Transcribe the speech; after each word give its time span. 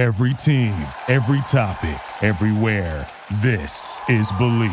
Every 0.00 0.32
team, 0.32 0.88
every 1.08 1.42
topic, 1.42 2.00
everywhere. 2.22 3.06
This 3.42 4.00
is 4.08 4.32
Believe. 4.38 4.70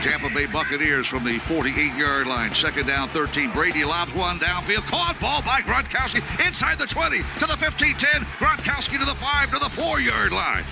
Tampa 0.00 0.30
Bay 0.34 0.46
Buccaneers 0.46 1.06
from 1.06 1.24
the 1.24 1.38
48-yard 1.40 2.26
line. 2.26 2.54
Second 2.54 2.86
down, 2.86 3.10
13. 3.10 3.50
Brady 3.52 3.84
lobs 3.84 4.14
one 4.14 4.38
downfield. 4.38 4.86
Caught 4.86 5.20
ball 5.20 5.42
by 5.42 5.60
Gronkowski 5.60 6.22
inside 6.46 6.78
the 6.78 6.86
20 6.86 7.18
to 7.18 7.24
the 7.40 7.52
15-10. 7.52 8.24
Gronkowski 8.38 8.98
to 8.98 9.04
the 9.04 9.14
5 9.14 9.50
to 9.50 9.58
the 9.58 9.66
4-yard 9.66 10.32
line. 10.32 10.64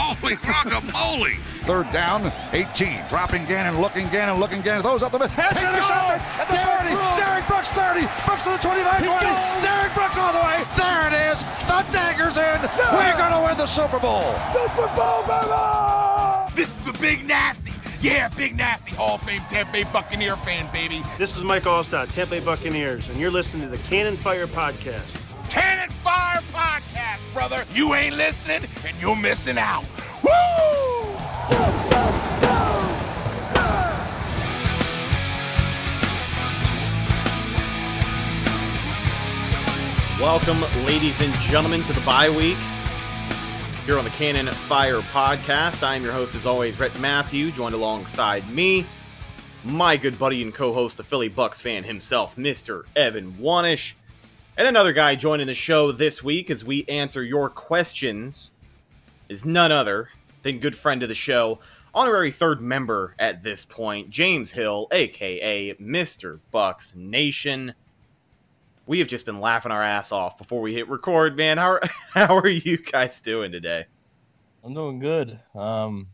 Holy 0.00 0.34
guacamole. 0.36 1.36
Third 1.68 1.90
down, 1.90 2.32
18. 2.52 3.04
Dropping 3.08 3.44
Gannon, 3.44 3.80
looking 3.80 4.06
Gannon, 4.08 4.40
looking 4.40 4.62
Gannon. 4.62 4.82
Those 4.82 5.02
up 5.02 5.12
the 5.12 5.18
middle. 5.18 5.34
It's 5.36 5.62
intercepted 5.62 6.20
at 6.40 6.48
the 6.48 6.56
30. 6.56 7.20
Derrick 7.20 7.46
Brooks 7.46 7.68
30. 7.70 8.08
Brooks 8.24 8.42
to 8.42 8.50
the 8.50 8.58
25 8.58 9.04
20. 9.04 9.24
Derrick 9.60 9.92
Brooks 9.94 10.16
all 10.18 10.32
the 10.32 10.40
way. 10.40 10.64
There 10.76 11.06
it 11.08 11.14
is. 11.30 11.44
The 11.68 11.84
dagger's 11.92 12.36
in. 12.36 12.60
We're 12.96 13.16
going 13.16 13.32
to 13.36 13.42
win 13.46 13.56
the 13.58 13.66
Super 13.66 14.00
Bowl. 14.00 14.32
Super 14.52 14.88
Bowl, 14.96 15.22
baby! 15.28 16.54
This 16.56 16.74
is 16.74 16.82
the 16.82 16.96
Big 16.98 17.26
Nasty. 17.26 17.72
Yeah, 18.00 18.28
Big 18.28 18.56
Nasty, 18.56 18.94
Hall 18.94 19.16
of 19.16 19.22
Fame 19.22 19.42
Tampa 19.48 19.72
Bay 19.72 19.84
Buccaneer 19.84 20.34
fan, 20.36 20.70
baby. 20.72 21.02
This 21.18 21.36
is 21.36 21.44
Mike 21.44 21.64
Alstott, 21.64 22.12
Tampa 22.14 22.30
Bay 22.36 22.40
Buccaneers, 22.40 23.08
and 23.10 23.18
you're 23.18 23.30
listening 23.30 23.68
to 23.68 23.76
the 23.76 23.82
Cannon 23.84 24.16
Fire 24.16 24.46
Podcast. 24.46 25.20
Cannon 25.50 25.90
Fire 26.02 26.40
Podcast, 26.40 26.49
brother. 27.32 27.64
You 27.72 27.94
ain't 27.94 28.16
listening, 28.16 28.64
and 28.86 29.00
you're 29.00 29.16
missing 29.16 29.58
out. 29.58 29.84
Woo! 30.22 30.30
Welcome, 40.20 40.60
ladies 40.84 41.22
and 41.22 41.32
gentlemen, 41.40 41.82
to 41.84 41.92
the 41.92 42.00
bye 42.02 42.28
week 42.28 42.58
here 43.86 43.98
on 43.98 44.04
the 44.04 44.10
Cannon 44.10 44.46
Fire 44.46 45.00
podcast. 45.00 45.82
I 45.82 45.96
am 45.96 46.02
your 46.02 46.12
host, 46.12 46.34
as 46.34 46.46
always, 46.46 46.78
Rhett 46.78 46.96
Matthew, 47.00 47.50
joined 47.50 47.74
alongside 47.74 48.48
me, 48.50 48.84
my 49.64 49.96
good 49.96 50.18
buddy 50.18 50.42
and 50.42 50.54
co 50.54 50.72
host, 50.72 50.96
the 50.96 51.04
Philly 51.04 51.28
Bucks 51.28 51.58
fan 51.58 51.84
himself, 51.84 52.36
Mr. 52.36 52.84
Evan 52.94 53.32
Wanish, 53.32 53.94
and 54.60 54.68
another 54.68 54.92
guy 54.92 55.14
joining 55.14 55.46
the 55.46 55.54
show 55.54 55.90
this 55.90 56.22
week 56.22 56.50
as 56.50 56.62
we 56.62 56.84
answer 56.84 57.22
your 57.22 57.48
questions 57.48 58.50
is 59.26 59.46
none 59.46 59.72
other 59.72 60.10
than 60.42 60.58
good 60.58 60.76
friend 60.76 61.02
of 61.02 61.08
the 61.08 61.14
show, 61.14 61.58
honorary 61.94 62.30
third 62.30 62.60
member 62.60 63.14
at 63.18 63.40
this 63.40 63.64
point, 63.64 64.10
James 64.10 64.52
Hill, 64.52 64.86
aka 64.92 65.72
Mr. 65.76 66.40
Bucks 66.50 66.94
Nation 66.94 67.72
we 68.84 68.98
have 68.98 69.08
just 69.08 69.24
been 69.24 69.40
laughing 69.40 69.72
our 69.72 69.82
ass 69.82 70.12
off 70.12 70.36
before 70.36 70.60
we 70.60 70.74
hit 70.74 70.90
record, 70.90 71.38
man. 71.38 71.56
How 71.56 71.70
are, 71.70 71.80
how 72.12 72.36
are 72.36 72.48
you 72.48 72.76
guys 72.76 73.18
doing 73.22 73.52
today? 73.52 73.86
I'm 74.62 74.74
doing 74.74 74.98
good. 74.98 75.40
Um, 75.54 76.08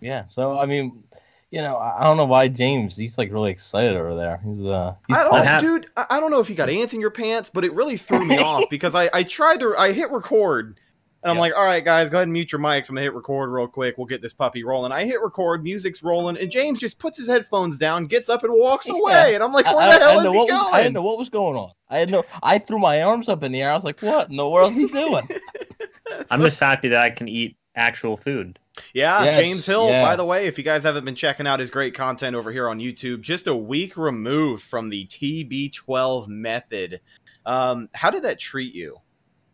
yeah. 0.00 0.24
So 0.28 0.58
I 0.58 0.66
mean, 0.66 1.04
you 1.50 1.60
know, 1.62 1.76
I 1.76 2.00
I 2.00 2.04
don't 2.04 2.16
know 2.16 2.24
why 2.26 2.48
James. 2.48 2.96
He's 2.96 3.16
like 3.18 3.32
really 3.32 3.50
excited 3.50 3.96
over 3.96 4.14
there. 4.14 4.40
He's 4.44 4.62
uh, 4.62 4.94
he's 5.06 5.16
I 5.16 5.22
don't, 5.24 5.44
pumped. 5.44 5.60
dude. 5.60 5.86
I 5.96 6.06
I 6.10 6.20
don't 6.20 6.30
know 6.30 6.40
if 6.40 6.48
you 6.50 6.56
got 6.56 6.68
ants 6.70 6.94
in 6.94 7.00
your 7.00 7.10
pants, 7.10 7.50
but 7.52 7.64
it 7.64 7.72
really 7.74 7.96
threw 7.96 8.26
me 8.26 8.38
off 8.38 8.64
because 8.70 8.94
I 8.94 9.08
I 9.12 9.22
tried 9.22 9.60
to 9.60 9.74
I 9.76 9.92
hit 9.92 10.10
record. 10.10 10.78
And 11.20 11.30
I'm 11.32 11.36
Yeah. 11.36 11.40
like, 11.40 11.54
all 11.56 11.64
right, 11.64 11.84
guys, 11.84 12.10
go 12.10 12.18
ahead 12.18 12.28
and 12.28 12.32
mute 12.32 12.52
your 12.52 12.60
mics. 12.60 12.88
I'm 12.88 12.94
gonna 12.94 13.00
hit 13.02 13.12
record 13.12 13.50
real 13.50 13.66
quick. 13.66 13.98
We'll 13.98 14.06
get 14.06 14.22
this 14.22 14.32
puppy 14.32 14.62
rolling. 14.62 14.92
I 14.92 15.04
hit 15.04 15.20
record, 15.20 15.64
music's 15.64 16.00
rolling, 16.04 16.36
and 16.38 16.48
James 16.48 16.78
just 16.78 17.00
puts 17.00 17.18
his 17.18 17.26
headphones 17.26 17.76
down, 17.76 18.04
gets 18.04 18.28
up, 18.28 18.44
and 18.44 18.52
walks 18.54 18.88
away. 18.88 19.34
And 19.34 19.42
I'm 19.42 19.52
like, 19.52 19.66
I- 19.66 19.74
where 19.74 19.88
I- 19.88 19.98
the 19.98 20.04
hell 20.04 20.10
didn't 20.10 20.18
is 20.20 20.24
know 20.26 20.32
he 20.32 20.38
what 20.38 20.48
was- 20.52 20.60
I 20.60 20.62
going? 20.70 20.82
didn't 20.84 20.94
know 20.94 21.02
what 21.02 21.18
was 21.18 21.28
going 21.28 21.56
on. 21.56 21.70
I 21.90 21.98
had 21.98 22.10
no. 22.12 22.24
I 22.40 22.58
threw 22.58 22.78
my 22.78 23.02
arms 23.02 23.28
up 23.28 23.42
in 23.42 23.50
the 23.50 23.62
air. 23.62 23.72
I 23.72 23.74
was 23.74 23.82
like, 23.84 23.98
"What 24.00 24.30
in 24.30 24.36
the 24.36 24.48
world 24.48 24.70
is 24.72 24.78
he 24.78 24.86
doing?" 24.86 25.28
I'm 26.30 26.40
just 26.40 26.60
happy 26.60 26.86
that 26.88 27.02
I 27.02 27.10
can 27.10 27.28
eat 27.28 27.56
actual 27.74 28.16
food. 28.16 28.58
Yeah, 28.94 29.24
Yes, 29.24 29.38
James 29.38 29.66
Hill, 29.66 29.88
yeah. 29.88 30.04
by 30.04 30.16
the 30.16 30.24
way, 30.24 30.46
if 30.46 30.58
you 30.58 30.64
guys 30.64 30.84
haven't 30.84 31.04
been 31.04 31.14
checking 31.14 31.46
out 31.46 31.60
his 31.60 31.70
great 31.70 31.94
content 31.94 32.36
over 32.36 32.50
here 32.52 32.68
on 32.68 32.78
YouTube, 32.78 33.20
just 33.20 33.46
a 33.46 33.54
week 33.54 33.96
removed 33.96 34.62
from 34.62 34.88
the 34.88 35.06
TB12 35.06 36.28
method. 36.28 37.00
Um, 37.46 37.88
how 37.94 38.10
did 38.10 38.24
that 38.24 38.38
treat 38.38 38.74
you? 38.74 38.96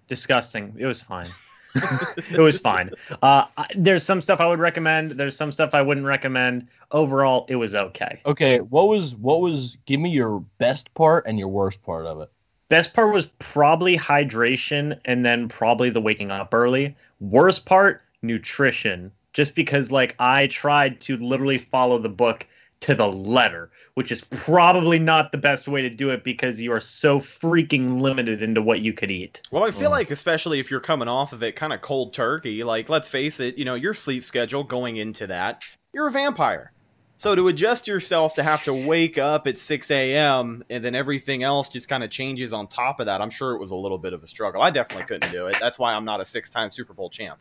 Disgusting. 0.09 0.75
It 0.79 0.87
was 0.87 1.03
fine. 1.03 1.29
it 2.31 2.39
was 2.39 2.61
fine. 2.61 2.91
Uh, 3.23 3.47
there's 3.75 4.05
some 4.05 4.21
stuff 4.21 4.41
I 4.41 4.47
would 4.47 4.61
recommend. 4.61 5.13
There's 5.13 5.37
some 5.37 5.51
stuff 5.51 5.75
I 5.75 5.83
wouldn't 5.83 6.07
recommend. 6.07 6.69
Overall, 6.93 7.47
it 7.49 7.57
was 7.57 7.75
okay. 7.75 8.21
okay, 8.27 8.61
what 8.61 8.89
was 8.89 9.17
what 9.17 9.41
was? 9.41 9.77
Give 9.87 10.01
me 10.01 10.11
your 10.11 10.41
best 10.59 10.93
part 10.95 11.27
and 11.27 11.39
your 11.39 11.49
worst 11.49 11.83
part 11.83 12.07
of 12.07 12.21
it. 12.21 12.31
Best 12.69 12.95
part 12.95 13.13
was 13.13 13.27
probably 13.39 13.97
hydration 13.97 14.99
and 15.05 15.25
then 15.25 15.49
probably 15.49 15.91
the 15.91 16.01
waking 16.01 16.31
up 16.31 16.55
early. 16.55 16.97
Worst 17.21 17.67
part, 17.67 18.03
nutrition. 18.27 19.13
Just 19.33 19.57
because 19.57 19.91
like 19.91 20.15
I 20.19 20.47
tried 20.47 21.01
to 21.03 21.17
literally 21.17 21.59
follow 21.59 21.99
the 21.99 22.09
book 22.09 22.47
to 22.81 22.95
the 22.95 23.09
letter, 23.11 23.71
which 23.95 24.13
is 24.13 24.25
probably 24.25 24.99
not 24.99 25.33
the 25.33 25.39
best 25.39 25.67
way 25.67 25.81
to 25.81 25.89
do 25.89 26.11
it 26.11 26.23
because 26.23 26.61
you 26.61 26.71
are 26.71 26.81
so 26.81 27.19
freaking 27.19 28.01
limited 28.01 28.43
into 28.43 28.61
what 28.61 28.81
you 28.81 28.93
could 28.93 29.11
eat. 29.11 29.41
Well, 29.51 29.65
I 29.65 29.71
feel 29.71 29.89
Mm. 29.89 29.93
like, 29.95 30.11
especially 30.11 30.61
if 30.61 30.71
you're 30.71 30.81
coming 30.81 31.09
off 31.09 31.33
of 31.33 31.43
it 31.43 31.57
kind 31.57 31.73
of 31.73 31.81
cold 31.81 32.13
turkey, 32.13 32.63
like, 32.63 32.89
let's 32.91 33.09
face 33.09 33.41
it, 33.41 33.57
you 33.57 33.65
know, 33.65 33.75
your 33.75 33.95
sleep 33.95 34.23
schedule 34.23 34.65
going 34.65 34.99
into 34.99 35.27
that, 35.29 35.63
you're 35.95 36.09
a 36.09 36.13
vampire. 36.13 36.73
So 37.17 37.35
to 37.35 37.49
adjust 37.49 37.87
yourself 37.89 38.35
to 38.35 38.43
have 38.43 38.63
to 38.65 38.75
wake 38.75 39.17
up 39.17 39.47
at 39.47 39.59
6 39.59 39.91
a.m. 39.91 40.63
and 40.69 40.85
then 40.85 40.95
everything 40.95 41.43
else 41.43 41.71
just 41.71 41.89
kind 41.89 42.05
of 42.05 42.11
changes 42.11 42.53
on 42.53 42.67
top 42.67 43.01
of 43.01 43.07
that, 43.07 43.23
I'm 43.23 43.31
sure 43.31 43.53
it 43.53 43.61
was 43.61 43.71
a 43.71 43.77
little 43.77 43.99
bit 43.99 44.13
of 44.13 44.23
a 44.23 44.27
struggle. 44.27 44.61
I 44.61 44.71
definitely 44.71 45.07
couldn't 45.07 45.33
do 45.33 45.47
it. 45.47 45.57
That's 45.59 45.79
why 45.79 45.95
I'm 45.95 46.05
not 46.05 46.21
a 46.21 46.25
six 46.25 46.51
time 46.51 46.71
Super 46.71 46.93
Bowl 46.93 47.09
champ. 47.09 47.39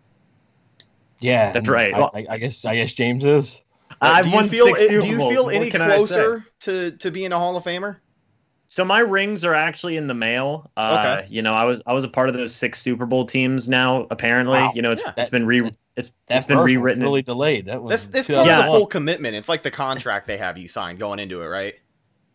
Yeah, 1.23 1.51
That's 1.51 1.69
right. 1.69 1.93
I, 1.93 1.99
I, 2.01 2.25
I 2.31 2.37
guess 2.37 2.65
I 2.65 2.75
guess 2.75 2.93
James 2.93 3.23
is. 3.25 3.61
I've 4.01 4.25
do 4.25 4.29
you 4.31 4.35
won 4.35 4.49
feel, 4.49 4.65
six 4.65 4.79
do 4.81 4.87
Super 5.01 5.05
you 5.07 5.17
feel 5.17 5.45
What 5.45 5.55
any 5.55 5.69
can 5.69 5.81
I 5.81 5.87
say? 5.91 5.95
closer 5.97 6.45
to, 6.61 6.91
to 6.91 7.11
being 7.11 7.31
a 7.31 7.37
Hall 7.39 7.55
of 7.55 7.63
Famer? 7.63 7.97
So 8.67 8.83
my 8.83 8.99
rings 8.99 9.45
are 9.45 9.53
actually 9.53 9.97
in 9.97 10.07
the 10.07 10.13
mail. 10.15 10.69
Uh, 10.75 11.15
Okay. 11.21 11.27
You 11.29 11.41
know, 11.41 11.53
I 11.53 11.63
was 11.63 11.81
I 11.85 11.93
was 11.93 12.03
a 12.03 12.07
part 12.09 12.27
of 12.27 12.33
those 12.35 12.53
six 12.53 12.81
Super 12.81 13.05
Bowl 13.05 13.23
teams. 13.25 13.69
Now, 13.69 14.07
apparently, 14.11 14.57
Wow. 14.59 14.71
you 14.75 14.81
know, 14.81 14.91
it's 14.91 15.01
Yeah. 15.05 15.13
it's 15.15 15.29
been 15.29 15.45
re 15.45 15.69
it's 15.95 16.11
That 16.27 16.37
it's 16.37 16.45
been 16.47 16.57
first 16.57 16.59
one 16.59 16.63
was 16.63 16.73
rewritten. 16.73 17.03
really 17.03 17.21
delayed. 17.21 17.65
That 17.67 17.81
was 17.83 17.91
That's, 17.91 18.07
that's 18.07 18.27
two 18.27 18.33
part 18.33 18.47
of 18.49 18.57
the 18.65 18.71
full 18.71 18.87
commitment. 18.87 19.35
It's 19.35 19.47
like 19.47 19.61
the 19.63 19.71
contract 19.71 20.25
they 20.27 20.37
have 20.37 20.57
you 20.57 20.67
sign 20.67 20.97
going 20.97 21.19
into 21.19 21.41
it, 21.41 21.45
right? 21.47 21.75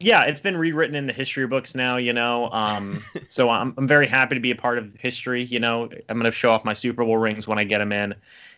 Yeah, 0.01 0.25
it's 0.25 0.41
been 0.41 0.57
rewritten 0.57 0.95
in 0.95 1.07
the 1.07 1.13
history 1.13 1.47
books 1.47 1.75
now. 1.75 1.97
You 1.97 2.13
know, 2.13 2.51
um, 2.51 3.03
so 3.29 3.51
I'm 3.51 3.75
I'm 3.77 3.89
very 3.89 4.07
happy 4.07 4.35
to 4.35 4.41
be 4.41 4.51
a 4.51 4.57
part 4.57 4.79
of 4.79 4.95
history. 4.99 5.45
You 5.45 5.61
know, 5.61 5.89
I'm 6.09 6.17
gonna 6.19 6.31
show 6.31 6.51
off 6.51 6.65
my 6.65 6.75
Super 6.75 7.05
Bowl 7.05 7.17
rings 7.19 7.49
when 7.49 7.59
I 7.59 7.65
get 7.65 7.79
them 7.79 7.93
in, 7.93 8.15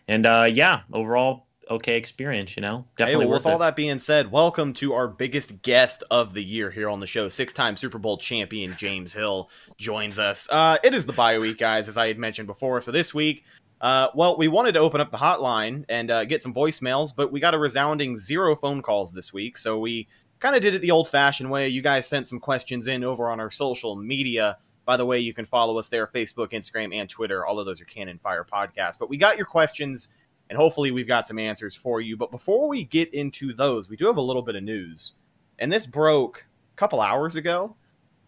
and 0.07 0.25
uh, 0.25 0.47
yeah, 0.51 0.81
overall 0.93 1.47
okay 1.69 1.97
experience. 1.97 2.55
You 2.55 2.61
know, 2.61 2.77
Hey, 2.79 2.85
definitely 2.97 3.25
well, 3.25 3.31
worth 3.31 3.45
with 3.45 3.53
all 3.53 3.55
it. 3.57 3.65
that 3.65 3.75
being 3.75 3.97
said, 3.99 4.31
welcome 4.31 4.73
to 4.73 4.93
our 4.93 5.07
biggest 5.07 5.61
guest 5.63 6.03
of 6.11 6.33
the 6.33 6.43
year 6.43 6.69
here 6.69 6.89
on 6.89 6.99
the 6.99 7.07
show. 7.07 7.27
Six-time 7.27 7.75
Super 7.75 7.97
Bowl 7.97 8.17
champion 8.17 8.75
James 8.77 9.13
Hill 9.13 9.49
joins 9.77 10.19
us. 10.19 10.47
Uh, 10.51 10.77
it 10.83 10.93
is 10.93 11.05
the 11.05 11.13
bye 11.13 11.39
week, 11.39 11.57
guys, 11.57 11.87
as 11.87 11.97
I 11.97 12.07
had 12.07 12.19
mentioned 12.19 12.47
before. 12.47 12.81
So 12.81 12.91
this 12.91 13.13
week, 13.15 13.45
uh, 13.79 14.09
well, 14.13 14.37
we 14.37 14.47
wanted 14.47 14.73
to 14.73 14.79
open 14.79 15.01
up 15.01 15.11
the 15.11 15.17
hotline 15.17 15.85
and 15.89 16.11
uh, 16.11 16.25
get 16.25 16.43
some 16.43 16.53
voicemails, 16.53 17.15
but 17.15 17.31
we 17.31 17.39
got 17.39 17.55
a 17.55 17.57
resounding 17.57 18.15
zero 18.15 18.55
phone 18.55 18.83
calls 18.83 19.11
this 19.11 19.33
week. 19.33 19.57
So 19.57 19.79
we 19.79 20.07
kind 20.41 20.57
of 20.57 20.61
did 20.61 20.75
it 20.75 20.79
the 20.79 20.91
old-fashioned 20.91 21.49
way. 21.49 21.69
You 21.69 21.81
guys 21.81 22.05
sent 22.05 22.27
some 22.27 22.41
questions 22.41 22.87
in 22.87 23.05
over 23.05 23.29
on 23.29 23.39
our 23.39 23.49
social 23.49 23.95
media. 23.95 24.57
By 24.83 24.97
the 24.97 25.05
way, 25.05 25.19
you 25.19 25.33
can 25.33 25.45
follow 25.45 25.79
us 25.79 25.87
there 25.87 26.07
Facebook, 26.07 26.51
Instagram, 26.51 26.93
and 26.93 27.07
Twitter. 27.07 27.45
All 27.45 27.59
of 27.59 27.65
those 27.65 27.79
are 27.79 27.85
Cannon 27.85 28.19
Fire 28.21 28.45
Podcast. 28.45 28.99
But 28.99 29.09
we 29.09 29.15
got 29.15 29.37
your 29.37 29.45
questions 29.45 30.09
and 30.51 30.57
hopefully 30.57 30.91
we've 30.91 31.07
got 31.07 31.25
some 31.25 31.39
answers 31.39 31.75
for 31.75 32.01
you. 32.01 32.17
But 32.17 32.29
before 32.29 32.67
we 32.67 32.83
get 32.83 33.13
into 33.13 33.53
those, 33.53 33.87
we 33.87 33.95
do 33.95 34.05
have 34.07 34.17
a 34.17 34.21
little 34.21 34.41
bit 34.41 34.55
of 34.55 34.63
news, 34.63 35.13
and 35.57 35.71
this 35.71 35.87
broke 35.87 36.45
a 36.73 36.75
couple 36.75 36.99
hours 36.99 37.37
ago. 37.37 37.77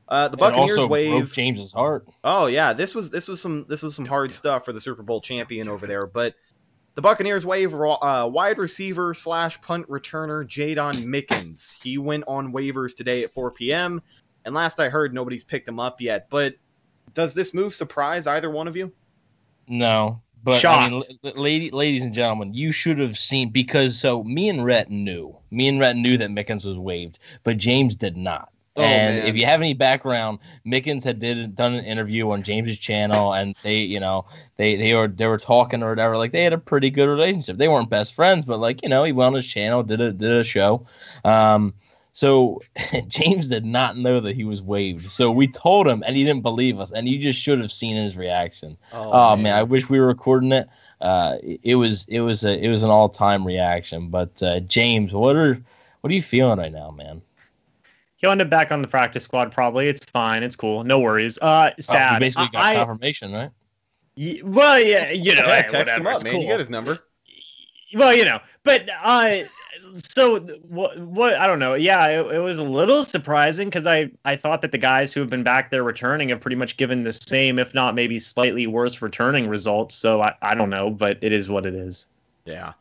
Uh, 0.08 0.30
the 0.30 0.38
Buccaneers 0.38 0.72
also 0.72 0.82
broke 0.84 0.92
wave. 0.92 1.34
James's 1.34 1.74
heart. 1.74 2.08
Oh 2.24 2.46
yeah, 2.46 2.72
this 2.72 2.96
was 2.96 3.10
this 3.10 3.28
was 3.28 3.42
some 3.42 3.66
this 3.68 3.84
was 3.84 3.94
some 3.94 4.06
hard 4.06 4.32
stuff 4.32 4.64
for 4.64 4.72
the 4.72 4.80
Super 4.80 5.04
Bowl 5.04 5.20
champion 5.20 5.68
over 5.68 5.86
there. 5.86 6.08
But 6.08 6.36
the 6.96 7.02
Buccaneers 7.02 7.46
waive 7.46 7.74
uh, 7.74 8.30
wide 8.32 8.58
receiver 8.58 9.14
slash 9.14 9.60
punt 9.62 9.88
returner 9.90 10.46
Jaydon 10.46 11.04
Mickens. 11.06 11.82
He 11.82 11.98
went 11.98 12.24
on 12.28 12.54
waivers 12.54 12.96
today 12.96 13.24
at 13.24 13.34
4 13.34 13.52
p.m. 13.52 14.02
And 14.46 14.54
last 14.54 14.80
I 14.80 14.90
heard, 14.90 15.14
nobody's 15.14 15.44
picked 15.44 15.68
him 15.68 15.80
up 15.80 16.02
yet. 16.02 16.30
But 16.30 16.56
does 17.14 17.34
this 17.34 17.54
move 17.54 17.74
surprise 17.74 18.28
either 18.28 18.50
one 18.50 18.68
of 18.68 18.76
you? 18.76 18.92
No, 19.68 20.22
but 20.44 20.64
I 20.66 20.90
mean, 20.90 21.00
la- 21.00 21.32
la- 21.32 21.42
lady, 21.42 21.72
ladies 21.72 22.04
and 22.04 22.14
gentlemen, 22.14 22.54
you 22.54 22.72
should 22.72 23.00
have 23.00 23.18
seen 23.18 23.50
because 23.50 23.98
so 23.98 24.24
me 24.24 24.50
and 24.50 24.64
Rhett 24.64 24.90
knew, 24.90 25.36
me 25.52 25.68
and 25.68 25.80
Rhett 25.80 25.96
knew 25.96 26.18
that 26.18 26.30
Mickens 26.30 26.66
was 26.66 26.78
waived, 26.78 27.20
but 27.44 27.58
James 27.58 27.96
did 27.96 28.18
not. 28.18 28.50
Oh, 28.76 28.82
and 28.82 29.18
man. 29.18 29.28
if 29.28 29.36
you 29.36 29.46
have 29.46 29.62
any 29.62 29.76
background, 29.76 30.40
Mickens 30.66 31.04
had 31.04 31.20
did 31.20 31.56
done 31.56 31.76
an 31.76 31.86
interview 31.86 32.32
on 32.32 32.42
James's 32.42 32.80
channel, 32.80 33.34
and 33.34 33.56
they, 33.62 33.82
you 33.82 34.00
know, 34.00 34.26
they 34.58 34.76
they 34.76 34.96
were 34.96 35.08
they 35.08 35.28
were 35.28 35.38
talking 35.38 35.84
or 35.84 35.90
whatever. 35.90 36.18
Like 36.18 36.32
they 36.32 36.44
had 36.44 36.54
a 36.54 36.58
pretty 36.58 36.90
good 36.90 37.08
relationship. 37.08 37.58
They 37.58 37.68
weren't 37.68 37.90
best 37.90 38.16
friends, 38.16 38.46
but 38.46 38.60
like 38.60 38.82
you 38.82 38.90
know, 38.90 39.04
he 39.04 39.12
went 39.12 39.28
on 39.28 39.34
his 39.34 39.48
channel, 39.48 39.84
did 39.84 40.02
a 40.02 40.12
did 40.12 40.32
a 40.32 40.44
show. 40.44 40.88
Um, 41.24 41.74
So 42.14 42.62
James 43.08 43.48
did 43.48 43.66
not 43.66 43.98
know 43.98 44.20
that 44.20 44.36
he 44.36 44.44
was 44.44 44.62
waived. 44.62 45.10
So 45.10 45.32
we 45.32 45.48
told 45.48 45.88
him, 45.88 46.04
and 46.06 46.16
he 46.16 46.24
didn't 46.24 46.44
believe 46.44 46.80
us. 46.80 46.92
And 46.92 47.10
you 47.10 47.20
just 47.20 47.40
should 47.40 47.60
have 47.60 47.72
seen 47.72 47.96
his 47.96 48.16
reaction. 48.16 48.78
Oh, 48.94 49.36
man. 49.36 49.56
I 49.56 49.64
wish 49.64 49.90
we 49.90 50.00
were 50.00 50.08
recording 50.08 50.52
it. 50.52 50.70
Uh, 51.02 51.38
it 51.42 51.76
was 51.76 52.06
it 52.08 52.22
was 52.22 52.46
a 52.46 52.58
it 52.58 52.70
was 52.70 52.84
an 52.84 52.90
all 52.90 53.10
time 53.10 53.46
reaction. 53.46 54.10
But 54.10 54.42
uh, 54.42 54.62
James, 54.62 55.12
what 55.12 55.36
are 55.36 55.62
what 56.02 56.12
are 56.12 56.16
you 56.16 56.22
feeling 56.22 56.60
right 56.60 56.72
now, 56.72 56.92
man? 56.92 57.22
He'll 58.24 58.32
end 58.32 58.42
up 58.42 58.50
back 58.50 58.72
on 58.72 58.82
the 58.82 58.88
practice 58.88 59.26
squad. 59.26 59.52
Probably. 59.52 59.90
It's 59.90 60.06
fine. 60.06 60.44
It's 60.44 60.56
cool. 60.56 60.86
No 60.86 60.98
worries. 60.98 61.38
Uh, 61.42 61.72
Oh, 61.72 61.82
sad. 61.82 62.14
you 62.14 62.20
basically 62.22 62.48
got 62.54 62.64
I, 62.64 62.76
confirmation, 62.76 63.34
right? 63.34 63.50
y- 64.16 64.40
well, 64.46 64.80
yeah, 64.80 65.10
you 65.12 65.36
know, 65.36 65.42
Yeah, 65.48 65.62
hey, 65.64 65.68
text 65.68 65.74
him 65.74 65.80
whatever, 66.06 66.08
up, 66.08 66.16
it's 66.16 66.24
man. 66.24 66.34
cool. 66.34 66.42
You 66.44 66.48
got 66.48 66.60
his 66.60 66.70
number. 66.70 66.98
well, 67.96 68.14
you 68.16 68.24
know, 68.24 68.40
but 68.64 68.90
uh, 69.04 69.40
so 69.98 70.40
what? 70.40 70.98
What 71.00 71.34
I 71.34 71.48
don't 71.48 71.60
know. 71.60 71.74
Yeah, 71.74 72.08
it, 72.08 72.36
it 72.36 72.40
was 72.40 72.60
a 72.60 72.64
little 72.64 73.04
surprising 73.04 73.68
because 73.68 73.86
I 73.86 74.10
I 74.24 74.38
thought 74.38 74.62
that 74.62 74.72
the 74.72 74.78
guys 74.78 75.14
who 75.14 75.20
have 75.20 75.30
been 75.30 75.44
back 75.44 75.70
there 75.70 75.84
returning 75.84 76.30
have 76.30 76.40
pretty 76.40 76.56
much 76.56 76.78
given 76.78 77.04
the 77.04 77.12
same, 77.12 77.60
if 77.60 77.74
not 77.74 77.94
maybe 77.94 78.20
slightly 78.20 78.68
worse, 78.68 79.02
returning 79.02 79.50
results. 79.50 79.96
So 79.96 80.22
I 80.22 80.34
I 80.42 80.56
don't 80.56 80.70
know, 80.70 80.90
but 80.90 81.18
it 81.22 81.34
is 81.34 81.50
what 81.50 81.66
it 81.66 81.76
is. 81.76 82.08
Yeah. 82.46 82.72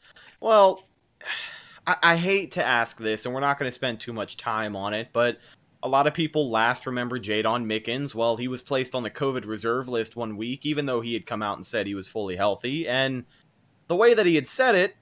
Well, 0.40 0.84
I, 1.86 1.96
I 2.02 2.16
hate 2.16 2.52
to 2.52 2.64
ask 2.64 2.98
this, 2.98 3.24
and 3.24 3.34
we're 3.34 3.40
not 3.40 3.58
going 3.58 3.68
to 3.68 3.74
spend 3.74 4.00
too 4.00 4.12
much 4.12 4.36
time 4.36 4.76
on 4.76 4.94
it, 4.94 5.08
but 5.12 5.38
a 5.82 5.88
lot 5.88 6.06
of 6.06 6.14
people 6.14 6.50
last 6.50 6.86
remember 6.86 7.18
Jaydon 7.18 7.64
Mickens. 7.64 8.14
Well, 8.14 8.36
he 8.36 8.48
was 8.48 8.62
placed 8.62 8.94
on 8.94 9.02
the 9.02 9.10
COVID 9.10 9.46
reserve 9.46 9.88
list 9.88 10.14
one 10.14 10.36
week, 10.36 10.64
even 10.64 10.86
though 10.86 11.00
he 11.00 11.12
had 11.12 11.26
come 11.26 11.42
out 11.42 11.56
and 11.56 11.66
said 11.66 11.86
he 11.86 11.94
was 11.94 12.06
fully 12.06 12.36
healthy. 12.36 12.86
And 12.86 13.24
the 13.88 13.96
way 13.96 14.14
that 14.14 14.26
he 14.26 14.36
had 14.36 14.46
said 14.46 14.74
it, 14.74 14.96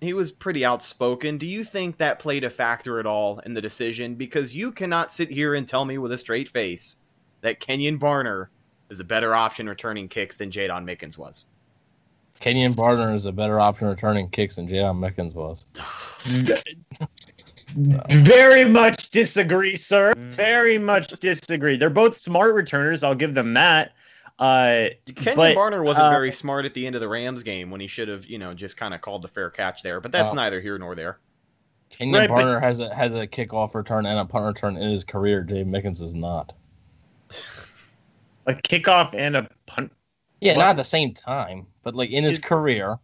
he 0.00 0.12
was 0.12 0.32
pretty 0.32 0.64
outspoken. 0.64 1.38
Do 1.38 1.46
you 1.46 1.64
think 1.64 1.96
that 1.96 2.18
played 2.18 2.44
a 2.44 2.50
factor 2.50 2.98
at 2.98 3.06
all 3.06 3.38
in 3.40 3.54
the 3.54 3.62
decision? 3.62 4.14
Because 4.16 4.54
you 4.54 4.72
cannot 4.72 5.12
sit 5.12 5.30
here 5.30 5.54
and 5.54 5.66
tell 5.66 5.84
me 5.84 5.96
with 5.96 6.12
a 6.12 6.18
straight 6.18 6.48
face 6.48 6.96
that 7.40 7.60
Kenjon 7.60 7.98
Barner 7.98 8.48
is 8.90 9.00
a 9.00 9.04
better 9.04 9.34
option 9.34 9.68
returning 9.68 10.08
kicks 10.08 10.36
than 10.36 10.50
Jaydon 10.50 10.84
Mickens 10.84 11.16
was. 11.16 11.44
Kenjon 12.40 12.74
Barner 12.74 13.14
is 13.14 13.24
a 13.26 13.32
better 13.32 13.58
option 13.60 13.88
returning 13.88 14.28
kicks 14.28 14.56
than 14.56 14.68
Jaydon 14.68 14.98
Mickens 14.98 15.34
was. 15.34 15.64
Very 17.74 18.64
much 18.64 19.10
disagree, 19.10 19.76
sir. 19.76 20.14
Very 20.16 20.78
much 20.78 21.08
disagree. 21.20 21.76
They're 21.76 21.90
both 21.90 22.16
smart 22.16 22.54
returners. 22.54 23.02
I'll 23.02 23.14
give 23.14 23.34
them 23.34 23.54
that. 23.54 23.92
Uh, 24.38 24.90
Kenjon 25.06 25.36
But, 25.36 25.56
Barner 25.56 25.82
wasn't 25.84 26.06
uh, 26.06 26.10
very 26.10 26.30
smart 26.30 26.64
at 26.66 26.74
the 26.74 26.86
end 26.86 26.94
of 26.94 27.00
the 27.00 27.08
Rams 27.08 27.42
game 27.42 27.70
when 27.70 27.80
he 27.80 27.86
should 27.86 28.08
have, 28.08 28.26
you 28.26 28.38
know, 28.38 28.52
just 28.54 28.76
kind 28.76 28.92
of 28.94 29.00
called 29.00 29.22
the 29.22 29.28
fair 29.28 29.50
catch 29.50 29.82
there. 29.82 30.00
But 30.00 30.12
that's 30.12 30.30
Oh. 30.30 30.34
neither 30.34 30.60
here 30.60 30.78
nor 30.78 30.94
there. 30.94 31.18
Kenjon 31.90 32.14
Right, 32.18 32.28
but- 32.28 32.44
Barner 32.44 32.60
has 32.60 32.78
a 32.80 32.94
has 32.94 33.14
a 33.14 33.26
kickoff 33.26 33.74
return 33.74 34.04
and 34.06 34.18
a 34.18 34.24
punt 34.24 34.44
return 34.44 34.76
in 34.76 34.90
his 34.90 35.04
career. 35.04 35.42
Jay 35.42 35.64
Mickens 35.64 36.02
is 36.02 36.14
not. 36.14 36.52
a 38.46 38.52
kickoff 38.54 39.14
and 39.14 39.36
a 39.36 39.48
punt. 39.66 39.90
Yeah, 40.46 40.56
What? 40.56 40.62
not 40.62 40.70
at 40.70 40.76
the 40.76 40.84
same 40.84 41.12
time, 41.12 41.66
but 41.82 41.94
like 41.94 42.10
in 42.10 42.24
his 42.24 42.34
Is- 42.38 42.42
career, 42.44 42.98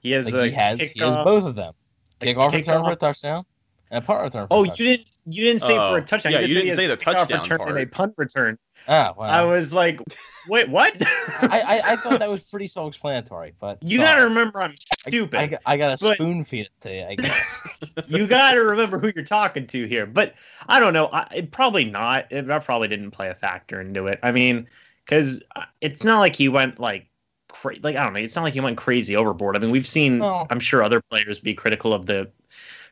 He 0.00 0.10
has 0.12 0.26
like 0.26 0.34
a 0.34 0.44
he 0.46 0.52
has 0.52 0.80
he 0.80 0.86
has 1.00 1.16
kickoff- 1.16 1.24
both 1.24 1.44
of 1.46 1.54
them. 1.54 1.74
a 2.20 2.24
Kickoff 2.26 2.52
return 2.52 2.84
for 2.84 2.92
a 2.92 2.96
touchdown 2.96 3.44
and 3.90 4.02
a 4.02 4.06
punt 4.06 4.22
return. 4.22 4.46
For 4.48 4.54
Oh, 4.54 4.64
a 4.64 4.68
you 4.68 4.74
didn't 4.74 5.06
you 5.26 5.44
didn't 5.44 5.60
say 5.60 5.74
for 5.76 5.80
Oh, 5.80 5.94
a 5.94 6.00
touchdown. 6.02 6.32
yeah, 6.32 6.40
just 6.40 6.50
you 6.50 6.56
didn't 6.62 6.76
say 6.76 6.86
the 6.86 6.92
a 6.94 6.96
touchdown 6.96 7.40
return 7.42 7.68
and 7.68 7.78
a 7.78 7.86
punt 7.86 8.14
return. 8.16 8.58
Ah, 8.88 9.14
wow. 9.16 9.24
I 9.26 9.44
was 9.44 9.72
like, 9.72 10.00
wait, 10.48 10.68
what? 10.68 10.96
I, 11.00 11.62
I, 11.86 11.92
I 11.92 11.96
thought 11.96 12.18
that 12.18 12.28
was 12.30 12.40
pretty 12.42 12.66
self-explanatory, 12.66 13.54
but 13.60 13.78
you 13.82 13.98
sorry. 13.98 14.08
gotta 14.08 14.24
remember 14.24 14.60
I'm 14.60 14.74
stupid. 14.76 15.38
I, 15.38 15.46
got- 15.46 15.60
I 15.66 15.76
got 15.76 15.96
to 15.98 16.14
spoon 16.14 16.42
feed 16.42 16.66
it 16.66 16.72
to 16.80 16.92
you, 16.94 17.04
I 17.04 17.14
guess. 17.14 17.68
you 18.08 18.26
got 18.26 18.52
to 18.54 18.60
remember 18.60 18.98
who 18.98 19.12
you're 19.14 19.24
talking 19.24 19.68
to 19.68 19.86
here. 19.86 20.04
But 20.06 20.34
I 20.68 20.80
don't 20.80 20.92
know. 20.92 21.08
I, 21.12 21.46
probably 21.52 21.84
not. 21.84 22.26
It, 22.32 22.48
that 22.48 22.64
probably 22.64 22.88
didn't 22.88 23.12
play 23.12 23.28
a 23.28 23.34
factor 23.36 23.80
into 23.80 24.08
it. 24.08 24.18
I 24.24 24.32
mean, 24.32 24.66
because 25.04 25.42
it's 25.80 26.04
not 26.04 26.20
like 26.20 26.36
he 26.36 26.48
went 26.48 26.78
like 26.80 27.08
cra- 27.48 27.76
like 27.82 27.96
I 27.96 28.04
don't 28.04 28.12
know. 28.12 28.20
It's 28.20 28.36
not 28.36 28.42
like 28.42 28.54
he 28.54 28.60
went 28.60 28.76
crazy 28.76 29.16
overboard. 29.16 29.56
I 29.56 29.58
mean, 29.60 29.70
we've 29.70 29.86
seen. 29.86 30.18
No. 30.18 30.46
I'm 30.50 30.60
sure 30.60 30.82
other 30.82 31.00
players 31.10 31.40
be 31.40 31.54
critical 31.54 31.92
of 31.92 32.06
the 32.06 32.30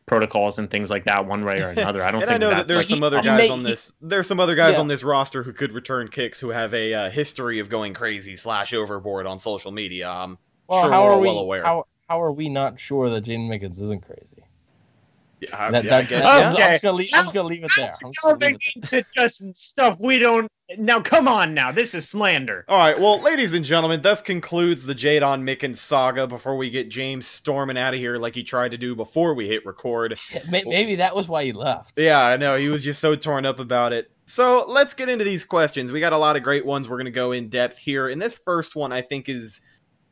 protocols 0.06 0.58
and 0.58 0.68
things 0.70 0.90
like 0.90 1.04
that 1.04 1.26
one 1.26 1.44
way 1.44 1.60
or 1.60 1.68
another. 1.76 2.02
I 2.02 2.10
don't 2.10 2.22
And 2.22 2.28
think 2.30 2.34
I 2.34 2.38
know 2.38 2.48
that 2.50 2.56
that's 2.56 2.68
there's 2.68 2.90
like, 2.90 2.96
some 2.96 3.02
other 3.04 3.22
guys 3.22 3.42
may- 3.42 3.48
on 3.50 3.60
he- 3.60 3.64
this. 3.66 3.92
There's 4.00 4.26
some 4.26 4.40
other 4.40 4.54
guys 4.56 4.74
Yeah. 4.74 4.80
on 4.80 4.88
this 4.88 5.04
roster 5.04 5.42
who 5.42 5.52
could 5.52 5.72
return 5.72 6.08
kicks 6.08 6.40
who 6.40 6.48
have 6.48 6.74
a 6.74 6.92
uh, 6.94 7.10
history 7.10 7.58
of 7.60 7.68
going 7.68 7.94
crazy 7.94 8.34
slash 8.36 8.72
overboard 8.74 9.26
on 9.26 9.38
social 9.38 9.70
media. 9.70 10.10
Um, 10.10 10.38
Well, 10.68 10.82
sure 10.82 10.90
how 10.90 11.04
we're 11.04 11.12
are 11.12 11.18
we? 11.20 11.26
well 11.28 11.38
aware. 11.38 11.64
How, 11.64 11.84
how 12.08 12.20
are 12.22 12.32
we 12.32 12.48
not 12.48 12.80
sure 12.80 13.08
that 13.10 13.24
Jaydon 13.24 13.48
Mickens 13.48 13.80
isn't 13.80 14.04
crazy? 14.04 14.39
Yeah, 15.40 15.70
That, 15.70 15.84
yeah, 15.84 15.90
that, 15.90 16.08
guess, 16.08 16.22
that- 16.22 16.38
yeah. 16.40 16.46
I'm, 16.48 16.52
Okay. 16.54 16.70
just 16.72 16.82
gonna 16.82 16.96
leave, 16.96 17.10
I'm 17.14 17.22
just 17.22 17.34
gonna 17.34 17.48
leave 17.48 17.64
it 17.64 17.70
there. 17.76 17.92
I'm 18.04 18.10
just 18.12 18.22
gonna 18.22 18.32
leave 18.34 18.40
delving 18.40 18.54
it 18.76 18.90
there. 18.90 18.98
into 19.00 19.10
just 19.14 19.56
stuff 19.56 19.98
we 20.00 20.18
don't. 20.18 20.48
Now, 20.78 21.00
come 21.00 21.26
on, 21.26 21.52
now 21.52 21.72
this 21.72 21.94
is 21.94 22.08
slander. 22.08 22.64
All 22.68 22.78
right, 22.78 22.96
well, 22.98 23.20
ladies 23.20 23.54
and 23.54 23.64
gentlemen, 23.64 24.02
thus 24.02 24.22
concludes 24.22 24.86
the 24.86 24.94
Jaydon 24.94 25.42
Mickens 25.42 25.78
saga. 25.78 26.26
Before 26.28 26.56
we 26.56 26.70
get 26.70 26.88
James 26.90 27.26
storming 27.26 27.76
out 27.76 27.92
of 27.94 27.98
here 27.98 28.18
like 28.18 28.36
he 28.36 28.44
tried 28.44 28.70
to 28.70 28.78
do 28.78 28.94
before 28.94 29.34
we 29.34 29.48
hit 29.48 29.66
record. 29.66 30.16
Maybe 30.48 30.94
that 30.96 31.16
was 31.16 31.28
why 31.28 31.44
he 31.44 31.52
left. 31.52 31.98
Yeah, 31.98 32.24
I 32.24 32.36
know. 32.36 32.54
He 32.56 32.68
was 32.68 32.84
just 32.84 33.00
so 33.00 33.16
torn 33.16 33.44
up 33.46 33.58
about 33.58 33.92
it. 33.92 34.12
So 34.26 34.64
let's 34.68 34.94
get 34.94 35.08
into 35.08 35.24
these 35.24 35.42
questions. 35.42 35.90
We 35.90 35.98
got 35.98 36.12
a 36.12 36.18
lot 36.18 36.36
of 36.36 36.44
great 36.44 36.64
ones. 36.64 36.88
We're 36.88 36.98
going 36.98 37.06
to 37.06 37.10
go 37.10 37.32
in 37.32 37.48
depth 37.48 37.76
here. 37.78 38.08
And 38.08 38.22
this 38.22 38.34
first 38.44 38.76
one, 38.76 38.92
I 38.92 39.00
think, 39.00 39.28
is 39.28 39.60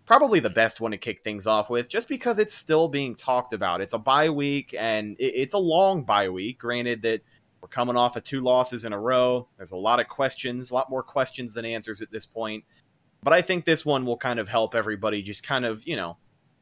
probably 0.08 0.40
the 0.40 0.48
best 0.48 0.80
one 0.80 0.90
to 0.90 0.96
kick 0.96 1.22
things 1.22 1.46
off 1.46 1.68
with, 1.68 1.86
just 1.86 2.08
because 2.08 2.38
it's 2.38 2.54
still 2.54 2.88
being 2.88 3.14
talked 3.14 3.52
about. 3.52 3.82
It's 3.82 3.92
a 3.92 3.98
bye 3.98 4.30
week, 4.30 4.74
and 4.76 5.14
it- 5.18 5.34
it's 5.34 5.52
a 5.52 5.58
long 5.58 6.02
bye 6.02 6.30
week. 6.30 6.58
Granted 6.58 7.02
that 7.02 7.20
we're 7.60 7.68
coming 7.68 7.94
off 7.94 8.16
of 8.16 8.22
two 8.22 8.40
losses 8.40 8.86
in 8.86 8.94
a 8.94 8.98
row. 8.98 9.48
There's 9.58 9.72
a 9.72 9.76
lot 9.76 10.00
of 10.00 10.08
questions, 10.08 10.70
a 10.70 10.74
lot 10.74 10.88
more 10.88 11.02
questions 11.02 11.52
than 11.52 11.66
answers 11.66 12.00
at 12.00 12.10
this 12.10 12.24
point. 12.24 12.64
But 13.22 13.34
I 13.34 13.42
think 13.42 13.66
this 13.66 13.84
one 13.84 14.06
will 14.06 14.16
kind 14.16 14.38
of 14.38 14.48
help 14.48 14.74
everybody 14.74 15.20
just 15.20 15.42
kind 15.42 15.66
of, 15.66 15.86
you 15.86 15.94
know, 15.96 16.16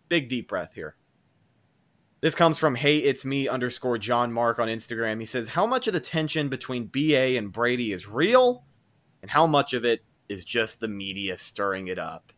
big 0.08 0.28
deep 0.28 0.48
breath 0.48 0.72
here. 0.74 0.96
This 2.22 2.34
comes 2.34 2.58
from 2.58 2.74
Hey 2.74 2.98
It's 2.98 3.24
Me 3.24 3.46
underscore 3.46 3.98
John 3.98 4.32
Mark 4.32 4.58
on 4.58 4.66
Instagram. 4.66 5.20
He 5.20 5.26
says, 5.26 5.48
How 5.50 5.66
much 5.66 5.86
of 5.86 5.92
the 5.92 6.00
tension 6.00 6.48
between 6.48 6.86
BA 6.86 7.36
and 7.38 7.52
Brady 7.52 7.92
is 7.92 8.08
real? 8.08 8.64
And 9.22 9.30
how 9.30 9.46
much 9.46 9.72
of 9.72 9.84
it 9.84 10.02
is 10.28 10.44
just 10.44 10.80
the 10.80 10.88
media 10.88 11.36
stirring 11.36 11.86
it 11.86 11.98
up? 11.98 12.32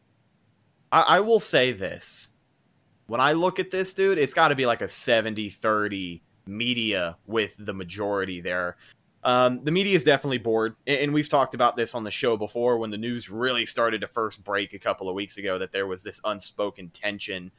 I, 0.93 1.01
I 1.03 1.21
will 1.21 1.41
say 1.41 1.73
this. 1.73 2.29
When 3.07 3.21
I 3.21 3.33
look 3.33 3.59
at 3.59 3.71
this, 3.71 3.95
dude, 3.95 4.19
it's 4.19 4.35
got 4.35 4.49
to 4.49 4.55
be 4.55 4.67
like 4.67 4.83
a 4.83 4.89
70 4.89 5.49
30 5.51 6.23
media 6.47 7.17
with 7.27 7.55
the 7.59 7.75
majority 7.75 8.41
there. 8.41 8.77
Um, 9.25 9.65
the 9.65 9.71
media 9.73 9.97
is 9.97 10.05
definitely 10.05 10.39
bored. 10.39 10.77
And 10.87 11.01
and 11.01 11.15
we've 11.15 11.29
talked 11.29 11.55
about 11.55 11.77
this 11.77 11.95
on 11.95 12.05
the 12.05 12.11
show 12.11 12.37
before 12.37 12.79
when 12.79 12.91
the 12.91 12.99
news 12.99 13.31
really 13.31 13.67
started 13.67 14.01
to 14.03 14.09
first 14.09 14.45
break 14.45 14.75
a 14.75 14.79
couple 14.79 15.09
of 15.09 15.15
weeks 15.15 15.39
ago 15.39 15.59
that 15.59 15.73
there 15.73 15.87
was 15.87 16.03
this 16.03 16.21
unspoken 16.25 16.91
tension 16.91 17.51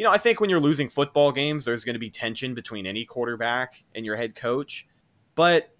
you 0.00 0.04
know, 0.04 0.12
I 0.12 0.16
think 0.16 0.40
when 0.40 0.48
you're 0.48 0.60
losing 0.60 0.88
football 0.88 1.30
games, 1.30 1.66
there's 1.66 1.84
going 1.84 1.92
to 1.92 2.00
be 2.00 2.08
tension 2.08 2.54
between 2.54 2.86
any 2.86 3.04
quarterback 3.04 3.84
and 3.94 4.06
your 4.06 4.16
head 4.16 4.34
coach. 4.34 4.86
But 5.34 5.74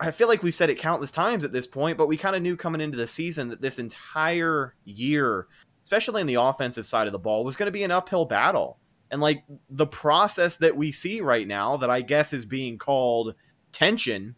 I 0.00 0.10
feel 0.10 0.28
like 0.28 0.42
we've 0.42 0.54
said 0.54 0.70
it 0.70 0.78
countless 0.78 1.10
times 1.10 1.44
at 1.44 1.52
this 1.52 1.66
point, 1.66 1.98
but 1.98 2.08
we 2.08 2.16
kind 2.16 2.36
of 2.36 2.42
knew 2.42 2.56
coming 2.56 2.80
into 2.80 2.96
the 2.96 3.06
season 3.06 3.48
that 3.48 3.60
this 3.60 3.78
entire 3.78 4.74
year, 4.84 5.46
especially 5.84 6.20
in 6.20 6.26
the 6.26 6.34
offensive 6.34 6.86
side 6.86 7.06
of 7.06 7.12
the 7.12 7.18
ball, 7.18 7.44
was 7.44 7.56
going 7.56 7.66
to 7.66 7.72
be 7.72 7.84
an 7.84 7.90
uphill 7.90 8.24
battle. 8.24 8.78
And 9.10 9.20
like 9.20 9.44
the 9.68 9.86
process 9.86 10.56
that 10.56 10.76
we 10.76 10.90
see 10.90 11.20
right 11.20 11.46
now, 11.46 11.76
that 11.76 11.90
I 11.90 12.00
guess 12.00 12.32
is 12.32 12.46
being 12.46 12.78
called 12.78 13.34
tension, 13.70 14.34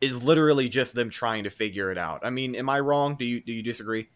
is 0.00 0.22
literally 0.22 0.68
just 0.68 0.94
them 0.94 1.10
trying 1.10 1.44
to 1.44 1.50
figure 1.50 1.90
it 1.90 1.98
out. 1.98 2.20
I 2.24 2.30
mean, 2.30 2.54
am 2.54 2.70
I 2.70 2.80
wrong? 2.80 3.16
Do 3.16 3.24
you 3.24 3.40
do 3.40 3.52
you 3.52 3.62
disagree? 3.62 4.08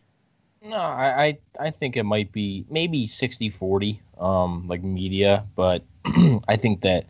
No, 0.62 0.76
I, 0.76 1.24
I 1.24 1.38
I 1.60 1.70
think 1.70 1.96
it 1.96 2.04
might 2.04 2.32
be 2.32 2.64
maybe 2.70 3.06
60-40, 3.06 4.00
um, 4.18 4.66
like 4.66 4.82
media, 4.82 5.46
but 5.54 5.84
I 6.48 6.56
think 6.56 6.80
that 6.80 7.04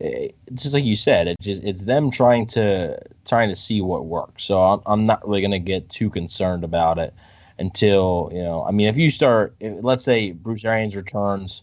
eh, 0.00 0.28
just 0.54 0.74
like 0.74 0.84
you 0.84 0.96
said, 0.96 1.28
it's 1.28 1.44
just 1.44 1.64
it's 1.64 1.82
them 1.82 2.10
trying 2.10 2.46
to 2.46 2.98
trying 3.26 3.48
to 3.48 3.56
see 3.56 3.80
what 3.80 4.06
works. 4.06 4.44
So 4.44 4.60
I'm, 4.60 4.80
I'm 4.86 5.06
not 5.06 5.26
really 5.26 5.42
gonna 5.42 5.58
get 5.58 5.88
too 5.88 6.10
concerned 6.10 6.64
about 6.64 6.98
it 6.98 7.14
until 7.58 8.30
you 8.32 8.42
know. 8.42 8.64
I 8.64 8.70
mean, 8.70 8.88
if 8.88 8.96
you 8.96 9.10
start, 9.10 9.54
if, 9.60 9.82
let's 9.82 10.04
say 10.04 10.32
Bruce 10.32 10.64
Arians 10.64 10.96
returns, 10.96 11.62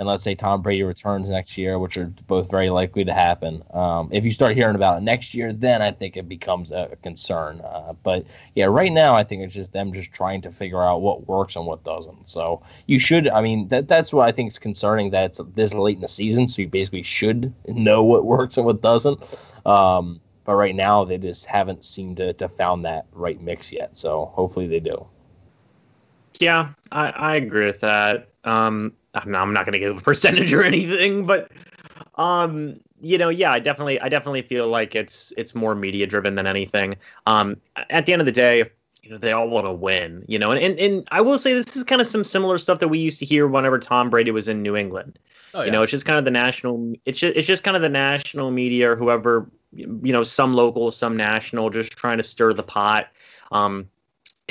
and 0.00 0.08
let's 0.08 0.22
say 0.22 0.34
Tom 0.34 0.62
Brady 0.62 0.82
returns 0.82 1.28
next 1.28 1.58
year, 1.58 1.78
which 1.78 1.98
are 1.98 2.06
both 2.26 2.50
very 2.50 2.70
likely 2.70 3.04
to 3.04 3.12
happen. 3.12 3.62
Um, 3.74 4.08
if 4.10 4.24
you 4.24 4.32
start 4.32 4.56
hearing 4.56 4.74
about 4.74 4.96
it 4.96 5.02
next 5.02 5.34
year, 5.34 5.52
then 5.52 5.82
I 5.82 5.90
think 5.90 6.16
it 6.16 6.26
becomes 6.26 6.72
a, 6.72 6.96
concern. 7.02 7.60
Uh, 7.62 7.92
but 8.02 8.24
yeah, 8.54 8.64
right 8.64 8.90
now 8.90 9.14
I 9.14 9.24
think 9.24 9.42
it's 9.42 9.54
just 9.54 9.74
them 9.74 9.92
just 9.92 10.10
trying 10.10 10.40
to 10.40 10.50
figure 10.50 10.82
out 10.82 11.02
what 11.02 11.28
works 11.28 11.54
and 11.54 11.66
what 11.66 11.84
doesn't. 11.84 12.30
So 12.30 12.62
you 12.86 12.98
should, 12.98 13.28
I 13.28 13.42
mean, 13.42 13.68
that 13.68 13.88
that's 13.88 14.10
what 14.10 14.26
I 14.26 14.32
think 14.32 14.50
is 14.50 14.58
concerning 14.58 15.10
that 15.10 15.32
it's 15.32 15.40
this 15.54 15.74
late 15.74 15.96
in 15.96 16.00
the 16.00 16.08
season. 16.08 16.48
So 16.48 16.62
you 16.62 16.68
basically 16.68 17.02
should 17.02 17.52
know 17.68 18.02
what 18.02 18.24
works 18.24 18.56
and 18.56 18.64
what 18.64 18.80
doesn't. 18.80 19.52
Um, 19.66 20.18
but 20.44 20.54
right 20.54 20.74
now 20.74 21.04
they 21.04 21.18
just 21.18 21.44
haven't 21.44 21.84
seemed 21.84 22.16
to 22.16 22.32
to 22.32 22.48
found 22.48 22.86
that 22.86 23.04
right 23.12 23.38
mix 23.42 23.70
yet. 23.70 23.98
So 23.98 24.32
hopefully 24.32 24.66
they 24.66 24.80
do. 24.80 25.06
Yeah, 26.38 26.70
I, 26.90 27.10
I 27.10 27.36
agree 27.36 27.66
with 27.66 27.80
that. 27.80 28.28
Um, 28.44 28.94
I'm 29.14 29.30
not, 29.30 29.42
I'm 29.42 29.52
not 29.52 29.64
going 29.64 29.72
to 29.72 29.78
give 29.78 29.96
a 29.96 30.00
percentage 30.02 30.52
or 30.52 30.62
anything, 30.62 31.26
but 31.26 31.50
um, 32.16 32.80
you 33.00 33.18
know, 33.18 33.28
yeah, 33.28 33.52
I 33.52 33.58
definitely, 33.58 34.00
I 34.00 34.08
definitely 34.08 34.42
feel 34.42 34.68
like 34.68 34.94
it's 34.94 35.32
it's 35.36 35.54
more 35.54 35.74
media 35.74 36.06
driven 36.06 36.34
than 36.34 36.46
anything. 36.46 36.94
Um, 37.26 37.56
at 37.88 38.06
the 38.06 38.12
end 38.12 38.22
of 38.22 38.26
the 38.26 38.32
day, 38.32 38.70
you 39.02 39.10
know, 39.10 39.18
they 39.18 39.32
all 39.32 39.48
want 39.48 39.66
to 39.66 39.72
win. 39.72 40.24
You 40.28 40.38
know, 40.38 40.50
and, 40.50 40.60
and 40.60 40.78
and 40.78 41.08
I 41.10 41.20
will 41.20 41.38
say 41.38 41.54
this 41.54 41.76
is 41.76 41.84
kind 41.84 42.00
of 42.00 42.06
some 42.06 42.24
similar 42.24 42.58
stuff 42.58 42.78
that 42.80 42.88
we 42.88 42.98
used 42.98 43.18
to 43.20 43.24
hear 43.24 43.46
whenever 43.46 43.78
Tom 43.78 44.10
Brady 44.10 44.30
was 44.30 44.48
in 44.48 44.62
New 44.62 44.76
England. 44.76 45.18
Oh, 45.54 45.60
yeah. 45.60 45.66
You 45.66 45.72
know, 45.72 45.82
it's 45.82 45.90
just 45.90 46.04
kind 46.04 46.18
of 46.18 46.24
the 46.24 46.30
national. 46.30 46.94
It's 47.06 47.18
just, 47.18 47.36
it's 47.36 47.46
just 47.46 47.64
kind 47.64 47.76
of 47.76 47.82
the 47.82 47.88
national 47.88 48.50
media 48.50 48.92
or 48.92 48.96
whoever, 48.96 49.50
you 49.72 50.12
know, 50.12 50.22
some 50.22 50.54
local, 50.54 50.90
some 50.90 51.16
national, 51.16 51.70
just 51.70 51.92
trying 51.92 52.18
to 52.18 52.22
stir 52.22 52.52
the 52.52 52.62
pot. 52.62 53.08
Um, 53.50 53.88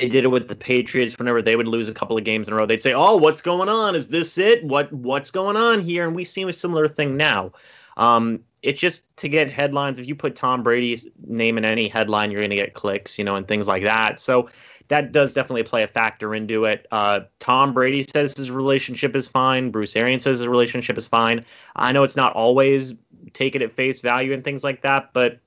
they 0.00 0.08
did 0.08 0.24
it 0.24 0.28
with 0.28 0.48
the 0.48 0.56
Patriots 0.56 1.18
whenever 1.18 1.42
they 1.42 1.56
would 1.56 1.68
lose 1.68 1.88
a 1.88 1.94
couple 1.94 2.16
of 2.16 2.24
games 2.24 2.48
in 2.48 2.54
a 2.54 2.56
row. 2.56 2.66
They'd 2.66 2.82
say, 2.82 2.92
"Oh, 2.92 3.16
what's 3.16 3.42
going 3.42 3.68
on? 3.68 3.94
Is 3.94 4.08
this 4.08 4.38
it? 4.38 4.64
What 4.64 4.92
what's 4.92 5.30
going 5.30 5.56
on 5.56 5.80
here?" 5.80 6.06
And 6.06 6.16
we 6.16 6.24
see 6.24 6.42
a 6.42 6.52
similar 6.52 6.88
thing 6.88 7.16
now. 7.16 7.52
Um, 7.96 8.40
it's 8.62 8.80
just 8.80 9.16
to 9.18 9.28
get 9.28 9.50
headlines. 9.50 9.98
If 9.98 10.06
you 10.06 10.14
put 10.14 10.36
Tom 10.36 10.62
Brady's 10.62 11.06
name 11.26 11.58
in 11.58 11.64
any 11.64 11.88
headline, 11.88 12.30
you're 12.30 12.40
going 12.40 12.50
to 12.50 12.56
get 12.56 12.74
clicks, 12.74 13.18
you 13.18 13.24
know, 13.24 13.36
and 13.36 13.46
things 13.48 13.68
like 13.68 13.82
that. 13.82 14.20
So 14.20 14.48
that 14.88 15.12
does 15.12 15.32
definitely 15.32 15.62
play 15.62 15.82
a 15.82 15.88
factor 15.88 16.34
into 16.34 16.64
it. 16.64 16.86
Uh, 16.90 17.20
Tom 17.38 17.72
Brady 17.72 18.02
says 18.02 18.36
his 18.36 18.50
relationship 18.50 19.14
is 19.16 19.28
fine. 19.28 19.70
Bruce 19.70 19.96
Arians 19.96 20.24
says 20.24 20.40
his 20.40 20.48
relationship 20.48 20.98
is 20.98 21.06
fine. 21.06 21.44
I 21.76 21.92
know 21.92 22.02
it's 22.02 22.16
not 22.16 22.34
always 22.34 22.94
taken 23.32 23.62
at 23.62 23.70
face 23.70 24.00
value 24.00 24.32
and 24.32 24.44
things 24.44 24.64
like 24.64 24.82
that, 24.82 25.12
but 25.12 25.38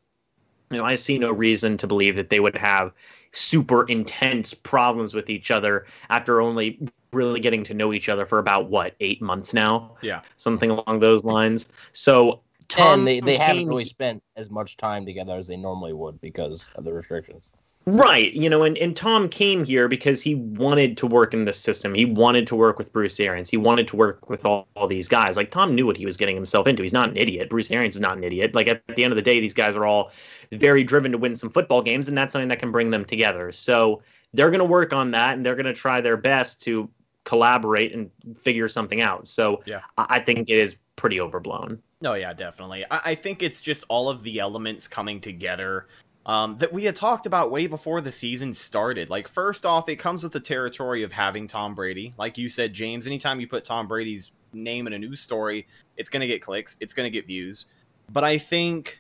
you 0.72 0.80
know, 0.80 0.86
I 0.86 0.96
see 0.96 1.20
no 1.20 1.32
reason 1.32 1.78
to 1.78 1.88
believe 1.88 2.16
that 2.16 2.30
they 2.30 2.40
would 2.40 2.58
have 2.58 2.94
super 3.34 3.84
intense 3.86 4.54
problems 4.54 5.14
with 5.14 5.30
each 5.30 5.52
other 5.52 5.86
after 6.10 6.40
only 6.40 6.80
really 7.12 7.40
getting 7.40 7.64
to 7.64 7.74
know 7.74 7.94
each 7.94 8.10
other 8.10 8.26
for 8.26 8.40
about 8.40 8.70
what 8.70 8.96
eight 9.00 9.22
months 9.22 9.54
now. 9.54 9.96
Yeah, 10.02 10.22
something 10.38 10.72
along 10.72 11.00
those 11.00 11.24
lines. 11.24 11.72
So 11.92 12.42
Tom 12.68 13.00
and 13.00 13.08
they, 13.08 13.20
they 13.20 13.38
haven't 13.38 13.68
really 13.68 13.86
spent 13.86 14.24
as 14.36 14.50
much 14.50 14.78
time 14.78 15.06
together 15.06 15.36
as 15.38 15.48
they 15.48 15.58
normally 15.58 15.94
would 15.94 16.20
because 16.22 16.70
of 16.76 16.84
the 16.84 16.94
restrictions. 16.94 17.52
Right. 17.86 18.32
You 18.34 18.50
know, 18.50 18.64
and, 18.64 18.78
and 18.78 18.96
Tom 18.96 19.28
came 19.28 19.66
here 19.66 19.88
because 19.88 20.22
he 20.22 20.36
wanted 20.36 20.96
to 20.98 21.08
work 21.08 21.34
in 21.34 21.44
this 21.44 21.60
system. 21.60 21.94
He 21.94 22.06
wanted 22.06 22.48
to 22.48 22.56
work 22.56 22.78
with 22.78 22.94
Bruce 22.94 23.20
Arians. 23.20 23.50
He 23.50 23.58
wanted 23.58 23.88
to 23.90 23.98
work 23.98 24.30
with 24.30 24.46
all, 24.46 24.68
all 24.76 24.88
these 24.88 25.10
guys. 25.10 25.36
Like 25.36 25.52
Tom 25.52 25.76
knew 25.76 25.86
what 25.86 25.98
he 25.98 26.06
was 26.06 26.16
getting 26.16 26.36
himself 26.36 26.66
into. 26.66 26.82
He's 26.82 26.94
not 26.94 27.10
an 27.10 27.18
idiot. 27.18 27.50
Bruce 27.50 27.70
Arians 27.72 27.96
is 27.96 28.02
not 28.02 28.18
an 28.18 28.24
idiot. 28.24 28.56
Like 28.56 28.68
at 28.68 28.82
the 28.96 29.04
end 29.04 29.12
of 29.12 29.18
the 29.18 29.22
day, 29.22 29.42
these 29.42 29.54
guys 29.54 29.76
are 29.76 29.86
all 29.86 30.12
very 30.52 30.84
driven 30.84 31.12
to 31.12 31.18
win 31.18 31.36
some 31.36 31.50
football 31.50 31.82
games, 31.82 32.08
and 32.08 32.18
that's 32.18 32.32
something 32.32 32.50
that 32.50 32.60
can 32.60 32.72
bring 32.72 32.90
them 32.90 33.04
together. 33.04 33.52
So 33.52 34.02
they're 34.34 34.50
going 34.50 34.60
to 34.60 34.66
work 34.66 34.94
on 34.94 35.12
that, 35.12 35.36
and 35.36 35.46
they're 35.46 35.56
going 35.56 35.66
to 35.66 35.74
try 35.74 36.00
their 36.00 36.18
best 36.18 36.62
to 36.64 36.90
collaborate 37.26 37.94
and 37.94 38.10
figure 38.40 38.68
something 38.68 39.02
out. 39.02 39.28
So 39.28 39.62
yeah. 39.66 39.82
I, 39.98 40.06
I 40.10 40.20
think 40.20 40.50
it 40.50 40.58
is 40.58 40.78
pretty 40.96 41.20
overblown. 41.20 41.82
No, 42.02 42.14
yeah, 42.16 42.34
definitely. 42.34 42.86
I, 42.92 43.02
I 43.06 43.16
think 43.16 43.42
it's 43.42 43.62
just 43.62 43.86
all 43.88 44.10
of 44.10 44.24
the 44.24 44.40
elements 44.40 44.88
coming 44.88 45.22
together 45.22 45.88
um, 46.26 46.58
that 46.58 46.72
we 46.72 46.86
had 46.86 46.96
talked 46.96 47.26
about 47.26 47.52
way 47.52 47.68
before 47.68 48.02
the 48.02 48.12
season 48.12 48.54
started. 48.54 49.10
Like, 49.10 49.28
first 49.28 49.66
off, 49.66 49.90
it 49.90 49.98
comes 49.98 50.24
with 50.24 50.32
the 50.32 50.40
territory 50.40 51.04
of 51.04 51.12
having 51.12 51.48
Tom 51.48 51.76
Brady. 51.76 52.14
Like 52.18 52.38
you 52.38 52.50
said, 52.50 52.74
James, 52.74 53.06
anytime 53.06 53.40
you 53.40 53.48
put 53.48 53.66
Tom 53.66 53.88
Brady's 53.88 54.32
name 54.54 54.88
in 54.88 54.94
a 54.94 55.00
news 55.00 55.20
story, 55.20 55.68
it's 55.98 56.10
going 56.10 56.22
to 56.22 56.28
get 56.28 56.42
clicks, 56.42 56.78
it's 56.80 56.94
going 56.94 57.06
to 57.06 57.12
get 57.12 57.28
views. 57.28 57.66
But 58.10 58.24
I 58.24 58.38
think 58.38 59.00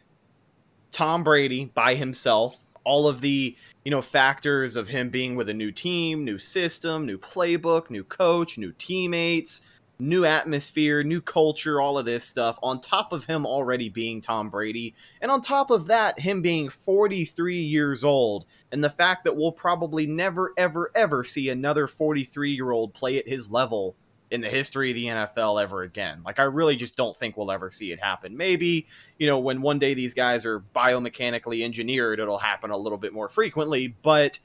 Tom 0.92 1.24
Brady 1.24 1.66
by 1.66 1.96
himself, 1.96 2.58
all 2.84 3.08
of 3.08 3.22
the 3.22 3.56
you 3.86 3.92
know 3.92 4.02
factors 4.02 4.76
of 4.76 4.90
him 4.90 5.10
being 5.10 5.36
with 5.36 5.48
a 5.50 5.54
new 5.54 5.72
team, 5.72 6.26
new 6.26 6.38
system, 6.38 7.06
new 7.06 7.18
playbook, 7.18 7.90
new 7.90 8.04
coach, 8.04 8.58
new 8.58 8.74
teammates, 8.74 9.62
new 10.04 10.26
atmosphere, 10.26 11.04
new 11.04 11.22
culture, 11.22 11.82
all 11.82 11.98
of 11.98 12.06
this 12.06 12.24
stuff, 12.24 12.60
on 12.62 12.82
top 12.82 13.14
of 13.14 13.26
him 13.26 13.46
already 13.46 13.90
being 13.90 14.22
Tom 14.22 14.50
Brady, 14.50 14.94
and 15.22 15.32
on 15.32 15.42
top 15.42 15.72
of 15.72 15.88
that, 15.88 16.20
him 16.20 16.42
being 16.42 16.70
43 16.70 17.60
years 17.60 18.04
old, 18.04 18.46
and 18.72 18.84
the 18.84 18.90
fact 18.90 19.24
that 19.24 19.36
we'll 19.36 19.52
probably 19.52 20.06
never, 20.06 20.54
ever, 20.58 20.92
ever 20.96 21.24
see 21.24 21.50
another 21.50 21.88
43 21.88 22.52
year 22.52 22.72
old 22.72 22.94
play 22.94 23.18
at 23.18 23.28
his 23.28 23.50
level 23.50 23.96
in 24.34 24.42
the 24.42 24.50
history 24.50 24.90
of 24.90 24.96
the 24.96 25.06
NFL 25.06 25.62
ever 25.62 25.84
again. 25.84 26.22
Like, 26.26 26.40
I 26.40 26.44
really 26.44 26.76
just 26.76 26.96
don't 26.96 27.16
think 27.16 27.38
we'll 27.38 27.52
ever 27.52 27.70
see 27.70 27.92
it 27.92 28.00
happen. 28.00 28.36
Maybe, 28.36 28.88
you 29.20 29.28
know, 29.28 29.38
when 29.38 29.62
one 29.62 29.78
day 29.78 29.94
these 29.94 30.16
guys 30.16 30.44
are 30.44 30.62
biomechanically 30.76 31.64
engineered, 31.64 32.20
it'll 32.20 32.40
happen 32.40 32.72
a 32.72 32.78
little 32.78 32.98
bit 32.98 33.14
more 33.14 33.30
frequently, 33.30 33.96
but, 34.02 34.40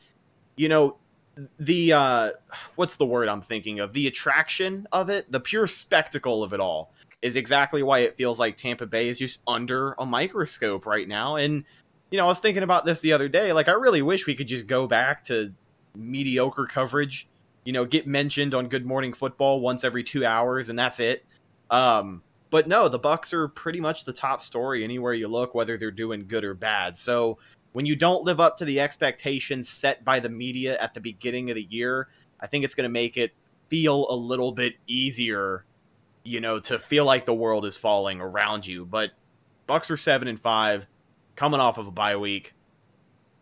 you 0.57 0.69
know, 0.69 0.99
the 1.59 1.93
uh 1.93 2.31
what's 2.77 2.97
the 2.97 3.07
word 3.07 3.29
I'm 3.29 3.41
thinking 3.41 3.81
of? 3.81 3.93
The 3.93 4.07
attraction 4.07 4.87
of 4.93 5.11
it, 5.11 5.31
the 5.31 5.41
pure 5.41 5.67
spectacle 5.67 6.43
of 6.43 6.53
it 6.53 6.61
all 6.61 6.93
is 7.23 7.37
exactly 7.37 7.83
why 7.83 8.01
it 8.01 8.17
feels 8.17 8.39
like 8.39 8.57
Tampa 8.57 8.87
Bay 8.87 9.09
is 9.09 9.19
just 9.19 9.41
under 9.47 9.95
a 9.99 10.07
microscope 10.07 10.87
right 10.87 11.07
now. 11.07 11.37
And 11.37 11.65
you 12.11 12.17
know, 12.17 12.25
I 12.25 12.29
was 12.29 12.41
thinking 12.41 12.63
about 12.63 12.87
this 12.87 13.01
the 13.01 13.13
other 13.13 13.29
day. 13.29 13.53
Like 13.53 13.69
I 13.69 13.73
really 13.73 14.03
wish 14.03 14.27
we 14.27 14.35
could 14.35 14.49
just 14.49 14.67
go 14.67 14.87
back 14.87 15.25
to 15.25 15.53
mediocre 15.95 16.67
coverage. 16.67 17.29
You 17.65 17.73
know, 17.73 17.85
get 17.85 18.07
mentioned 18.07 18.55
on 18.55 18.69
Good 18.69 18.87
Morning 18.87 19.13
Football 19.13 19.61
once 19.61 19.85
every 19.85 20.03
2 20.03 20.25
hours 20.25 20.69
and 20.71 20.79
that's 20.79 21.01
it. 21.01 21.25
Um 21.71 22.23
but 22.51 22.67
no, 22.67 22.89
the 22.89 22.99
Bucks 22.99 23.35
are 23.35 23.47
pretty 23.47 23.79
much 23.79 24.05
the 24.05 24.13
top 24.13 24.43
story 24.43 24.83
anywhere 24.83 25.13
you 25.13 25.29
look 25.29 25.55
whether 25.55 25.77
they're 25.77 25.91
doing 25.91 26.27
good 26.27 26.45
or 26.45 26.55
bad. 26.55 26.97
So 26.97 27.39
when 27.73 27.87
you 27.87 27.97
don't 27.97 28.25
live 28.25 28.41
up 28.41 28.57
to 28.59 28.65
the 28.65 28.81
expectations 28.81 29.69
set 29.69 30.05
by 30.05 30.21
the 30.21 30.29
media 30.29 30.79
at 30.79 30.95
the 30.95 31.01
beginning 31.01 31.51
of 31.51 31.57
the 31.57 31.67
year, 31.69 32.09
I 32.41 32.47
think 32.47 32.65
it's 32.65 32.75
going 32.75 32.89
to 32.89 32.93
make 32.93 33.17
it 33.17 33.33
feel 33.69 34.07
a 34.09 34.15
little 34.15 34.53
bit 34.53 34.75
easier, 34.87 35.65
you 36.25 36.41
know, 36.41 36.59
to 36.61 36.79
feel 36.79 37.05
like 37.05 37.27
the 37.27 37.35
world 37.35 37.67
is 37.67 37.77
falling 37.77 38.21
around 38.21 38.67
you. 38.67 38.85
But 38.85 39.13
Bucks 39.67 39.91
are 39.91 39.97
seven 39.99 40.29
and 40.29 40.41
five, 40.41 40.87
coming 41.37 41.61
off 41.61 41.79
of 41.79 41.87
a 41.87 41.91
bye 41.91 42.17
week. 42.17 42.55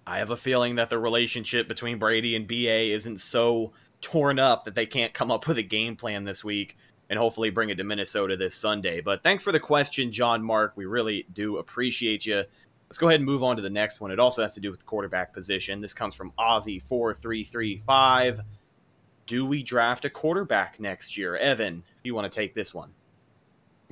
I 0.06 0.18
have 0.18 0.30
a 0.30 0.36
feeling 0.36 0.74
that 0.76 0.90
the 0.90 0.98
relationship 0.98 1.68
between 1.68 1.98
Brady 1.98 2.36
and 2.36 2.46
BA 2.46 2.92
isn't 2.92 3.20
so 3.20 3.72
torn 4.00 4.38
up 4.38 4.64
that 4.64 4.74
they 4.74 4.86
can't 4.86 5.14
come 5.14 5.30
up 5.30 5.46
with 5.46 5.58
a 5.58 5.62
game 5.62 5.96
plan 5.96 6.24
this 6.24 6.44
week 6.44 6.76
and 7.08 7.18
hopefully 7.18 7.50
bring 7.50 7.70
it 7.70 7.76
to 7.76 7.84
Minnesota 7.84 8.36
this 8.36 8.54
Sunday. 8.54 9.00
But 9.00 9.22
thanks 9.22 9.42
for 9.42 9.52
the 9.52 9.60
question, 9.60 10.10
John 10.10 10.42
Mark. 10.42 10.72
We 10.76 10.84
really 10.84 11.26
do 11.32 11.58
appreciate 11.58 12.26
you. 12.26 12.44
Let's 12.88 12.98
go 12.98 13.08
ahead 13.08 13.20
and 13.20 13.26
move 13.26 13.42
on 13.42 13.56
to 13.56 13.62
the 13.62 13.70
next 13.70 14.00
one. 14.00 14.10
It 14.10 14.20
also 14.20 14.42
has 14.42 14.52
to 14.54 14.60
do 14.60 14.70
with 14.70 14.80
the 14.80 14.86
quarterback 14.86 15.32
position. 15.32 15.80
This 15.80 15.94
comes 15.94 16.14
from 16.14 16.32
Aussie4335. 16.38 18.40
Do 19.26 19.44
we 19.44 19.64
draft 19.64 20.04
a 20.04 20.10
quarterback 20.10 20.78
next 20.78 21.16
year? 21.16 21.36
Evan, 21.36 21.82
if 21.98 22.04
you 22.04 22.14
want 22.14 22.30
to 22.30 22.36
take 22.36 22.54
this 22.54 22.72
one. 22.72 22.90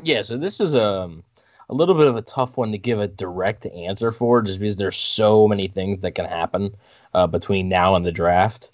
Yeah, 0.02 0.22
so 0.22 0.36
this 0.36 0.60
is 0.60 0.76
a, 0.76 1.02
um, 1.02 1.24
a 1.68 1.74
little 1.74 1.94
bit 1.94 2.06
of 2.06 2.16
a 2.16 2.22
tough 2.22 2.56
one 2.56 2.72
to 2.72 2.78
give 2.78 3.00
a 3.00 3.08
direct 3.08 3.66
answer 3.66 4.12
for 4.12 4.42
just 4.42 4.60
because 4.60 4.76
there's 4.76 4.96
so 4.96 5.48
many 5.48 5.68
things 5.68 6.00
that 6.00 6.12
can 6.12 6.26
happen 6.26 6.74
uh, 7.14 7.26
between 7.26 7.68
now 7.68 7.94
and 7.94 8.04
the 8.04 8.12
draft. 8.12 8.70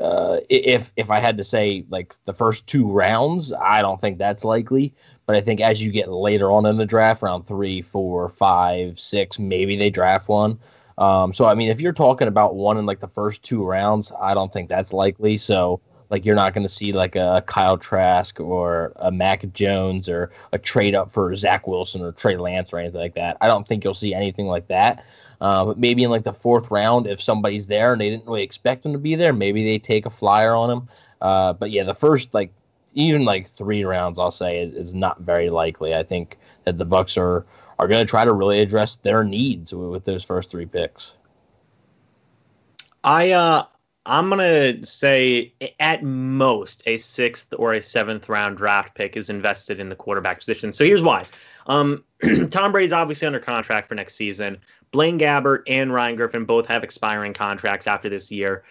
Uh, 0.00 0.38
if 0.48 0.92
if 0.96 1.10
I 1.10 1.18
had 1.18 1.36
to 1.36 1.44
say 1.44 1.84
like 1.90 2.14
the 2.24 2.32
first 2.32 2.66
two 2.66 2.90
rounds, 2.90 3.52
I 3.52 3.82
don't 3.82 4.00
think 4.00 4.18
that's 4.18 4.44
likely. 4.44 4.94
But 5.30 5.36
I 5.36 5.42
think 5.42 5.60
as 5.60 5.80
you 5.80 5.92
get 5.92 6.10
later 6.10 6.50
on 6.50 6.66
in 6.66 6.76
the 6.76 6.84
draft, 6.84 7.22
round 7.22 7.46
three, 7.46 7.82
four, 7.82 8.28
five, 8.28 8.98
six, 8.98 9.38
maybe 9.38 9.76
they 9.76 9.88
draft 9.88 10.28
one. 10.28 10.58
Um, 10.98 11.32
so 11.32 11.44
I 11.44 11.54
mean, 11.54 11.68
if 11.68 11.80
you're 11.80 11.92
talking 11.92 12.26
about 12.26 12.56
one 12.56 12.76
in 12.78 12.84
like 12.84 12.98
the 12.98 13.06
first 13.06 13.44
two 13.44 13.64
rounds, 13.64 14.10
I 14.20 14.34
don't 14.34 14.52
think 14.52 14.68
that's 14.68 14.92
likely. 14.92 15.36
So 15.36 15.80
like 16.10 16.26
you're 16.26 16.34
not 16.34 16.52
going 16.52 16.64
to 16.64 16.68
see 16.68 16.92
like 16.92 17.14
a 17.14 17.44
Kyle 17.46 17.78
Trask 17.78 18.40
or 18.40 18.92
a 18.96 19.12
Mac 19.12 19.44
Jones 19.52 20.08
or 20.08 20.32
a 20.50 20.58
trade 20.58 20.96
up 20.96 21.12
for 21.12 21.32
Zach 21.36 21.68
Wilson 21.68 22.02
or 22.02 22.10
Trey 22.10 22.36
Lance 22.36 22.72
or 22.72 22.80
anything 22.80 23.00
like 23.00 23.14
that. 23.14 23.36
I 23.40 23.46
don't 23.46 23.68
think 23.68 23.84
you'll 23.84 23.94
see 23.94 24.12
anything 24.12 24.48
like 24.48 24.66
that. 24.66 25.04
Uh, 25.40 25.64
but 25.64 25.78
maybe 25.78 26.02
in 26.02 26.10
like 26.10 26.24
the 26.24 26.32
fourth 26.32 26.72
round, 26.72 27.06
if 27.06 27.20
somebody's 27.20 27.68
there 27.68 27.92
and 27.92 28.00
they 28.00 28.10
didn't 28.10 28.26
really 28.26 28.42
expect 28.42 28.82
them 28.82 28.92
to 28.94 28.98
be 28.98 29.14
there, 29.14 29.32
maybe 29.32 29.62
they 29.62 29.78
take 29.78 30.06
a 30.06 30.10
flyer 30.10 30.56
on 30.56 30.68
them. 30.68 30.88
Uh, 31.20 31.52
but 31.52 31.70
yeah, 31.70 31.84
the 31.84 31.94
first 31.94 32.34
like 32.34 32.52
even 32.94 33.24
like 33.24 33.46
three 33.46 33.84
rounds, 33.84 34.18
I'll 34.18 34.30
say, 34.30 34.60
is, 34.62 34.72
is 34.72 34.94
not 34.94 35.20
very 35.20 35.50
likely. 35.50 35.94
I 35.94 36.02
think 36.02 36.38
that 36.64 36.78
the 36.78 36.84
Bucks 36.84 37.16
are 37.16 37.46
are 37.78 37.88
going 37.88 38.04
to 38.04 38.10
try 38.10 38.24
to 38.24 38.32
really 38.32 38.60
address 38.60 38.96
their 38.96 39.24
needs 39.24 39.72
with, 39.72 39.88
with 39.88 40.04
those 40.04 40.24
first 40.24 40.50
three 40.50 40.66
picks. 40.66 41.16
I 43.02 43.30
uh 43.30 43.64
I'm 44.06 44.30
gonna 44.30 44.84
say 44.84 45.52
at 45.78 46.02
most 46.02 46.82
a 46.86 46.96
sixth 46.96 47.52
or 47.58 47.74
a 47.74 47.82
seventh 47.82 48.28
round 48.28 48.56
draft 48.56 48.94
pick 48.94 49.16
is 49.16 49.28
invested 49.28 49.78
in 49.78 49.90
the 49.90 49.96
quarterback 49.96 50.38
position. 50.38 50.72
So 50.72 50.84
here's 50.84 51.02
why. 51.02 51.26
Um, 51.66 52.02
Tom 52.50 52.72
Brady's 52.72 52.92
obviously 52.92 53.26
under 53.26 53.38
contract 53.38 53.88
for 53.88 53.94
next 53.94 54.14
season. 54.14 54.58
Blaine 54.90 55.18
Gabbert 55.18 55.62
and 55.66 55.92
Ryan 55.92 56.16
Griffin 56.16 56.44
both 56.44 56.66
have 56.66 56.82
expiring 56.82 57.32
contracts 57.32 57.86
after 57.86 58.08
this 58.08 58.32
year. 58.32 58.64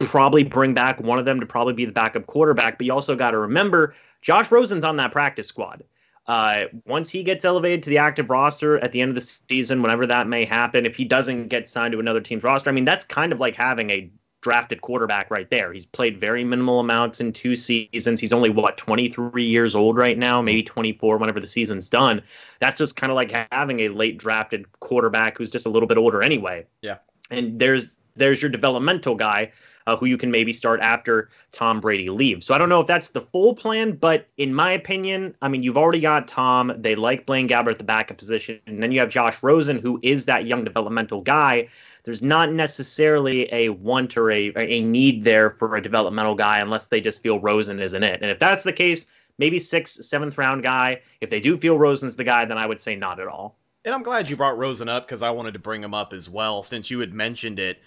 Probably 0.00 0.42
bring 0.42 0.74
back 0.74 1.00
one 1.00 1.18
of 1.18 1.24
them 1.24 1.40
to 1.40 1.46
probably 1.46 1.74
be 1.74 1.84
the 1.84 1.92
backup 1.92 2.26
quarterback, 2.26 2.78
but 2.78 2.86
you 2.86 2.92
also 2.92 3.14
got 3.14 3.32
to 3.32 3.38
remember 3.38 3.94
Josh 4.22 4.50
Rosen's 4.50 4.84
on 4.84 4.96
that 4.96 5.12
practice 5.12 5.46
squad. 5.46 5.84
Uh, 6.26 6.64
once 6.86 7.10
he 7.10 7.22
gets 7.22 7.44
elevated 7.44 7.82
to 7.82 7.90
the 7.90 7.98
active 7.98 8.30
roster 8.30 8.78
at 8.78 8.92
the 8.92 9.00
end 9.02 9.10
of 9.10 9.14
the 9.14 9.20
season, 9.20 9.82
whenever 9.82 10.06
that 10.06 10.26
may 10.26 10.44
happen, 10.44 10.86
if 10.86 10.96
he 10.96 11.04
doesn't 11.04 11.48
get 11.48 11.68
signed 11.68 11.92
to 11.92 12.00
another 12.00 12.20
team's 12.20 12.42
roster, 12.42 12.70
I 12.70 12.72
mean, 12.72 12.86
that's 12.86 13.04
kind 13.04 13.30
of 13.30 13.40
like 13.40 13.54
having 13.54 13.90
a 13.90 14.10
drafted 14.44 14.82
quarterback 14.82 15.30
right 15.30 15.48
there. 15.48 15.72
He's 15.72 15.86
played 15.86 16.20
very 16.20 16.44
minimal 16.44 16.78
amounts 16.78 17.18
in 17.18 17.32
two 17.32 17.56
seasons. 17.56 18.20
He's 18.20 18.32
only 18.32 18.50
what 18.50 18.76
23 18.76 19.42
years 19.42 19.74
old 19.74 19.96
right 19.96 20.18
now, 20.18 20.42
maybe 20.42 20.62
24 20.62 21.16
whenever 21.16 21.40
the 21.40 21.46
season's 21.46 21.88
done. 21.88 22.22
That's 22.60 22.76
just 22.76 22.94
kind 22.94 23.10
of 23.10 23.16
like 23.16 23.32
having 23.50 23.80
a 23.80 23.88
late 23.88 24.18
drafted 24.18 24.66
quarterback 24.80 25.38
who's 25.38 25.50
just 25.50 25.64
a 25.64 25.70
little 25.70 25.88
bit 25.88 25.96
older 25.96 26.22
anyway. 26.22 26.66
Yeah. 26.82 26.98
And 27.30 27.58
there's 27.58 27.86
there's 28.16 28.40
your 28.40 28.50
developmental 28.50 29.14
guy 29.14 29.50
uh, 29.86 29.96
who 29.96 30.06
you 30.06 30.16
can 30.16 30.30
maybe 30.30 30.52
start 30.52 30.80
after 30.80 31.28
Tom 31.52 31.80
Brady 31.80 32.08
leaves. 32.08 32.46
So 32.46 32.54
I 32.54 32.58
don't 32.58 32.68
know 32.68 32.80
if 32.80 32.86
that's 32.86 33.08
the 33.08 33.20
full 33.20 33.54
plan, 33.54 33.92
but 33.92 34.26
in 34.36 34.54
my 34.54 34.72
opinion, 34.72 35.34
I 35.42 35.48
mean, 35.48 35.62
you've 35.62 35.76
already 35.76 36.00
got 36.00 36.26
Tom. 36.26 36.72
They 36.78 36.94
like 36.94 37.26
Blaine 37.26 37.48
Gabbert 37.48 37.72
at 37.72 37.78
the 37.78 37.84
backup 37.84 38.16
position. 38.16 38.60
And 38.66 38.82
then 38.82 38.92
you 38.92 39.00
have 39.00 39.10
Josh 39.10 39.42
Rosen, 39.42 39.78
who 39.78 40.00
is 40.02 40.24
that 40.24 40.46
young 40.46 40.64
developmental 40.64 41.20
guy. 41.20 41.68
There's 42.04 42.22
not 42.22 42.52
necessarily 42.52 43.52
a 43.52 43.70
want 43.70 44.16
or 44.16 44.30
a, 44.30 44.52
a 44.56 44.80
need 44.80 45.24
there 45.24 45.50
for 45.50 45.76
a 45.76 45.82
developmental 45.82 46.34
guy 46.34 46.60
unless 46.60 46.86
they 46.86 47.00
just 47.00 47.22
feel 47.22 47.40
Rosen 47.40 47.80
isn't 47.80 48.02
it. 48.02 48.22
And 48.22 48.30
if 48.30 48.38
that's 48.38 48.64
the 48.64 48.72
case, 48.72 49.06
maybe 49.38 49.58
sixth, 49.58 50.04
seventh 50.04 50.38
round 50.38 50.62
guy. 50.62 51.00
If 51.20 51.30
they 51.30 51.40
do 51.40 51.58
feel 51.58 51.78
Rosen's 51.78 52.16
the 52.16 52.24
guy, 52.24 52.44
then 52.44 52.58
I 52.58 52.66
would 52.66 52.80
say 52.80 52.96
not 52.96 53.20
at 53.20 53.26
all. 53.26 53.56
And 53.86 53.94
I'm 53.94 54.02
glad 54.02 54.30
you 54.30 54.36
brought 54.36 54.56
Rosen 54.56 54.88
up 54.88 55.06
because 55.06 55.22
I 55.22 55.30
wanted 55.30 55.52
to 55.52 55.58
bring 55.58 55.82
him 55.82 55.92
up 55.92 56.14
as 56.14 56.30
well 56.30 56.62
since 56.62 56.90
you 56.90 57.00
had 57.00 57.12
mentioned 57.12 57.58
it. 57.58 57.78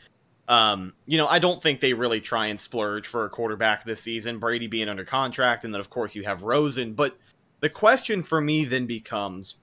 Um, 0.47 0.93
you 1.05 1.17
know, 1.17 1.27
I 1.27 1.39
don't 1.39 1.61
think 1.61 1.81
they 1.81 1.93
really 1.93 2.21
try 2.21 2.47
and 2.47 2.59
splurge 2.59 3.05
for 3.05 3.25
a 3.25 3.29
quarterback 3.29 3.83
this 3.83 4.01
season, 4.01 4.39
Brady 4.39 4.67
being 4.67 4.87
under 4.87 5.03
contract, 5.03 5.65
and 5.65 5.73
then 5.73 5.81
of 5.81 5.89
course 5.89 6.15
you 6.15 6.23
have 6.23 6.43
Rosen. 6.43 6.93
But 6.93 7.17
the 7.59 7.69
question 7.69 8.23
for 8.23 8.39
me 8.39 8.63
then 8.65 8.85
becomes 8.85 9.55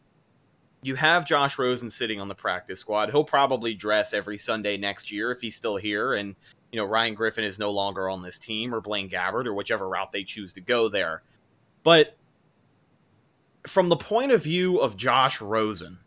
you 0.85 0.97
have 0.97 1.25
Josh 1.25 1.59
Rosen 1.59 1.88
sitting 1.88 2.21
on 2.21 2.29
the 2.29 2.35
practice 2.35 2.79
squad. 2.81 3.11
He'll 3.11 3.25
probably 3.25 3.73
dress 3.73 4.12
every 4.12 4.37
Sunday 4.37 4.76
next 4.76 5.11
year 5.11 5.33
if 5.33 5.41
he's 5.41 5.57
still 5.57 5.76
here. 5.76 6.12
And, 6.12 6.37
you 6.71 6.79
know, 6.79 6.85
Ryan 6.85 7.14
Griffin 7.14 7.43
is 7.43 7.59
no 7.59 7.71
longer 7.71 8.11
on 8.11 8.21
this 8.21 8.38
team 8.38 8.75
or 8.75 8.83
Blaine 8.83 9.09
Gabbert 9.09 9.47
or 9.47 9.55
whichever 9.55 9.88
route 9.88 10.12
they 10.12 10.25
choose 10.25 10.53
to 10.53 10.61
go 10.61 10.91
there. 10.91 11.23
But 11.85 12.19
from 13.67 13.88
the 13.88 13.97
point 13.97 14.31
of 14.31 14.45
view 14.45 14.79
of 14.79 14.99
Josh 14.99 15.41
Rosen, 15.41 16.00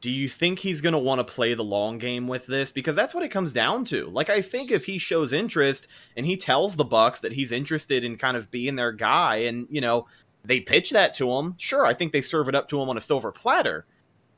do 0.00 0.10
you 0.10 0.28
think 0.28 0.60
he's 0.60 0.80
going 0.80 0.92
to 0.92 0.98
want 0.98 1.18
to 1.18 1.34
play 1.34 1.54
the 1.54 1.64
long 1.64 1.98
game 1.98 2.28
with 2.28 2.46
this? 2.46 2.70
Because 2.70 2.94
that's 2.94 3.14
what 3.14 3.24
it 3.24 3.30
comes 3.30 3.52
down 3.52 3.84
to. 3.86 4.06
Like 4.06 4.30
i 4.30 4.40
think 4.40 4.70
if 4.70 4.84
he 4.84 4.98
shows 4.98 5.32
interest 5.32 5.88
and 6.16 6.24
he 6.24 6.36
tells 6.36 6.76
the 6.76 6.84
bucks 6.84 7.20
that 7.20 7.32
he's 7.32 7.52
interested 7.52 8.04
in 8.04 8.16
kind 8.16 8.36
of 8.36 8.50
being 8.50 8.76
their 8.76 8.92
guy 8.92 9.36
and 9.36 9.66
you 9.70 9.80
know 9.80 10.06
they 10.44 10.60
pitch 10.60 10.90
that 10.90 11.14
to 11.14 11.30
him 11.30 11.54
sure 11.58 11.84
i 11.84 11.92
think 11.92 12.12
they 12.12 12.22
serve 12.22 12.48
it 12.48 12.54
up 12.54 12.68
to 12.68 12.80
him 12.80 12.88
on 12.88 12.96
a 12.96 13.00
silver 13.00 13.32
platter. 13.32 13.86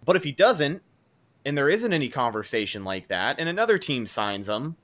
But 0.05 0.17
if 0.17 0.25
he 0.25 0.33
doesn't 0.33 0.83
and 1.45 1.57
there 1.57 1.69
isn't 1.69 1.93
any 1.93 2.09
conversation 2.09 2.85
like 2.85 3.09
that 3.09 3.39
and 3.39 3.49
another 3.49 3.79
team 3.79 4.07
signs 4.07 4.49
him 4.49 4.77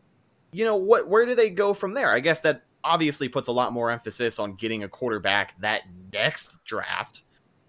you 0.53 0.65
know 0.65 0.77
what 0.77 1.09
where 1.09 1.27
do 1.27 1.35
they 1.35 1.51
go 1.51 1.75
from 1.75 1.95
there? 1.95 2.11
I 2.11 2.21
guess 2.21 2.41
that 2.41 2.63
obviously 2.85 3.29
puts 3.29 3.49
a 3.49 3.53
lot 3.53 3.73
more 3.73 3.91
emphasis 3.91 4.39
on 4.39 4.55
getting 4.55 4.85
a 4.85 4.89
quarterback 4.89 5.59
that 5.61 5.83
next 6.13 6.63
draft. 6.65 7.23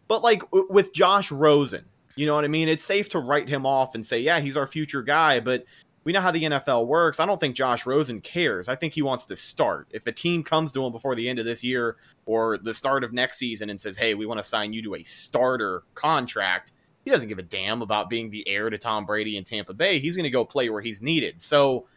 But 0.08 0.24
like 0.24 0.44
with 0.52 0.94
josh 0.94 1.32
rosen 1.32 1.86
you 2.18 2.26
know 2.26 2.36
what 2.36 2.44
I 2.44 2.50
mean? 2.50 2.68
It's 2.68 2.84
safe 2.84 3.10
to 3.10 3.20
write 3.20 3.48
him 3.48 3.66
off 3.66 3.96
and 3.96 4.06
say, 4.06 4.20
yeah, 4.20 4.40
he's 4.40 4.58
our 4.58 4.68
future 4.68 5.02
guy, 5.02 5.40
but 5.40 5.66
we 6.04 6.14
know 6.14 6.22
how 6.22 6.32
the 6.32 6.44
NFL 6.44 6.88
works. 6.88 7.20
I 7.20 7.26
don't 7.26 7.40
think 7.40 7.56
Josh 7.56 7.86
Rosen 7.86 8.22
cares. 8.22 8.70
I 8.70 8.76
think 8.76 8.94
he 8.94 9.02
wants 9.02 9.26
to 9.26 9.36
start. 9.36 9.88
If 9.92 10.08
a 10.08 10.12
team 10.12 10.42
comes 10.42 10.72
to 10.72 10.86
him 10.86 10.92
before 10.92 11.16
the 11.16 11.28
end 11.28 11.38
of 11.38 11.46
this 11.46 11.64
year 11.66 11.98
or 12.26 12.58
the 12.58 12.74
start 12.74 13.04
of 13.04 13.12
next 13.12 13.38
season 13.38 13.70
and 13.70 13.80
says, 13.80 13.98
hey, 13.98 14.14
we 14.14 14.26
want 14.26 14.40
to 14.40 14.44
sign 14.44 14.72
you 14.72 14.82
to 14.84 14.96
a 14.96 15.04
starter 15.04 15.84
contract, 15.96 16.72
he 17.04 17.12
doesn't 17.12 17.30
give 17.30 17.40
a 17.40 17.44
damn 17.44 17.82
about 17.82 18.10
being 18.10 18.30
the 18.30 18.48
heir 18.48 18.70
to 18.70 18.78
Tom 18.78 19.06
Brady 19.06 19.38
in 19.38 19.44
Tampa 19.44 19.74
Bay. 19.74 20.00
He's 20.00 20.16
going 20.16 20.24
to 20.24 20.30
go 20.30 20.46
play 20.46 20.70
where 20.70 20.82
he's 20.82 21.02
needed. 21.02 21.42
So, 21.42 21.88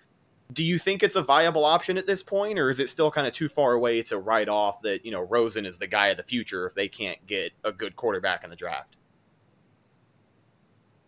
do 0.52 0.64
you 0.64 0.78
think 0.78 1.04
it's 1.04 1.14
a 1.14 1.22
viable 1.22 1.64
option 1.64 1.96
at 1.96 2.06
this 2.06 2.24
point, 2.24 2.58
or 2.58 2.70
is 2.70 2.80
it 2.80 2.88
still 2.88 3.12
kind 3.12 3.26
of 3.26 3.32
too 3.32 3.48
far 3.48 3.74
away 3.74 4.02
to 4.02 4.18
write 4.18 4.48
off 4.48 4.80
that, 4.82 5.04
you 5.04 5.12
know, 5.12 5.20
Rosen 5.20 5.64
is 5.64 5.78
the 5.78 5.86
guy 5.86 6.08
of 6.08 6.16
the 6.16 6.24
future 6.24 6.66
if 6.66 6.74
they 6.74 6.88
can't 6.88 7.24
get 7.26 7.52
a 7.62 7.70
good 7.70 7.94
quarterback 7.94 8.42
in 8.42 8.50
the 8.50 8.56
draft? 8.56 8.96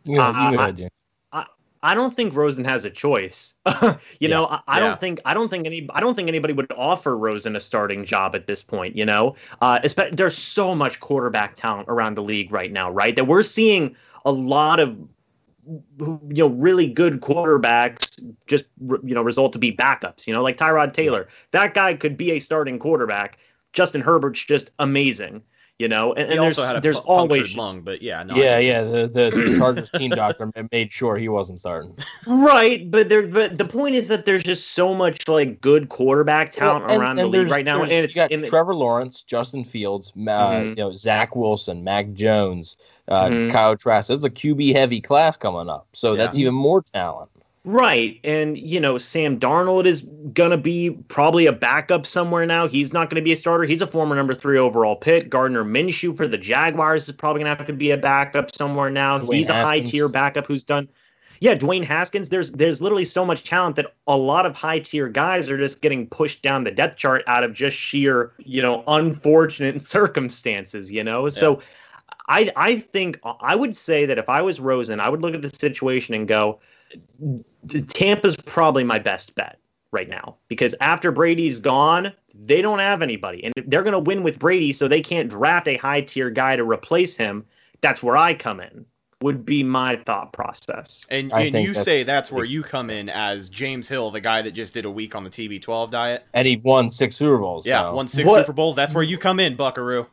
You 0.05 0.17
know, 0.17 0.23
uh, 0.23 0.51
you 0.51 0.59
I, 0.59 1.41
I, 1.41 1.47
I, 1.83 1.95
don't 1.95 2.15
think 2.15 2.35
Rosen 2.35 2.65
has 2.65 2.85
a 2.85 2.91
choice. 2.91 3.55
you 3.83 3.97
yeah. 4.21 4.29
know, 4.29 4.47
I, 4.47 4.61
I 4.67 4.79
yeah. 4.79 4.89
don't 4.89 5.01
think 5.01 5.21
I 5.25 5.35
don't 5.35 5.49
think 5.49 5.67
any 5.67 5.89
I 5.93 6.01
don't 6.01 6.15
think 6.15 6.29
anybody 6.29 6.53
would 6.55 6.73
offer 6.77 7.17
Rosen 7.17 7.57
a 7.57 7.61
starting 7.61 8.05
job 8.05 8.35
at 8.35 8.47
this 8.47 8.63
point. 8.63 8.97
You 8.97 9.07
know, 9.07 9.37
uh, 9.61 9.81
there's 10.13 10.37
so 10.37 10.75
much 10.75 11.01
quarterback 11.01 11.55
talent 11.55 11.89
around 11.89 12.17
the 12.17 12.23
league 12.23 12.51
right 12.53 12.73
now, 12.73 12.91
right? 12.91 13.15
That 13.15 13.25
we're 13.25 13.43
seeing 13.43 13.95
a 14.25 14.33
lot 14.33 14.81
of 14.81 14.97
you 15.67 16.19
know 16.31 16.49
really 16.49 16.87
good 16.87 17.21
quarterbacks 17.21 18.21
just 18.47 18.65
you 18.81 19.15
know 19.15 19.23
result 19.23 19.53
to 19.53 19.61
be 19.61 19.71
backups 19.71 20.27
you 20.27 20.35
know 20.35 20.43
like 20.43 20.57
Tyrod 20.57 20.93
Taylor 20.93 21.29
that 21.53 21.75
guy 21.75 21.95
could 21.95 22.17
be 22.17 22.33
a 22.33 22.41
starting 22.41 22.81
quarterback 22.81 23.39
Justin 23.73 24.01
Herbert's 24.01 24.45
just 24.45 24.73
amazing 24.81 25.41
you 25.79 25.89
know, 25.89 26.13
and, 26.13 26.31
and 26.31 26.41
there's 26.41 26.57
there's 26.81 26.99
pu- 26.99 27.07
always 27.07 27.57
lung, 27.57 27.81
but 27.81 28.03
yeah, 28.03 28.23
no, 28.23 28.37
yeah, 28.37 28.59
yeah. 28.59 28.83
The, 28.83 29.09
the, 29.09 29.31
the 29.31 29.55
Chargers 29.59 29.91
team 29.91 30.11
doctor 30.11 30.51
made 30.71 30.93
sure 30.93 31.17
he 31.17 31.29
wasn't 31.29 31.59
starting. 31.59 31.97
Right, 32.27 32.89
but 32.91 33.09
there, 33.09 33.27
but 33.27 33.59
the 33.59 33.65
point 33.65 33.95
is 33.95 34.09
that 34.09 34.25
there's 34.25 34.45
just 34.45 34.73
so 34.73 34.95
much 34.95 35.27
like 35.27 35.61
good 35.61 35.89
quarterback 35.89 36.51
talent 36.51 36.85
well, 36.85 36.95
and, 36.95 37.03
around 37.03 37.19
and 37.19 37.33
the 37.33 37.39
league 37.39 37.51
right 37.51 37.65
now, 37.65 37.83
and 37.83 37.91
it's 37.91 38.15
got 38.15 38.31
in 38.31 38.45
Trevor 38.45 38.75
Lawrence, 38.75 39.23
Justin 39.23 39.65
Fields, 39.65 40.13
uh, 40.15 40.21
mm-hmm. 40.21 40.69
you 40.69 40.75
know, 40.77 40.95
Zach 40.95 41.35
Wilson, 41.35 41.83
Mac 41.83 42.13
Jones, 42.13 42.77
uh, 43.09 43.25
mm-hmm. 43.25 43.51
Kyle 43.51 43.77
Trask. 43.77 44.09
That's 44.09 44.25
a 44.25 44.31
QB 44.31 44.75
heavy 44.75 45.01
class 45.01 45.37
coming 45.37 45.69
up, 45.69 45.89
so 45.93 46.13
yeah. 46.13 46.19
that's 46.19 46.39
even 46.39 46.55
more 46.55 46.83
talent. 46.83 47.31
Right. 47.65 48.19
And, 48.25 48.59
you 48.59 48.81
know, 48.81 48.99
Sam 48.99 49.39
Darnold 49.39 49.85
is 49.85 50.01
going 50.33 50.51
to 50.51 50.57
be 50.57 50.91
probably 51.09 51.47
a 51.47 51.53
backup 51.53 52.07
somewhere 52.07 52.45
now. 52.45 52.67
He's 52.67 52.93
not 52.93 53.09
going 53.09 53.21
to 53.21 53.25
be 53.25 53.31
a 53.33 53.37
starter. 53.37 53.65
He's 53.65 53.83
a 53.83 53.87
former 53.87 54.17
number 54.17 54.35
three 54.35 54.59
overall 54.59 54.97
pick. 54.97 55.31
Gardner 55.31 55.63
Minshew 55.63 56.17
for 56.17 56.27
the 56.27 56.39
Jaguars 56.39 57.09
is 57.09 57.13
probably 57.13 57.45
going 57.45 57.53
to 57.53 57.57
have 57.57 57.67
to 57.69 57.73
be 57.73 57.93
a 57.93 57.97
backup 57.97 58.55
somewhere 58.55 58.91
now. 58.91 59.21
Dwayne 59.21 59.35
He's 59.35 59.49
Haskins. 59.49 59.71
a 59.71 59.73
high 59.73 59.81
tier 59.81 60.09
backup 60.09 60.47
who's 60.47 60.65
done. 60.65 60.89
Yeah, 61.39 61.55
Dwayne 61.55 61.85
Haskins. 61.85 62.29
There's 62.29 62.53
there's 62.53 62.81
literally 62.81 63.05
so 63.05 63.25
much 63.25 63.43
talent 63.43 63.75
that 63.77 63.95
a 64.07 64.17
lot 64.17 64.47
of 64.47 64.55
high 64.55 64.79
tier 64.79 65.09
guys 65.09 65.49
are 65.49 65.59
just 65.59 65.83
getting 65.83 66.07
pushed 66.09 66.43
down 66.43 66.63
the 66.63 66.71
depth 66.71 66.97
chart 66.97 67.23
out 67.27 67.43
of 67.43 67.53
just 67.53 67.77
sheer, 67.77 68.33
you 68.39 68.63
know, 68.63 68.85
unfortunate 68.87 69.81
circumstances, 69.97 70.91
you 70.91 71.03
know? 71.03 71.25
Yeah. 71.25 71.31
So 71.31 71.61
I 72.29 72.53
I 72.57 72.77
think 72.79 73.19
I 73.41 73.57
would 73.57 73.75
say 73.75 74.07
that 74.07 74.19
if 74.19 74.29
I 74.29 74.41
was 74.43 74.61
Rosen, 74.61 75.01
I 75.01 75.09
would 75.09 75.21
look 75.23 75.35
at 75.35 75.43
the 75.43 75.51
situation 75.51 76.15
and 76.15 76.29
go, 76.29 76.61
Tampa's 77.89 78.37
probably 78.37 78.85
my 78.85 78.99
best 78.99 79.35
bet 79.35 79.59
right 79.93 80.09
now 80.09 80.37
because 80.49 80.75
after 80.81 81.13
Brady's 81.13 81.61
gone, 81.61 82.13
they 82.35 82.63
don't 82.63 82.79
have 82.79 83.03
anybody. 83.03 83.45
And 83.45 83.53
they're 83.67 83.83
going 83.83 83.93
to 83.93 83.99
win 83.99 84.23
with 84.23 84.39
Brady, 84.39 84.73
so 84.73 84.89
they 84.89 85.01
can't 85.01 85.29
draft 85.29 85.69
a 85.69 85.77
high 85.77 86.01
tier 86.01 86.31
guy 86.31 86.57
to 86.57 86.65
replace 86.65 87.17
him. 87.17 87.45
That's 87.81 88.03
where 88.03 88.17
I 88.17 88.35
come 88.35 88.61
in 88.61 88.87
would 89.23 89.45
be 89.45 89.63
my 89.63 89.97
thought 89.97 90.33
process. 90.33 91.07
And, 91.11 91.33
and 91.33 91.55
you 91.55 91.73
that's, 91.73 91.85
say 91.85 92.03
that's 92.03 92.31
where 92.33 92.45
you 92.45 92.63
come 92.63 92.91
in 92.91 93.09
as 93.09 93.49
James 93.49 93.89
Hill, 93.89 94.11
the 94.11 94.21
guy 94.21 94.43
that 94.43 94.53
just 94.53 94.75
did 94.75 94.85
a 94.85 94.91
week 94.91 95.15
on 95.15 95.25
the 95.25 95.31
TB12 95.31 95.91
diet. 95.91 96.27
And 96.35 96.47
he 96.47 96.57
won 96.57 96.91
six 96.91 97.17
Super 97.17 97.39
Bowls. 97.39 97.67
Yeah, 97.67 97.83
so. 97.83 97.95
won 97.95 98.09
six 98.09 98.29
what, 98.29 98.41
Super 98.41 98.53
Bowls. 98.53 98.77
That's 98.77 98.95
where 98.95 99.05
you 99.05 99.19
come 99.19 99.41
in, 99.41 99.57
Buckaroo. 99.57 100.07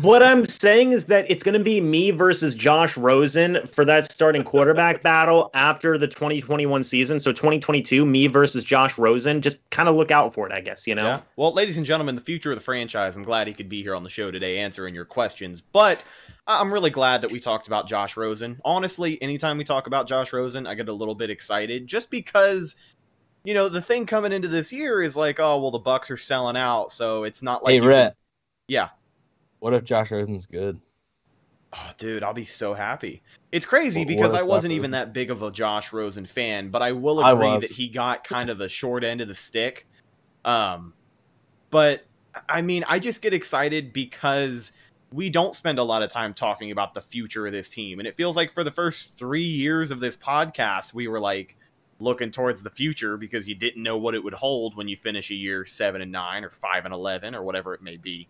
What 0.00 0.22
I'm 0.22 0.44
saying 0.44 0.92
is 0.92 1.04
that 1.04 1.26
it's 1.30 1.42
going 1.44 1.58
to 1.58 1.64
be 1.64 1.80
me 1.80 2.10
versus 2.10 2.54
Josh 2.54 2.96
Rosen 2.96 3.66
for 3.66 3.84
that 3.84 4.10
starting 4.10 4.44
quarterback 4.44 5.02
battle 5.02 5.50
after 5.54 5.98
the 5.98 6.08
2021 6.08 6.82
season. 6.82 7.20
So 7.20 7.32
2022, 7.32 8.04
me 8.06 8.26
versus 8.26 8.64
Josh 8.64 8.98
Rosen. 8.98 9.40
Just 9.40 9.58
kind 9.70 9.88
of 9.88 9.96
look 9.96 10.10
out 10.10 10.34
for 10.34 10.46
it, 10.46 10.52
I 10.52 10.60
guess, 10.60 10.86
you 10.86 10.94
know? 10.94 11.06
Yeah. 11.06 11.20
Well, 11.36 11.52
ladies 11.52 11.76
and 11.76 11.86
gentlemen, 11.86 12.14
the 12.14 12.20
future 12.20 12.52
of 12.52 12.58
the 12.58 12.64
franchise, 12.64 13.16
I'm 13.16 13.24
glad 13.24 13.46
he 13.46 13.52
could 13.52 13.68
be 13.68 13.82
here 13.82 13.94
on 13.94 14.04
the 14.04 14.10
show 14.10 14.30
today 14.30 14.58
answering 14.58 14.94
your 14.94 15.04
questions. 15.04 15.60
But 15.60 16.02
I'm 16.46 16.72
really 16.72 16.90
glad 16.90 17.22
that 17.22 17.32
we 17.32 17.38
talked 17.38 17.66
about 17.66 17.88
Josh 17.88 18.16
Rosen. 18.16 18.60
Honestly, 18.64 19.20
anytime 19.22 19.56
we 19.56 19.64
talk 19.64 19.86
about 19.86 20.06
Josh 20.06 20.32
Rosen, 20.32 20.66
I 20.66 20.74
get 20.74 20.88
a 20.88 20.92
little 20.92 21.14
bit 21.14 21.30
excited 21.30 21.86
just 21.86 22.10
because 22.10 22.76
you 23.44 23.52
know, 23.52 23.68
the 23.68 23.80
thing 23.80 24.06
coming 24.06 24.32
into 24.32 24.48
this 24.48 24.72
year 24.72 25.02
is 25.02 25.16
like, 25.16 25.38
oh, 25.38 25.60
well, 25.60 25.70
the 25.70 25.78
Bucks 25.78 26.10
are 26.10 26.16
selling 26.16 26.56
out, 26.56 26.90
so 26.90 27.24
it's 27.24 27.42
not 27.42 27.62
like 27.62 27.74
Hey, 27.74 27.80
Rhett. 27.80 28.16
Yeah. 28.68 28.88
What 29.60 29.74
if 29.74 29.84
Josh 29.84 30.10
Rosen's 30.10 30.46
good? 30.46 30.80
Oh, 31.74 31.90
dude, 31.98 32.22
I'll 32.22 32.32
be 32.32 32.44
so 32.44 32.72
happy. 32.72 33.22
It's 33.52 33.66
crazy 33.66 34.00
what, 34.00 34.08
because 34.08 34.32
what 34.32 34.40
I 34.40 34.42
wasn't 34.42 34.72
even 34.72 34.92
that 34.92 35.12
big 35.12 35.30
of 35.30 35.42
a 35.42 35.50
Josh 35.50 35.92
Rosen 35.92 36.24
fan, 36.24 36.70
but 36.70 36.82
I 36.82 36.92
will 36.92 37.22
agree 37.22 37.48
I 37.48 37.58
that 37.58 37.70
he 37.70 37.88
got 37.88 38.24
kind 38.24 38.48
of 38.48 38.58
the 38.58 38.68
short 38.68 39.04
end 39.04 39.20
of 39.20 39.28
the 39.28 39.34
stick. 39.34 39.86
Um, 40.44 40.94
but 41.70 42.04
I 42.48 42.62
mean, 42.62 42.84
I 42.88 42.98
just 42.98 43.22
get 43.22 43.34
excited 43.34 43.92
because 43.92 44.72
we 45.14 45.30
don't 45.30 45.54
spend 45.54 45.78
a 45.78 45.82
lot 45.84 46.02
of 46.02 46.10
time 46.10 46.34
talking 46.34 46.72
about 46.72 46.92
the 46.92 47.00
future 47.00 47.46
of 47.46 47.52
this 47.52 47.70
team. 47.70 48.00
And 48.00 48.08
it 48.08 48.16
feels 48.16 48.36
like 48.36 48.52
for 48.52 48.64
the 48.64 48.70
first 48.72 49.16
three 49.16 49.44
years 49.44 49.92
of 49.92 50.00
this 50.00 50.16
podcast, 50.16 50.92
we 50.92 51.06
were 51.06 51.20
like 51.20 51.56
looking 52.00 52.32
towards 52.32 52.64
the 52.64 52.70
future 52.70 53.16
because 53.16 53.46
you 53.46 53.54
didn't 53.54 53.82
know 53.82 53.96
what 53.96 54.16
it 54.16 54.24
would 54.24 54.34
hold 54.34 54.76
when 54.76 54.88
you 54.88 54.96
finish 54.96 55.30
a 55.30 55.34
year 55.34 55.64
seven 55.64 56.02
and 56.02 56.10
nine 56.10 56.42
or 56.42 56.50
five 56.50 56.84
and 56.84 56.92
11 56.92 57.32
or 57.32 57.44
whatever 57.44 57.74
it 57.74 57.80
may 57.80 57.96
be. 57.96 58.28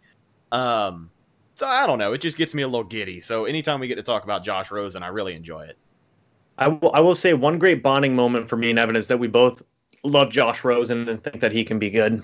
Um, 0.53 1.11
so 1.55 1.67
I 1.67 1.87
don't 1.87 1.99
know. 1.99 2.13
It 2.13 2.21
just 2.21 2.37
gets 2.37 2.55
me 2.55 2.63
a 2.63 2.69
little 2.69 2.85
giddy. 2.85 3.19
So 3.19 3.47
anytime 3.47 3.81
we 3.81 3.89
get 3.89 3.97
to 3.97 4.03
talk 4.03 4.25
about 4.25 4.45
Josh 4.45 4.71
Rosen, 4.71 5.03
I 5.03 5.09
really 5.09 5.35
enjoy 5.35 5.63
it. 5.63 5.79
I 6.59 6.69
will, 6.69 6.93
I 6.93 7.01
will 7.01 7.15
say 7.15 7.33
one 7.33 7.59
great 7.59 7.83
bonding 7.83 8.15
moment 8.15 8.47
for 8.47 8.57
me 8.57 8.69
and 8.69 8.79
Evan 8.79 8.95
is 8.95 9.07
that 9.07 9.19
we 9.19 9.27
both 9.27 9.63
love 10.03 10.31
Josh 10.31 10.63
Rosen 10.63 11.09
and 11.09 11.25
think 11.25 11.41
that 11.41 11.53
he 11.53 11.65
can 11.65 11.79
be 11.79 11.89
good. 11.89 12.23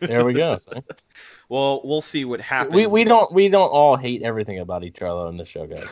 There 0.00 0.24
we 0.24 0.34
go. 0.34 0.58
well, 1.48 1.80
we'll 1.84 2.00
see 2.00 2.24
what 2.24 2.40
happens. 2.40 2.74
we 2.74 2.86
we 2.86 3.04
don't 3.04 3.32
we 3.32 3.48
don't 3.48 3.68
all 3.68 3.96
hate 3.96 4.22
everything 4.22 4.58
about 4.58 4.84
each 4.84 5.02
other 5.02 5.26
on 5.26 5.36
the 5.36 5.44
show, 5.44 5.66
guys. 5.66 5.90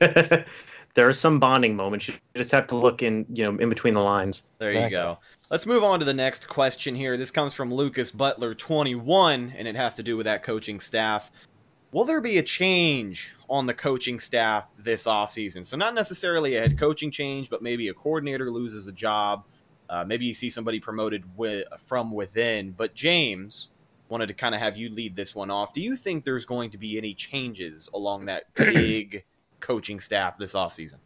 there 0.94 1.08
are 1.08 1.12
some 1.12 1.38
bonding 1.38 1.76
moments. 1.76 2.08
You 2.08 2.14
just 2.34 2.52
have 2.52 2.66
to 2.68 2.76
look 2.76 3.02
in, 3.02 3.26
you 3.32 3.44
know, 3.44 3.58
in 3.58 3.68
between 3.68 3.94
the 3.94 4.02
lines. 4.02 4.48
There 4.58 4.72
you 4.72 4.90
go. 4.90 5.18
Let's 5.50 5.64
move 5.64 5.82
on 5.82 5.98
to 6.00 6.04
the 6.04 6.14
next 6.14 6.48
question 6.48 6.94
here. 6.94 7.16
This 7.16 7.30
comes 7.30 7.54
from 7.54 7.72
Lucas 7.72 8.10
Butler 8.10 8.54
21 8.54 9.54
and 9.56 9.68
it 9.68 9.76
has 9.76 9.94
to 9.94 10.02
do 10.02 10.16
with 10.16 10.24
that 10.24 10.42
coaching 10.42 10.78
staff. 10.78 11.30
Will 11.90 12.04
there 12.04 12.20
be 12.20 12.36
a 12.36 12.42
change 12.42 13.32
on 13.48 13.64
the 13.64 13.72
coaching 13.72 14.20
staff 14.20 14.70
this 14.78 15.04
offseason? 15.04 15.64
So 15.64 15.76
not 15.76 15.94
necessarily 15.94 16.56
a 16.56 16.60
head 16.60 16.78
coaching 16.78 17.10
change, 17.10 17.48
but 17.48 17.62
maybe 17.62 17.88
a 17.88 17.94
coordinator 17.94 18.50
loses 18.50 18.88
a 18.88 18.92
job. 18.92 19.44
Uh, 19.90 20.04
maybe 20.04 20.26
you 20.26 20.34
see 20.34 20.50
somebody 20.50 20.80
promoted 20.80 21.24
with, 21.36 21.66
from 21.78 22.12
within. 22.12 22.72
But 22.72 22.94
James 22.94 23.68
wanted 24.08 24.26
to 24.28 24.34
kind 24.34 24.54
of 24.54 24.60
have 24.60 24.76
you 24.76 24.90
lead 24.90 25.16
this 25.16 25.34
one 25.34 25.50
off. 25.50 25.72
Do 25.72 25.80
you 25.80 25.96
think 25.96 26.24
there's 26.24 26.44
going 26.44 26.70
to 26.70 26.78
be 26.78 26.98
any 26.98 27.14
changes 27.14 27.88
along 27.94 28.26
that 28.26 28.44
big 28.54 29.24
coaching 29.60 30.00
staff 30.00 30.38
this 30.38 30.54
offseason? 30.54 30.96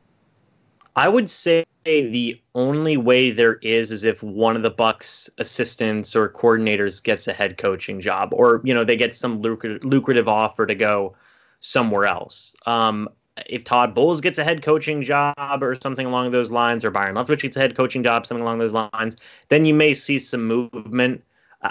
I 0.95 1.09
would 1.09 1.31
say 1.31 1.64
the 1.85 2.40
only 2.55 2.97
way 2.97 3.31
there 3.31 3.55
is 3.62 3.90
is 3.90 4.05
if 4.05 4.23
one 4.23 4.57
of 4.57 4.62
the 4.62 4.71
Bucks 4.71 5.31
assistants 5.38 6.14
or 6.14 6.29
coordinators 6.29 7.03
gets 7.03 7.27
a 7.29 7.33
head 7.33 7.57
coaching 7.57 8.01
job, 8.01 8.35
or 8.35 8.61
you 8.62 8.75
know 8.75 8.85
they 8.85 8.97
get 8.97 9.14
some 9.14 9.40
lucrative, 9.40 9.85
lucrative 9.85 10.29
offer 10.29 10.66
to 10.66 10.75
go 10.75 11.14
somewhere 11.61 12.07
else. 12.07 12.55
Um, 12.66 13.09
if 13.47 13.64
Todd 13.64 13.95
Bowles 13.95 14.21
gets 14.21 14.38
a 14.38 14.45
head 14.45 14.62
coaching 14.62 15.03
job 15.03 15.62
or 15.62 15.77
something 15.81 16.07
along 16.07 16.31
those 16.31 16.51
lines, 16.51 16.85
or 16.85 16.90
Byron 16.90 17.14
Leftwich 17.14 17.42
gets 17.42 17.57
a 17.57 17.61
head 17.61 17.77
coaching 17.77 18.03
job, 18.03 18.27
something 18.27 18.42
along 18.42 18.59
those 18.59 18.75
lines, 18.75 19.16
then 19.49 19.64
you 19.64 19.75
may 19.75 19.95
see 19.95 20.18
some 20.18 20.47
movement. 20.47 21.23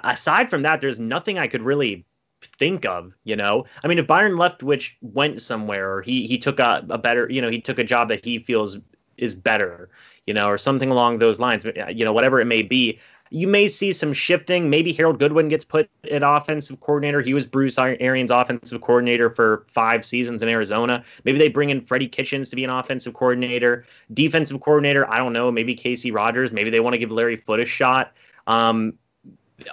aside 0.04 0.50
from 0.50 0.62
that, 0.64 0.82
there's 0.82 1.00
nothing 1.00 1.38
I 1.40 1.48
could 1.48 1.62
really 1.62 2.06
think 2.44 2.88
of 2.88 3.14
you 3.24 3.36
know 3.36 3.64
i 3.84 3.88
mean 3.88 4.00
if 4.00 4.08
byron 4.08 4.34
leftwich 4.34 4.94
went 5.02 5.40
somewhere 5.40 5.94
or 5.94 6.02
he 6.02 6.26
he 6.26 6.40
took 6.40 6.60
a, 6.60 6.84
a 6.90 6.98
better 6.98 7.30
you 7.30 7.40
know 7.40 7.52
he 7.52 7.62
took 7.62 7.78
a 7.78 7.84
job 7.84 8.10
that 8.10 8.26
he 8.26 8.40
feels 8.40 8.80
is 9.22 9.36
better, 9.36 9.90
you 10.28 10.34
know, 10.34 10.48
or 10.48 10.58
something 10.58 10.90
along 10.90 11.20
those 11.20 11.40
lines, 11.40 11.64
you 11.94 12.04
know, 12.04 12.12
whatever 12.12 12.42
it 12.42 12.46
may 12.46 12.62
be. 12.62 13.00
You 13.34 13.48
may 13.48 13.70
see 13.70 13.94
some 13.94 14.12
shifting. 14.12 14.70
Maybe 14.70 14.92
Harold 14.92 15.18
Goodwin 15.18 15.48
gets 15.48 15.64
put 15.64 15.90
at 16.12 16.22
offensive 16.22 16.82
coordinator. 16.82 17.22
He 17.22 17.34
was 17.34 17.46
Bruce 17.46 17.80
Arians' 17.80 18.30
offensive 18.30 18.82
coordinator 18.82 19.30
for 19.30 19.64
five 19.68 20.04
seasons 20.04 20.44
in 20.44 20.50
Arizona. 20.50 21.02
Maybe 21.24 21.40
they 21.40 21.48
bring 21.48 21.70
in 21.70 21.80
Freddie 21.80 22.10
Kitchens 22.10 22.50
to 22.50 22.58
be 22.58 22.66
an 22.66 22.70
offensive 22.70 23.14
coordinator. 23.14 23.86
Defensive 24.14 24.60
coordinator, 24.60 25.10
I 25.10 25.18
don't 25.18 25.32
know. 25.32 25.50
Maybe 25.50 25.76
Kacy 25.76 26.14
Rodgers. 26.14 26.52
Maybe 26.52 26.70
they 26.70 26.82
want 26.82 26.94
to 26.94 26.98
give 26.98 27.10
Larry 27.10 27.38
Foote 27.38 27.62
a 27.62 27.66
shot. 27.66 28.12
Um, 28.48 28.94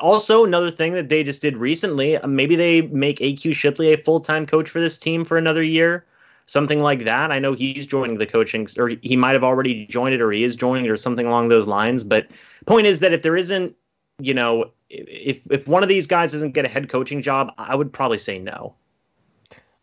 also, 0.01 0.45
another 0.45 0.71
thing 0.71 0.93
that 0.93 1.09
they 1.09 1.25
just 1.25 1.43
did 1.43 1.57
recently, 1.57 2.17
maybe 2.27 2.55
they 2.55 2.83
make 2.83 3.19
AQ 3.19 3.55
Shipley 3.55 3.93
a 3.93 3.99
full 3.99 4.21
time 4.21 4.47
coach 4.47 4.69
for 4.71 4.81
this 4.81 4.99
team 4.99 5.25
for 5.25 5.37
another 5.37 5.63
year 5.63 6.07
something 6.49 6.81
like 6.81 7.05
that. 7.05 7.31
I 7.31 7.39
know 7.39 7.53
he's 7.53 7.87
joining 7.87 8.19
the 8.19 8.27
coaching, 8.27 8.67
or 8.77 8.89
he 9.03 9.17
might 9.17 9.35
have 9.35 9.45
already 9.45 9.87
joined 9.87 10.15
it, 10.15 10.21
or 10.21 10.33
he 10.33 10.43
is 10.43 10.57
joining 10.57 10.87
it, 10.87 10.91
or 10.91 10.97
something 10.97 11.27
along 11.27 11.49
those 11.49 11.69
lines. 11.69 12.03
But 12.03 12.27
point 12.67 12.87
is 12.87 12.99
that 13.01 13.13
if 13.13 13.23
there 13.23 13.37
isn't, 13.37 13.77
you 14.19 14.35
know, 14.35 14.73
if 14.91 15.47
if 15.53 15.69
one 15.69 15.83
of 15.85 15.89
these 15.89 16.07
guys 16.07 16.33
doesn't 16.33 16.53
get 16.53 16.65
a 16.65 16.69
head 16.69 16.89
coaching 16.89 17.23
job, 17.23 17.53
I 17.59 17.77
would 17.77 17.93
probably 17.93 18.19
say 18.19 18.39
no. 18.39 18.75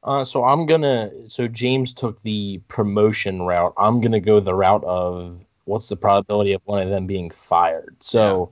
Uh, 0.04 0.24
so 0.24 0.44
I'm 0.44 0.66
gonna. 0.66 1.12
So 1.30 1.48
James 1.48 1.94
took 1.94 2.22
the 2.24 2.60
promotion 2.68 3.44
route. 3.44 3.74
I'm 3.78 4.02
gonna 4.02 4.20
go 4.20 4.40
the 4.40 4.56
route 4.56 4.84
of 4.84 5.40
what's 5.66 5.90
the 5.90 5.96
probability 5.96 6.54
of 6.54 6.62
one 6.66 6.82
of 6.82 6.90
them 6.90 7.08
being 7.08 7.30
fired. 7.30 7.96
So 8.00 8.52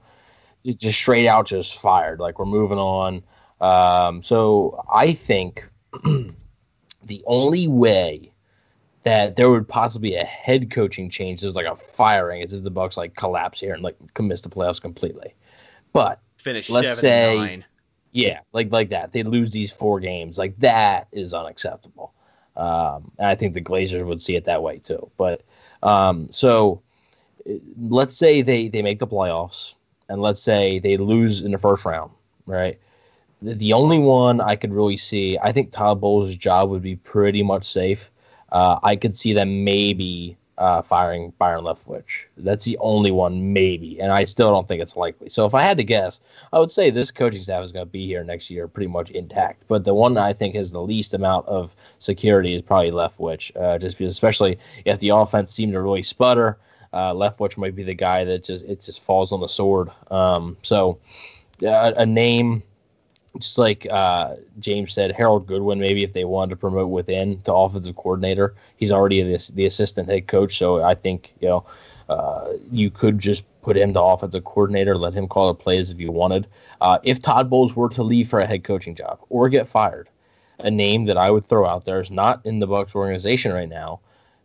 yeah. 0.62 0.74
just 0.78 0.98
straight 0.98 1.28
out, 1.28 1.48
just 1.48 1.80
fired. 1.80 2.20
Like 2.20 2.40
we're 2.40 2.46
moving 2.46 2.80
on. 2.80 3.24
Um, 3.62 4.22
so 4.22 4.84
I 4.92 5.14
think 5.14 5.70
the 7.06 7.24
only 7.26 7.68
way 7.68 8.32
that 9.04 9.36
there 9.36 9.50
would 9.50 9.68
possibly 9.68 10.12
be 10.12 10.16
a 10.16 10.24
head 10.24 10.72
coaching 10.72 11.10
change, 11.10 11.42
there's 11.42 11.56
like 11.56 11.66
a 11.66 11.76
firing, 11.76 12.42
is 12.42 12.54
if 12.54 12.64
the 12.64 12.72
Bucks 12.72 12.98
like 12.98 13.16
collapse 13.16 13.60
here 13.60 13.74
and 13.74 13.84
like 13.84 13.98
miss 14.20 14.42
the 14.42 14.50
playoffs 14.50 14.82
completely. 14.82 15.34
But 15.92 16.22
finish 16.38 16.70
let's 16.70 17.00
say, 17.00 17.64
yeah, 18.12 18.40
like 18.54 18.72
like 18.72 18.90
that, 18.90 19.12
they 19.12 19.24
lose 19.24 19.52
these 19.52 19.72
four 19.72 20.00
games, 20.00 20.38
like 20.38 20.58
that 20.60 21.08
is 21.12 21.34
unacceptable. 21.34 22.14
Um, 22.56 23.12
and 23.18 23.28
I 23.28 23.36
think 23.36 23.54
the 23.54 23.62
Glazers 23.62 24.06
would 24.06 24.22
see 24.22 24.36
it 24.36 24.46
that 24.46 24.62
way 24.64 24.78
too. 24.78 25.10
But 25.18 25.44
um, 25.82 26.32
so 26.32 26.82
let's 27.78 28.16
say 28.16 28.42
they 28.42 28.70
they 28.70 28.82
make 28.82 29.00
the 29.00 29.08
playoffs, 29.08 29.76
and 30.08 30.22
let's 30.22 30.42
say 30.42 30.80
they 30.80 30.98
lose 30.98 31.42
in 31.42 31.52
the 31.52 31.58
first 31.58 31.86
round, 31.86 32.12
right? 32.46 32.80
The 33.44 33.74
only 33.74 34.00
one 34.00 34.40
I 34.40 34.56
could 34.56 34.74
really 34.74 34.98
see, 34.98 35.38
I 35.40 35.52
think 35.52 35.72
Todd 35.72 36.00
Bowles' 36.00 36.38
job 36.38 36.70
would 36.70 36.82
be 36.82 36.96
pretty 36.96 37.44
much 37.44 37.66
safe. 37.66 38.10
Uh, 38.52 38.80
I 38.84 38.96
could 38.96 39.18
see 39.18 39.34
them 39.34 39.64
maybe 39.64 40.38
uh, 40.58 40.82
firing 40.82 41.34
Byron 41.40 41.66
Leftwich. 41.66 42.26
That's 42.38 42.64
the 42.64 42.78
only 42.78 43.12
one, 43.12 43.52
maybe, 43.52 44.00
and 44.00 44.12
I 44.12 44.24
still 44.24 44.52
don't 44.52 44.68
think 44.68 44.82
it's 44.82 44.96
likely. 44.96 45.28
So 45.28 45.46
if 45.46 45.54
I 45.54 45.62
had 45.62 45.78
to 45.78 45.84
guess, 45.84 46.22
I 46.54 46.60
would 46.60 46.72
say 46.72 46.90
this 46.90 47.12
coaching 47.12 47.42
staff 47.42 47.64
is 47.64 47.72
going 47.72 47.86
to 47.86 47.92
be 47.92 48.06
here 48.06 48.24
next 48.24 48.50
year 48.50 48.68
pretty 48.68 48.88
much 48.88 49.12
intact. 49.12 49.66
But 49.68 49.84
the 49.84 49.94
one 49.94 50.18
I 50.18 50.32
think 50.32 50.56
has 50.56 50.72
the 50.72 50.82
least 50.82 51.14
amount 51.14 51.48
of 51.48 51.76
security 51.98 52.54
is 52.54 52.62
probably 52.62 52.92
Leftwich, 52.92 53.52
uh, 53.60 53.78
just 53.78 53.98
because, 53.98 54.14
especially 54.14 54.58
if 54.86 55.00
the 55.00 55.10
offense 55.10 55.54
seemed 55.54 55.74
to 55.74 55.82
really 55.82 56.04
sputter. 56.04 56.58
Uh, 56.94 57.12
Leftwich 57.12 57.58
might 57.58 57.76
be 57.76 57.84
the 57.84 57.96
guy 57.96 58.24
that 58.24 58.44
just 58.44 58.66
it 58.66 58.80
just 58.80 59.04
falls 59.04 59.32
on 59.32 59.42
the 59.42 59.50
sword. 59.50 59.90
Um, 60.12 60.56
so 60.62 61.00
a 61.64 62.06
name 62.06 62.62
just 63.40 63.58
like 63.58 63.88
uh, 63.90 64.36
James 64.60 64.94
said, 64.94 65.12
Harold 65.12 65.48
Goodwin, 65.48 65.80
maybe 65.80 66.04
if 66.04 66.14
they 66.14 66.26
wanted 66.26 66.52
to 66.52 66.56
promote 66.56 66.90
within 66.90 67.42
to 67.42 67.54
offensive 67.54 67.96
coordinator, 67.96 68.54
he's 68.78 68.92
already 68.92 69.24
the, 69.24 69.52
the 69.56 69.66
assistant 69.66 70.08
head 70.10 70.28
coach. 70.28 70.58
So 70.58 70.84
I 70.84 70.94
think, 70.94 71.34
you 71.40 71.48
know, 71.48 71.66
uh, 72.10 72.50
you 72.72 72.92
could 72.92 73.18
just 73.18 73.44
put 73.62 73.78
him 73.78 73.94
to 73.94 74.02
offensive 74.02 74.44
coordinator, 74.44 74.98
let 74.98 75.14
him 75.14 75.28
call 75.28 75.48
the 75.48 75.56
plays 75.56 75.90
if 75.90 76.00
you 76.00 76.12
wanted. 76.12 76.48
Uh, 76.82 77.00
if 77.04 77.22
Todd 77.22 77.50
Bowles 77.50 77.76
were 77.76 77.90
to 77.90 78.04
leave 78.04 78.30
for 78.30 78.40
a 78.40 78.46
head 78.46 78.64
coaching 78.64 78.94
job 78.94 79.20
or 79.30 79.50
get 79.50 79.68
fired, 79.68 80.10
a 80.60 80.70
name 80.70 81.06
that 81.06 81.18
I 81.18 81.32
would 81.32 81.44
throw 81.44 81.66
out 81.66 81.86
there 81.86 82.00
is 82.00 82.12
not 82.12 82.46
in 82.46 82.60
the 82.60 82.68
Bucks 82.68 82.96
organization 82.96 83.52
right 83.52 83.70
now. 83.70 84.00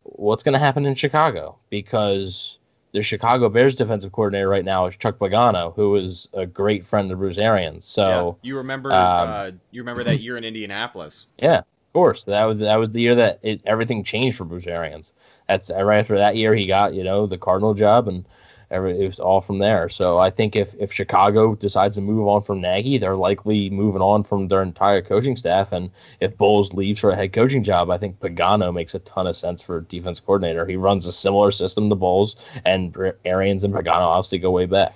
What's 0.05 0.43
going 0.43 0.55
to 0.55 0.59
happen 0.59 0.87
in 0.87 0.95
Chicago? 0.95 1.59
Because 1.69 2.59
the 2.93 3.03
Chicago 3.03 3.49
Bears 3.49 3.75
defensive 3.75 4.13
coordinator 4.13 4.49
right 4.49 4.65
now 4.65 4.87
is 4.87 4.97
Chuck 4.97 5.19
Pagano, 5.19 5.75
who 5.75 5.97
is 5.97 6.29
a 6.33 6.47
great 6.47 6.87
friend 6.87 7.11
of 7.11 7.19
Bruce 7.19 7.39
Arians. 7.39 7.85
So 7.85 8.39
yeah, 8.43 8.49
you 8.49 8.57
remember 8.57 8.93
um, 8.93 9.29
uh, 9.29 9.51
you 9.71 9.83
remember 9.83 10.05
that 10.05 10.21
year 10.21 10.37
in 10.37 10.45
Indianapolis? 10.45 11.27
Yeah, 11.39 11.59
of 11.59 11.93
course. 11.93 12.25
That 12.25 12.45
was 12.45 12.61
that 12.61 12.77
was 12.77 12.91
the 12.91 13.01
year 13.01 13.15
that 13.15 13.39
it, 13.43 13.61
everything 13.65 14.03
changed 14.05 14.37
for 14.37 14.45
Bruce 14.45 14.67
Arians. 14.67 15.13
That's 15.49 15.71
right 15.71 15.99
after 15.99 16.17
that 16.17 16.37
year 16.37 16.55
he 16.55 16.67
got 16.67 16.95
you 16.95 17.05
know 17.05 17.27
the 17.27 17.39
Cardinal 17.39 17.75
job 17.75 18.09
and 18.09 18.25
it 18.71 19.07
was 19.07 19.19
all 19.19 19.41
from 19.41 19.59
there. 19.59 19.89
So 19.89 20.19
I 20.19 20.31
think 20.31 20.55
if, 20.55 20.75
if 20.79 20.93
Chicago 20.93 21.55
decides 21.55 21.97
to 21.97 22.03
move 22.03 22.29
on 22.29 22.43
from 22.43 22.61
Nagy, 22.61 22.99
they're 22.99 23.17
likely 23.17 23.71
moving 23.71 24.03
on 24.03 24.23
from 24.23 24.49
their 24.49 24.63
entire 24.63 25.01
coaching 25.01 25.37
staff. 25.37 25.73
And 25.73 25.91
if 26.21 26.37
Bowles 26.37 26.73
leaves 26.73 27.01
for 27.01 27.11
a 27.11 27.17
head 27.17 27.33
coaching 27.33 27.63
job, 27.63 27.91
I 27.91 27.97
think 27.97 28.21
Pagano 28.21 28.73
makes 28.73 28.95
a 28.95 28.99
ton 29.01 29.27
of 29.27 29.37
sense 29.37 29.63
for 29.63 29.81
defense 29.81 30.21
coordinator. 30.21 30.67
He 30.67 30.77
runs 30.77 31.07
a 31.07 31.13
similar 31.13 31.51
system 31.51 31.89
to 31.89 31.95
Bowles, 31.97 32.37
and 32.65 32.97
Arians 33.25 33.65
and 33.65 33.73
Pagano 33.73 34.07
obviously 34.07 34.39
go 34.39 34.51
way 34.51 34.67
back. 34.67 34.95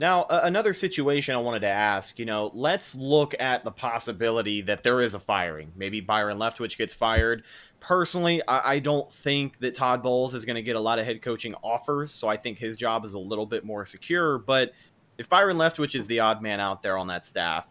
Now, 0.00 0.22
uh, 0.22 0.40
another 0.44 0.72
situation 0.72 1.34
I 1.34 1.38
wanted 1.40 1.60
to 1.60 1.68
ask, 1.68 2.18
you 2.18 2.24
know, 2.24 2.50
let's 2.54 2.94
look 2.94 3.34
at 3.38 3.64
the 3.64 3.70
possibility 3.70 4.62
that 4.62 4.82
there 4.82 5.02
is 5.02 5.12
a 5.12 5.20
firing. 5.20 5.72
Maybe 5.76 6.00
Byron 6.00 6.38
Leftwich 6.38 6.78
gets 6.78 6.94
fired. 6.94 7.44
Personally, 7.80 8.42
I, 8.46 8.74
I 8.74 8.78
don't 8.78 9.10
think 9.12 9.58
that 9.60 9.74
Todd 9.74 10.02
Bowles 10.02 10.34
is 10.34 10.44
going 10.44 10.56
to 10.56 10.62
get 10.62 10.76
a 10.76 10.80
lot 10.80 10.98
of 10.98 11.06
head 11.06 11.22
coaching 11.22 11.54
offers, 11.62 12.10
so 12.10 12.28
I 12.28 12.36
think 12.36 12.58
his 12.58 12.76
job 12.76 13.04
is 13.04 13.14
a 13.14 13.18
little 13.18 13.46
bit 13.46 13.64
more 13.64 13.84
secure. 13.86 14.38
But 14.38 14.72
if 15.18 15.28
Byron 15.28 15.56
Leftwich 15.56 15.94
is 15.94 16.06
the 16.06 16.20
odd 16.20 16.42
man 16.42 16.60
out 16.60 16.82
there 16.82 16.96
on 16.96 17.06
that 17.08 17.26
staff, 17.26 17.68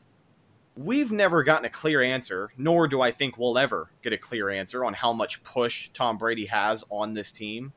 we've 0.76 1.12
never 1.12 1.44
gotten 1.44 1.66
a 1.66 1.70
clear 1.70 2.02
answer, 2.02 2.52
nor 2.58 2.88
do 2.88 3.02
I 3.02 3.12
think 3.12 3.38
we'll 3.38 3.58
ever 3.58 3.92
get 4.02 4.14
a 4.14 4.18
clear 4.18 4.50
answer 4.50 4.86
on 4.86 4.94
how 4.94 5.14
much 5.14 5.44
push 5.44 5.90
Tom 5.94 6.18
Brady 6.18 6.46
has 6.46 6.84
on 6.90 7.14
this 7.14 7.32
team. 7.32 7.74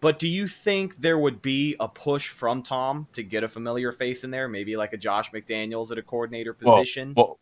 But 0.00 0.18
do 0.18 0.28
you 0.28 0.46
think 0.46 1.00
there 1.00 1.18
would 1.18 1.42
be 1.42 1.74
a 1.80 1.88
push 1.88 2.28
from 2.28 2.62
Tom 2.62 3.08
to 3.12 3.22
get 3.22 3.42
a 3.42 3.48
familiar 3.48 3.90
face 3.90 4.22
in 4.22 4.30
there, 4.30 4.48
maybe 4.48 4.76
like 4.76 4.92
a 4.92 4.96
Josh 4.96 5.32
McDaniels 5.32 5.90
at 5.90 5.98
a 5.98 6.02
coordinator 6.02 6.54
position? 6.54 7.14
Well, 7.16 7.26
well 7.26 7.38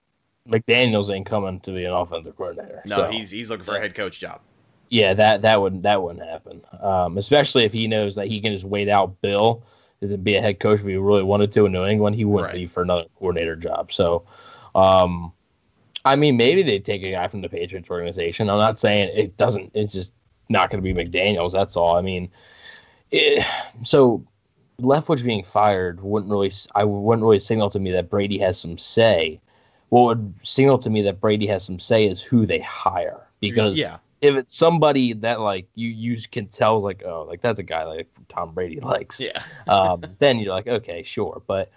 McDaniels 0.48 1.14
ain't 1.14 1.26
coming 1.26 1.60
to 1.60 1.72
be 1.72 1.84
an 1.84 1.92
offensive 1.92 2.36
coordinator. 2.36 2.82
No, 2.86 2.96
so. 2.96 3.10
he's 3.10 3.30
he's 3.30 3.50
looking 3.50 3.64
for 3.64 3.76
a 3.76 3.80
head 3.80 3.94
coach 3.94 4.20
job. 4.20 4.40
Yeah, 4.90 5.14
that 5.14 5.42
that 5.42 5.60
would 5.60 5.82
that 5.82 6.02
wouldn't 6.02 6.24
happen. 6.24 6.62
Um, 6.80 7.18
especially 7.18 7.64
if 7.64 7.72
he 7.72 7.88
knows 7.88 8.14
that 8.16 8.28
he 8.28 8.40
can 8.40 8.52
just 8.52 8.64
wait 8.64 8.88
out 8.88 9.20
Bill 9.20 9.62
to 10.00 10.18
be 10.18 10.36
a 10.36 10.40
head 10.40 10.60
coach 10.60 10.80
if 10.80 10.86
he 10.86 10.96
really 10.96 11.22
wanted 11.22 11.52
to 11.52 11.66
in 11.66 11.72
New 11.72 11.84
England. 11.84 12.16
He 12.16 12.24
wouldn't 12.24 12.52
right. 12.52 12.60
leave 12.60 12.70
for 12.70 12.82
another 12.82 13.06
coordinator 13.18 13.56
job. 13.56 13.92
So, 13.92 14.24
um, 14.74 15.32
I 16.04 16.16
mean, 16.16 16.36
maybe 16.36 16.62
they 16.62 16.78
take 16.78 17.02
a 17.02 17.10
guy 17.10 17.28
from 17.28 17.40
the 17.40 17.48
Patriots 17.48 17.90
organization. 17.90 18.48
I'm 18.48 18.58
not 18.58 18.78
saying 18.78 19.10
it 19.14 19.36
doesn't. 19.36 19.72
It's 19.74 19.92
just 19.92 20.12
not 20.48 20.70
going 20.70 20.82
to 20.82 20.94
be 20.94 20.94
McDaniels. 20.94 21.52
That's 21.52 21.76
all. 21.76 21.96
I 21.96 22.02
mean, 22.02 22.28
it, 23.10 23.44
so 23.84 24.24
Leftwich 24.80 25.24
being 25.24 25.42
fired 25.42 26.00
wouldn't 26.00 26.30
really 26.30 26.52
I 26.74 26.84
wouldn't 26.84 27.24
really 27.24 27.38
signal 27.38 27.70
to 27.70 27.80
me 27.80 27.90
that 27.92 28.10
Brady 28.10 28.38
has 28.38 28.60
some 28.60 28.78
say. 28.78 29.40
What 29.90 30.02
would 30.04 30.34
signal 30.42 30.78
to 30.78 30.90
me 30.90 31.02
that 31.02 31.20
Brady 31.20 31.46
has 31.46 31.64
some 31.64 31.78
say 31.78 32.06
is 32.06 32.22
who 32.22 32.46
they 32.46 32.58
hire. 32.60 33.20
Because 33.40 33.78
yeah, 33.78 33.98
if 34.20 34.34
it's 34.34 34.56
somebody 34.56 35.12
that 35.12 35.40
like 35.40 35.66
you 35.74 35.88
you 35.88 36.16
can 36.30 36.46
tell 36.48 36.80
like 36.80 37.02
oh 37.04 37.22
like 37.22 37.40
that's 37.40 37.60
a 37.60 37.62
guy 37.62 37.84
like 37.84 38.08
Tom 38.28 38.52
Brady 38.52 38.80
likes 38.80 39.20
yeah, 39.20 39.42
um, 39.68 40.02
then 40.18 40.38
you're 40.38 40.54
like 40.54 40.66
okay 40.66 41.02
sure. 41.02 41.42
But 41.46 41.70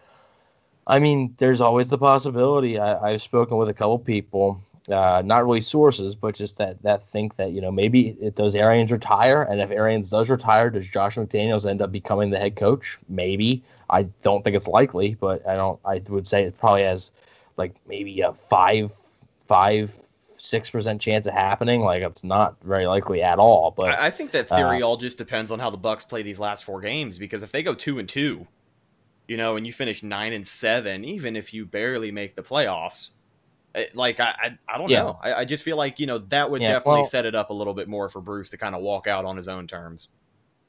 I 0.88 1.00
mean 1.00 1.34
there's 1.38 1.62
always 1.62 1.90
the 1.90 1.98
possibility. 1.98 2.80
I, 2.80 3.12
I've 3.12 3.22
spoken 3.22 3.58
with 3.58 3.70
a 3.70 3.74
couple 3.74 4.00
people 4.00 4.64
uh, 4.90 5.22
not 5.24 5.44
really 5.44 5.62
sources 5.62 6.16
but 6.16 6.34
just 6.34 6.58
that 6.58 6.82
that 6.82 7.08
think 7.08 7.36
that 7.36 7.52
you 7.52 7.62
know 7.62 7.72
maybe 7.72 8.10
it 8.20 8.36
does 8.36 8.56
Arians 8.56 8.92
retire 8.92 9.44
and 9.44 9.62
if 9.62 9.70
Arians 9.70 10.10
does 10.10 10.32
retire 10.32 10.72
does 10.72 10.90
Josh 10.90 11.16
McDaniels 11.16 11.70
end 11.70 11.82
up 11.82 11.92
becoming 11.92 12.32
the 12.32 12.40
head 12.40 12.56
coach? 12.56 12.98
Maybe. 13.08 13.62
I 13.92 14.04
don't 14.24 14.44
think 14.44 14.56
it's 14.56 14.68
likely 14.68 15.16
but 15.20 15.48
I 15.48 15.56
don't 15.56 15.80
I 15.86 16.02
would 16.10 16.26
say 16.26 16.44
it 16.44 16.58
probably 16.58 16.84
has 16.84 17.12
like 17.60 17.76
maybe 17.88 18.22
a 18.22 18.34
five 18.34 18.92
five 19.46 19.94
six 20.38 20.70
percent 20.72 21.00
chance 21.02 21.28
of 21.28 21.34
happening. 21.34 21.82
Like 21.82 22.02
it's 22.02 22.24
not 22.24 22.56
very 22.64 22.88
likely 22.88 23.22
at 23.22 23.38
all. 23.38 23.72
But 23.78 24.00
I, 24.00 24.08
I 24.08 24.10
think 24.10 24.32
that 24.32 24.52
uh, 24.52 24.58
theory 24.58 24.82
all 24.82 24.98
just 24.98 25.20
depends 25.20 25.52
on 25.52 25.60
how 25.60 25.70
the 25.70 25.78
Bucks 25.78 26.06
play 26.06 26.24
these 26.24 26.40
last 26.40 26.64
four 26.64 26.82
games. 26.82 27.20
Because 27.20 27.44
if 27.44 27.52
they 27.52 27.62
go 27.62 27.76
two 27.76 28.00
and 28.00 28.10
two, 28.10 28.48
you 29.28 29.38
know, 29.38 29.58
and 29.58 29.68
you 29.68 29.74
finish 29.74 30.02
nine 30.02 30.34
and 30.34 30.48
seven, 30.48 31.04
even 31.06 31.36
if 31.36 31.54
you 31.54 31.66
barely 31.68 32.12
make 32.12 32.36
the 32.36 32.42
playoffs, 32.42 33.12
it, 33.76 33.96
like 33.96 34.20
I, 34.20 34.34
I, 34.40 34.58
I 34.74 34.78
don't 34.80 34.90
Yeah. 34.90 35.02
know. 35.04 35.20
I, 35.22 35.34
I 35.36 35.46
just 35.46 35.64
feel 35.64 35.78
like 35.78 36.00
you 36.00 36.08
know 36.08 36.18
that 36.30 36.50
would 36.50 36.62
Yeah, 36.62 36.74
definitely 36.74 37.02
well- 37.02 37.10
set 37.10 37.26
it 37.28 37.36
up 37.36 37.52
a 37.52 37.54
little 37.54 37.76
bit 37.76 37.88
more 37.88 38.10
for 38.10 38.22
Bruce 38.22 38.50
to 38.52 38.58
kind 38.58 38.74
of 38.74 38.82
walk 38.82 39.06
out 39.08 39.26
on 39.26 39.36
his 39.38 39.48
own 39.48 39.68
terms. 39.68 40.10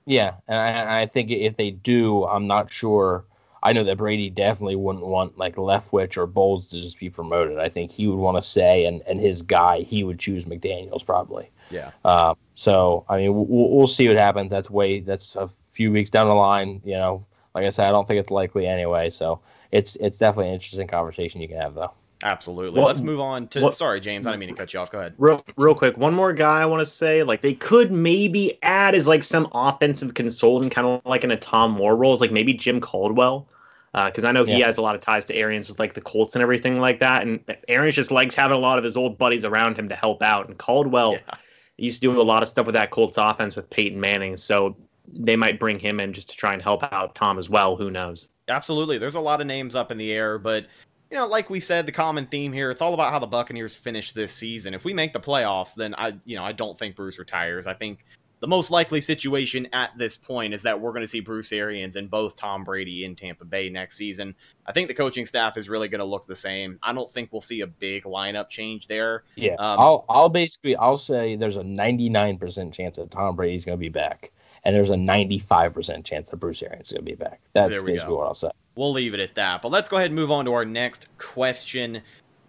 yeah, 0.06 0.34
and 0.48 0.56
I, 0.58 0.66
and 0.68 0.88
I 0.90 1.06
think 1.06 1.30
if 1.30 1.56
they 1.56 1.70
do, 1.70 2.24
I'm 2.24 2.46
not 2.48 2.70
sure. 2.72 3.24
I 3.62 3.72
know 3.72 3.84
that 3.84 3.98
Brady 3.98 4.30
definitely 4.30 4.76
wouldn't 4.76 5.06
want 5.06 5.36
like 5.36 5.56
Leftwich 5.56 6.16
or 6.16 6.26
Bowles 6.26 6.66
to 6.68 6.76
just 6.76 6.98
be 6.98 7.10
promoted. 7.10 7.58
I 7.58 7.68
think 7.68 7.90
he 7.90 8.06
would 8.06 8.18
want 8.18 8.36
to 8.36 8.42
say, 8.42 8.86
and 8.86 9.02
and 9.06 9.20
his 9.20 9.42
guy, 9.42 9.80
he 9.80 10.04
would 10.04 10.18
choose 10.18 10.46
McDaniels 10.46 11.04
probably. 11.04 11.50
Yeah. 11.70 11.90
Uh, 12.04 12.34
so 12.54 13.04
I 13.08 13.18
mean, 13.18 13.34
we'll, 13.34 13.70
we'll 13.70 13.86
see 13.86 14.08
what 14.08 14.16
happens. 14.16 14.50
That's 14.50 14.70
way 14.70 15.00
that's 15.00 15.36
a 15.36 15.48
few 15.48 15.92
weeks 15.92 16.10
down 16.10 16.28
the 16.28 16.34
line. 16.34 16.80
You 16.84 16.94
know, 16.96 17.26
like 17.54 17.66
I 17.66 17.70
said, 17.70 17.88
I 17.88 17.90
don't 17.90 18.06
think 18.08 18.20
it's 18.20 18.30
likely 18.30 18.66
anyway. 18.66 19.10
So 19.10 19.40
it's 19.72 19.96
it's 19.96 20.18
definitely 20.18 20.48
an 20.48 20.54
interesting 20.54 20.88
conversation 20.88 21.40
you 21.40 21.48
can 21.48 21.60
have 21.60 21.74
though. 21.74 21.92
Absolutely. 22.22 22.78
What- 22.80 22.88
Let's 22.88 23.00
move 23.00 23.20
on 23.20 23.48
to. 23.48 23.62
what- 23.62 23.74
sorry, 23.74 23.98
James. 24.00 24.26
I 24.26 24.30
didn't 24.30 24.40
mean 24.40 24.48
to 24.50 24.54
cut 24.54 24.74
you 24.74 24.80
off. 24.80 24.90
Go 24.90 24.98
ahead. 24.98 25.14
Real, 25.18 25.44
real 25.56 25.74
quick, 25.74 25.96
one 25.96 26.12
more 26.14 26.32
guy 26.32 26.60
I 26.60 26.66
want 26.66 26.80
to 26.80 26.86
say, 26.86 27.22
like 27.22 27.40
they 27.40 27.54
could 27.54 27.90
maybe 27.90 28.58
add 28.62 28.94
as 28.94 29.08
like 29.08 29.22
some 29.22 29.48
offensive 29.52 30.14
consultant, 30.14 30.72
kind 30.72 30.86
of 30.86 31.00
like 31.06 31.24
in 31.24 31.30
a 31.30 31.36
Tom 31.36 31.70
Moore 31.72 31.96
role, 31.96 32.12
is 32.12 32.20
like 32.20 32.32
maybe 32.32 32.52
Jim 32.52 32.80
Caldwell, 32.80 33.48
uh, 33.94 34.06
because 34.06 34.24
I 34.24 34.32
know 34.32 34.44
he 34.44 34.58
Yeah. 34.58 34.66
has 34.66 34.76
a 34.76 34.82
lot 34.82 34.94
of 34.94 35.00
ties 35.00 35.24
to 35.26 35.34
Arians 35.34 35.68
with 35.68 35.78
like 35.78 35.94
the 35.94 36.00
Colts 36.02 36.34
and 36.34 36.42
everything 36.42 36.78
like 36.78 37.00
that, 37.00 37.22
and 37.22 37.40
Arians 37.68 37.96
just 37.96 38.10
likes 38.10 38.34
having 38.34 38.56
a 38.56 38.60
lot 38.60 38.76
of 38.76 38.84
his 38.84 38.96
old 38.96 39.16
buddies 39.16 39.44
around 39.44 39.78
him 39.78 39.88
to 39.88 39.94
help 39.94 40.22
out, 40.22 40.46
and 40.46 40.58
Caldwell 40.58 41.12
Yeah. 41.12 41.34
used 41.78 42.02
to 42.02 42.12
do 42.12 42.20
a 42.20 42.22
lot 42.22 42.42
of 42.42 42.48
stuff 42.50 42.66
with 42.66 42.74
that 42.74 42.90
Colts 42.90 43.16
offense 43.16 43.56
with 43.56 43.70
Peyton 43.70 43.98
Manning, 43.98 44.36
so 44.36 44.76
they 45.12 45.36
might 45.36 45.58
bring 45.58 45.78
him 45.78 45.98
in 45.98 46.12
just 46.12 46.28
to 46.28 46.36
try 46.36 46.52
and 46.52 46.60
help 46.62 46.84
out 46.92 47.14
Tom 47.14 47.38
as 47.38 47.48
well. 47.48 47.76
Who 47.76 47.90
knows? 47.90 48.28
Absolutely. 48.48 48.98
There's 48.98 49.14
a 49.14 49.20
lot 49.20 49.40
of 49.40 49.46
names 49.46 49.74
up 49.74 49.90
in 49.90 49.96
the 49.98 50.12
air, 50.12 50.38
but 50.38 50.66
you 51.10 51.16
know, 51.16 51.26
like 51.26 51.50
we 51.50 51.60
said, 51.60 51.86
the 51.86 51.92
common 51.92 52.26
theme 52.26 52.52
here, 52.52 52.70
it's 52.70 52.80
all 52.80 52.94
about 52.94 53.12
how 53.12 53.18
the 53.18 53.26
Buccaneers 53.26 53.74
finish 53.74 54.12
this 54.12 54.32
season. 54.32 54.74
If 54.74 54.84
we 54.84 54.94
make 54.94 55.12
the 55.12 55.20
playoffs, 55.20 55.74
then 55.74 55.94
I 55.96 56.14
you 56.24 56.36
know, 56.36 56.44
I 56.44 56.52
don't 56.52 56.78
think 56.78 56.96
Bruce 56.96 57.18
retires. 57.18 57.66
I 57.66 57.74
think 57.74 58.04
the 58.40 58.48
most 58.48 58.70
likely 58.70 59.00
situation 59.00 59.68
at 59.72 59.96
this 59.98 60.16
point 60.16 60.54
is 60.54 60.62
that 60.62 60.80
we're 60.80 60.92
going 60.92 61.02
to 61.02 61.08
see 61.08 61.20
Bruce 61.20 61.52
Arians 61.52 61.96
and 61.96 62.10
both 62.10 62.36
Tom 62.36 62.64
Brady 62.64 63.04
in 63.04 63.14
Tampa 63.14 63.44
Bay 63.44 63.68
next 63.68 63.96
season. 63.96 64.34
I 64.66 64.72
think 64.72 64.88
the 64.88 64.94
coaching 64.94 65.26
staff 65.26 65.58
is 65.58 65.68
really 65.68 65.88
going 65.88 65.98
to 65.98 66.06
look 66.06 66.26
the 66.26 66.36
same. 66.36 66.78
I 66.82 66.92
don't 66.92 67.10
think 67.10 67.30
we'll 67.32 67.42
see 67.42 67.60
a 67.60 67.66
big 67.66 68.04
lineup 68.04 68.48
change 68.48 68.86
there. 68.86 69.24
Yeah, 69.36 69.54
Um, 69.58 69.78
I'll 69.78 70.04
I'll 70.08 70.28
basically 70.30 70.74
I'll 70.76 70.96
say 70.96 71.36
there's 71.36 71.58
a 71.58 71.62
99% 71.62 72.72
chance 72.72 72.96
that 72.96 73.10
Tom 73.10 73.36
Brady's 73.36 73.64
going 73.64 73.78
to 73.78 73.80
be 73.80 73.90
back, 73.90 74.32
and 74.64 74.74
there's 74.74 74.90
a 74.90 74.94
95% 74.94 76.04
chance 76.04 76.30
that 76.30 76.36
Bruce 76.36 76.62
Arians 76.62 76.88
is 76.88 76.92
going 76.92 77.04
to 77.04 77.10
be 77.10 77.16
back. 77.16 77.40
That's 77.52 77.82
basically 77.82 78.12
go. 78.12 78.16
what 78.16 78.26
I'll 78.26 78.34
say. 78.34 78.50
We'll 78.74 78.92
leave 78.92 79.14
it 79.14 79.20
at 79.20 79.34
that. 79.34 79.62
But 79.62 79.70
let's 79.70 79.88
go 79.88 79.96
ahead 79.96 80.06
and 80.10 80.14
move 80.14 80.30
on 80.30 80.44
to 80.44 80.52
our 80.52 80.64
next 80.64 81.08
question. 81.18 82.02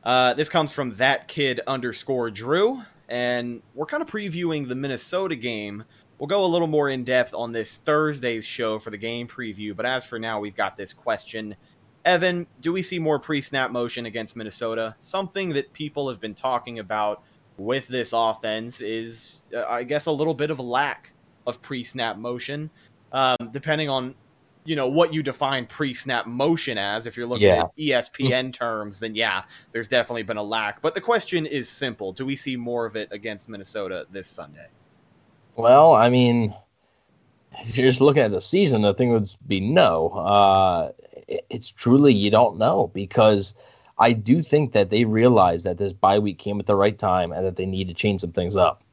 Uh, 0.03 0.33
this 0.33 0.49
comes 0.49 0.71
from 0.71 0.93
that 0.95 1.27
kid 1.27 1.61
underscore 1.67 2.31
Drew, 2.31 2.81
and 3.07 3.61
we're 3.75 3.85
kind 3.85 4.03
of 4.03 4.09
previewing 4.09 4.67
the 4.67 4.75
Minnesota 4.75 5.35
game. 5.35 5.83
We'll 6.17 6.27
go 6.27 6.45
a 6.45 6.47
little 6.47 6.67
more 6.67 6.89
in 6.89 7.03
depth 7.03 7.33
on 7.33 7.51
this 7.51 7.77
Thursday's 7.77 8.45
show 8.45 8.77
for 8.77 8.91
the 8.91 8.97
game 8.97 9.27
preview. 9.27 9.75
But 9.75 9.85
as 9.85 10.05
for 10.05 10.19
now, 10.19 10.39
we've 10.39 10.55
got 10.55 10.75
this 10.75 10.93
question. 10.93 11.55
Evan, 12.05 12.47
do 12.61 12.73
we 12.73 12.81
see 12.81 12.99
more 12.99 13.19
pre 13.19 13.41
snap 13.41 13.71
motion 13.71 14.05
against 14.05 14.35
Minnesota? 14.35 14.95
Something 14.99 15.49
that 15.49 15.71
people 15.73 16.09
have 16.09 16.19
been 16.19 16.35
talking 16.35 16.79
about 16.79 17.23
with 17.57 17.87
this 17.87 18.11
offense 18.13 18.81
is, 18.81 19.41
uh, 19.55 19.65
I 19.67 19.83
guess, 19.83 20.07
a 20.07 20.11
little 20.11 20.33
bit 20.33 20.49
of 20.49 20.59
a 20.59 20.63
lack 20.63 21.13
of 21.47 21.61
pre 21.61 21.83
snap 21.83 22.17
motion, 22.17 22.69
um, 23.11 23.37
depending 23.51 23.89
on 23.89 24.15
you 24.63 24.75
know 24.75 24.87
what 24.87 25.11
you 25.11 25.23
define 25.23 25.65
pre-snap 25.65 26.27
motion 26.27 26.77
as 26.77 27.07
if 27.07 27.17
you're 27.17 27.25
looking 27.25 27.47
Yeah. 27.47 27.63
at 27.63 27.75
espn 27.77 28.53
terms 28.63 28.99
then 28.99 29.15
yeah 29.15 29.41
there's 29.71 29.87
definitely 29.87 30.21
been 30.21 30.37
a 30.37 30.43
lack 30.43 30.83
but 30.83 30.93
the 30.93 31.01
question 31.01 31.47
is 31.47 31.67
simple 31.67 32.13
do 32.13 32.27
we 32.27 32.35
see 32.35 32.55
more 32.55 32.85
of 32.85 32.95
it 32.95 33.09
against 33.11 33.49
minnesota 33.49 34.05
this 34.11 34.27
sunday 34.27 34.67
Well, 35.55 35.95
I 35.95 36.09
mean, 36.11 36.53
if 37.59 37.75
you're 37.75 37.89
just 37.89 38.01
looking 38.01 38.21
at 38.21 38.29
the 38.29 38.39
season, 38.39 38.83
the 38.83 38.93
thing 38.93 39.11
would 39.11 39.27
be 39.47 39.59
no. 39.59 40.09
Uh, 40.09 40.91
it's 41.49 41.71
truly 41.71 42.13
you 42.13 42.29
don't 42.29 42.57
know 42.57 42.91
because 42.93 43.55
I 43.97 44.13
do 44.13 44.41
think 44.41 44.73
that 44.73 44.89
they 44.91 45.05
realize 45.05 45.63
that 45.63 45.77
this 45.79 45.91
bye 45.91 46.19
week 46.19 46.37
came 46.37 46.59
at 46.59 46.67
the 46.67 46.75
right 46.75 46.97
time 46.97 47.31
and 47.31 47.45
that 47.45 47.55
they 47.55 47.65
need 47.65 47.87
to 47.87 47.93
change 47.93 48.21
some 48.21 48.31
things 48.31 48.55
up. 48.55 48.83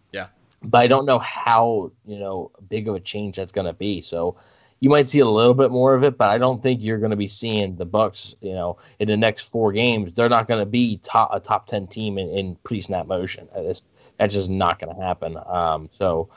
But 0.63 0.79
I 0.79 0.87
don't 0.87 1.07
know 1.07 1.19
how 1.21 1.93
you 2.07 2.19
know 2.19 2.51
big 2.69 2.89
of 2.89 2.95
a 2.95 3.01
change 3.01 3.37
that's 3.37 3.53
going 3.53 3.67
to 3.67 3.73
be. 3.73 4.03
So 4.03 4.37
you 4.81 4.91
might 4.91 5.09
see 5.09 5.21
a 5.21 5.27
little 5.27 5.55
bit 5.55 5.71
more 5.71 5.95
of 5.95 6.05
it, 6.05 6.19
but 6.19 6.31
I 6.31 6.39
don't 6.39 6.63
think 6.63 6.83
you're 6.83 6.99
going 6.99 7.11
to 7.11 7.17
be 7.17 7.27
seeing 7.27 7.77
the 7.77 7.87
Bucks. 7.87 8.35
You 8.41 8.53
know, 8.53 8.79
in 8.99 9.09
the 9.09 9.17
next 9.17 9.49
four 9.49 9.73
games, 9.73 10.15
they're 10.15 10.29
not 10.29 10.49
going 10.49 10.61
to 10.61 10.67
be 10.67 10.99
top 11.03 11.31
a 11.33 11.41
top 11.41 11.67
ten 11.67 11.87
team 11.87 12.19
in, 12.19 12.29
in 12.31 12.57
pre-snap 12.65 13.07
motion. 13.07 13.49
That's 13.55 13.87
that's 14.19 14.35
just 14.35 14.51
not 14.51 14.79
going 14.79 14.95
to 14.95 15.01
happen. 15.01 15.39
Um, 15.47 15.89
so. 15.93 16.29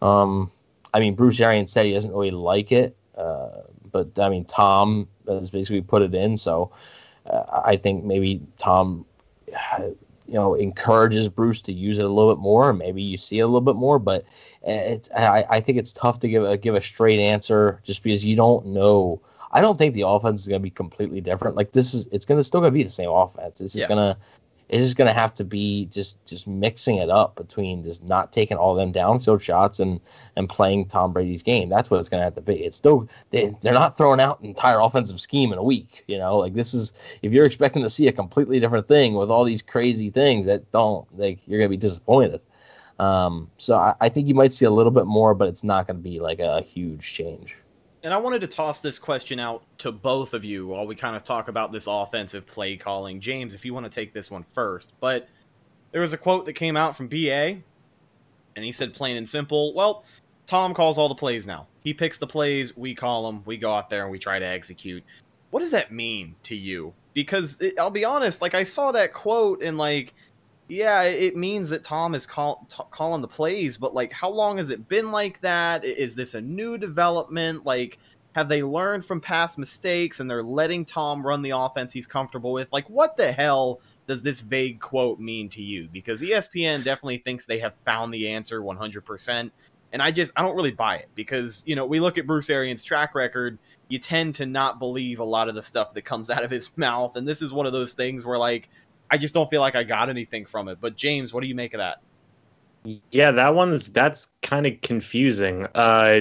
Um, 0.00 0.50
I 0.94 1.00
mean, 1.00 1.14
Bruce 1.14 1.40
Arians 1.40 1.72
said 1.72 1.86
he 1.86 1.92
doesn't 1.92 2.12
really 2.12 2.30
like 2.30 2.72
it, 2.72 2.96
uh, 3.16 3.62
but 3.92 4.18
I 4.18 4.28
mean, 4.28 4.44
Tom 4.44 5.08
has 5.26 5.50
basically 5.50 5.82
put 5.82 6.02
it 6.02 6.14
in. 6.14 6.36
So 6.36 6.70
uh, 7.26 7.60
I 7.64 7.76
think 7.76 8.04
maybe 8.04 8.40
Tom, 8.58 9.04
you 10.28 10.34
know, 10.34 10.54
encourages 10.54 11.28
Bruce 11.28 11.62
to 11.62 11.72
use 11.72 11.98
it 11.98 12.04
a 12.04 12.08
little 12.08 12.32
bit 12.34 12.40
more. 12.40 12.72
Maybe 12.74 13.02
you 13.02 13.16
see 13.16 13.38
it 13.38 13.42
a 13.42 13.46
little 13.46 13.62
bit 13.62 13.76
more, 13.76 13.98
but 13.98 14.24
it's 14.62 15.10
I, 15.12 15.44
I 15.48 15.60
think 15.60 15.78
it's 15.78 15.92
tough 15.92 16.20
to 16.20 16.28
give 16.28 16.44
a 16.44 16.56
give 16.58 16.74
a 16.74 16.80
straight 16.80 17.18
answer 17.18 17.80
just 17.82 18.02
because 18.02 18.24
you 18.24 18.36
don't 18.36 18.66
know. 18.66 19.20
I 19.52 19.62
don't 19.62 19.78
think 19.78 19.94
the 19.94 20.06
offense 20.06 20.42
is 20.42 20.48
going 20.48 20.60
to 20.60 20.62
be 20.62 20.70
completely 20.70 21.22
different. 21.22 21.56
Like 21.56 21.72
this 21.72 21.94
is, 21.94 22.06
it's 22.12 22.26
going 22.26 22.38
to 22.38 22.44
still 22.44 22.60
going 22.60 22.70
to 22.70 22.74
be 22.78 22.82
the 22.82 22.90
same 22.90 23.08
offense. 23.08 23.62
It's 23.62 23.72
just 23.72 23.88
Yeah. 23.88 23.94
going 23.96 24.14
to 24.14 24.20
it's 24.68 24.82
just 24.82 24.96
going 24.96 25.08
to 25.08 25.14
have 25.14 25.32
to 25.34 25.44
be 25.44 25.86
just 25.86 26.24
just 26.26 26.46
mixing 26.46 26.96
it 26.96 27.08
up 27.08 27.36
between 27.36 27.82
just 27.82 28.04
not 28.04 28.32
taking 28.32 28.56
all 28.56 28.74
them 28.74 28.92
downfield 28.92 29.40
shots 29.40 29.80
and 29.80 30.00
and 30.36 30.48
playing 30.48 30.86
Tom 30.86 31.12
Brady's 31.12 31.42
game. 31.42 31.68
That's 31.68 31.90
what 31.90 32.00
it's 32.00 32.08
going 32.08 32.20
to 32.20 32.24
have 32.24 32.34
to 32.34 32.42
be. 32.42 32.64
It's 32.64 32.76
still 32.76 33.08
they, 33.30 33.54
they're 33.62 33.72
not 33.72 33.96
throwing 33.96 34.20
out 34.20 34.40
an 34.40 34.46
entire 34.46 34.80
offensive 34.80 35.20
scheme 35.20 35.52
in 35.52 35.58
a 35.58 35.62
week. 35.62 36.04
You 36.06 36.18
know, 36.18 36.36
like 36.36 36.54
this 36.54 36.74
is 36.74 36.92
if 37.22 37.32
you're 37.32 37.46
expecting 37.46 37.82
to 37.82 37.90
see 37.90 38.08
a 38.08 38.12
completely 38.12 38.60
different 38.60 38.88
thing 38.88 39.14
with 39.14 39.30
all 39.30 39.44
these 39.44 39.62
crazy 39.62 40.10
things 40.10 40.46
that 40.46 40.70
don't 40.70 41.06
like 41.18 41.38
you're 41.46 41.58
going 41.58 41.70
to 41.70 41.76
be 41.76 41.80
disappointed. 41.80 42.40
Um, 42.98 43.48
so 43.58 43.76
I, 43.76 43.94
I 44.00 44.08
think 44.08 44.26
you 44.26 44.34
might 44.34 44.52
see 44.52 44.64
a 44.64 44.70
little 44.70 44.90
bit 44.90 45.06
more, 45.06 45.34
but 45.34 45.48
it's 45.48 45.62
not 45.62 45.86
going 45.86 45.98
to 45.98 46.02
be 46.02 46.18
like 46.20 46.40
a 46.40 46.62
huge 46.62 47.12
change. 47.12 47.56
And 48.02 48.14
i 48.14 48.16
wanted 48.16 48.40
to 48.40 48.46
toss 48.46 48.80
this 48.80 48.98
question 48.98 49.40
out 49.40 49.62
to 49.78 49.90
both 49.92 50.34
of 50.34 50.44
you 50.44 50.66
while 50.68 50.86
we 50.86 50.94
kind 50.94 51.16
of 51.16 51.24
talk 51.24 51.48
about 51.48 51.72
this 51.72 51.86
offensive 51.86 52.46
play 52.46 52.76
calling. 52.76 53.20
James 53.20 53.54
if 53.54 53.64
you 53.64 53.74
want 53.74 53.84
to 53.84 53.90
take 53.90 54.12
this 54.12 54.30
one 54.30 54.44
first. 54.52 54.92
But 55.00 55.28
there 55.92 56.00
was 56.00 56.12
a 56.12 56.18
quote 56.18 56.44
that 56.46 56.52
came 56.54 56.76
out 56.76 56.96
from 56.96 57.08
ba 57.08 57.56
and 58.56 58.64
he 58.64 58.72
said 58.72 58.94
plain 58.94 59.16
and 59.16 59.28
simple 59.28 59.74
well 59.74 60.04
tom 60.46 60.74
calls 60.74 60.98
all 60.98 61.08
the 61.08 61.14
plays 61.14 61.46
now. 61.46 61.66
He 61.82 61.94
picks 61.94 62.18
the 62.18 62.26
plays 62.26 62.76
we 62.76 62.94
call 62.94 63.26
them 63.26 63.42
we 63.44 63.56
go 63.56 63.72
out 63.72 63.90
there 63.90 64.02
and 64.02 64.10
we 64.10 64.18
try 64.18 64.38
to 64.38 64.46
execute. 64.46 65.02
What 65.50 65.60
does 65.60 65.70
that 65.70 65.90
mean 65.90 66.34
to 66.44 66.54
you? 66.54 66.92
Because 67.14 67.60
it, 67.60 67.78
i'll 67.78 67.90
be 67.90 68.04
honest 68.04 68.40
like 68.40 68.54
i 68.54 68.62
saw 68.62 68.92
that 68.92 69.12
quote 69.12 69.62
and 69.62 69.76
like 69.76 70.14
yeah 70.68 71.02
it 71.02 71.36
means 71.36 71.70
that 71.70 71.82
tom 71.82 72.14
is 72.14 72.26
call, 72.26 72.66
t- 72.68 72.82
calling 72.90 73.22
the 73.22 73.28
plays 73.28 73.76
but 73.76 73.94
like 73.94 74.12
how 74.12 74.30
long 74.30 74.58
has 74.58 74.70
it 74.70 74.88
been 74.88 75.10
like 75.10 75.40
that? 75.40 75.84
Is 75.84 76.14
this 76.14 76.34
a 76.34 76.40
new 76.40 76.78
development? 76.78 77.64
Like 77.64 77.98
have 78.34 78.48
they 78.48 78.62
learned 78.62 79.04
from 79.04 79.20
past 79.20 79.58
mistakes 79.58 80.20
and 80.20 80.30
they're 80.30 80.42
letting 80.42 80.84
tom 80.84 81.26
run 81.26 81.42
the 81.42 81.50
offense 81.50 81.92
he's 81.92 82.06
comfortable 82.06 82.52
with? 82.52 82.72
Like 82.72 82.88
what 82.88 83.16
the 83.16 83.32
hell 83.32 83.80
does 84.06 84.22
this 84.22 84.40
vague 84.40 84.80
quote 84.80 85.18
mean 85.18 85.48
to 85.50 85.62
you? 85.62 85.88
Because 85.90 86.22
espn 86.22 86.84
definitely 86.84 87.18
thinks 87.18 87.46
they 87.46 87.58
have 87.58 87.74
found 87.84 88.12
the 88.12 88.28
answer 88.30 88.60
100% 88.60 89.50
And 89.92 90.02
I 90.02 90.10
just 90.10 90.32
I 90.36 90.42
don't 90.42 90.56
really 90.56 90.70
buy 90.70 90.96
it 90.96 91.08
because 91.14 91.62
you 91.66 91.74
know 91.74 91.86
we 91.86 92.00
look 92.00 92.18
at 92.18 92.26
Bruce 92.26 92.50
Arians' 92.50 92.82
track 92.82 93.14
record, 93.14 93.58
you 93.88 93.98
tend 93.98 94.34
to 94.36 94.46
not 94.46 94.78
believe 94.78 95.18
a 95.18 95.24
lot 95.24 95.48
of 95.48 95.54
the 95.54 95.62
stuff 95.62 95.94
that 95.94 96.02
comes 96.02 96.28
out 96.34 96.44
of 96.44 96.50
his 96.50 96.70
mouth, 96.76 97.16
and 97.16 97.26
this 97.26 97.42
is 97.42 97.52
one 97.52 97.66
of 97.66 97.72
those 97.72 97.94
things 97.94 98.26
where 98.26 98.38
like 98.38 98.68
I 99.10 99.18
just 99.18 99.34
don't 99.34 99.48
feel 99.48 99.60
like 99.60 99.74
I 99.74 99.82
got 99.82 100.08
anything 100.08 100.46
from 100.46 100.68
it. 100.68 100.78
But 100.80 100.96
James, 100.96 101.32
what 101.32 101.40
do 101.40 101.46
you 101.46 101.54
make 101.54 101.74
of 101.74 101.78
that? 101.78 102.00
Yeah, 103.10 103.30
that 103.32 103.54
one's 103.54 103.88
that's 103.88 104.28
kind 104.42 104.66
of 104.66 104.80
confusing. 104.82 105.66
Uh, 105.74 106.20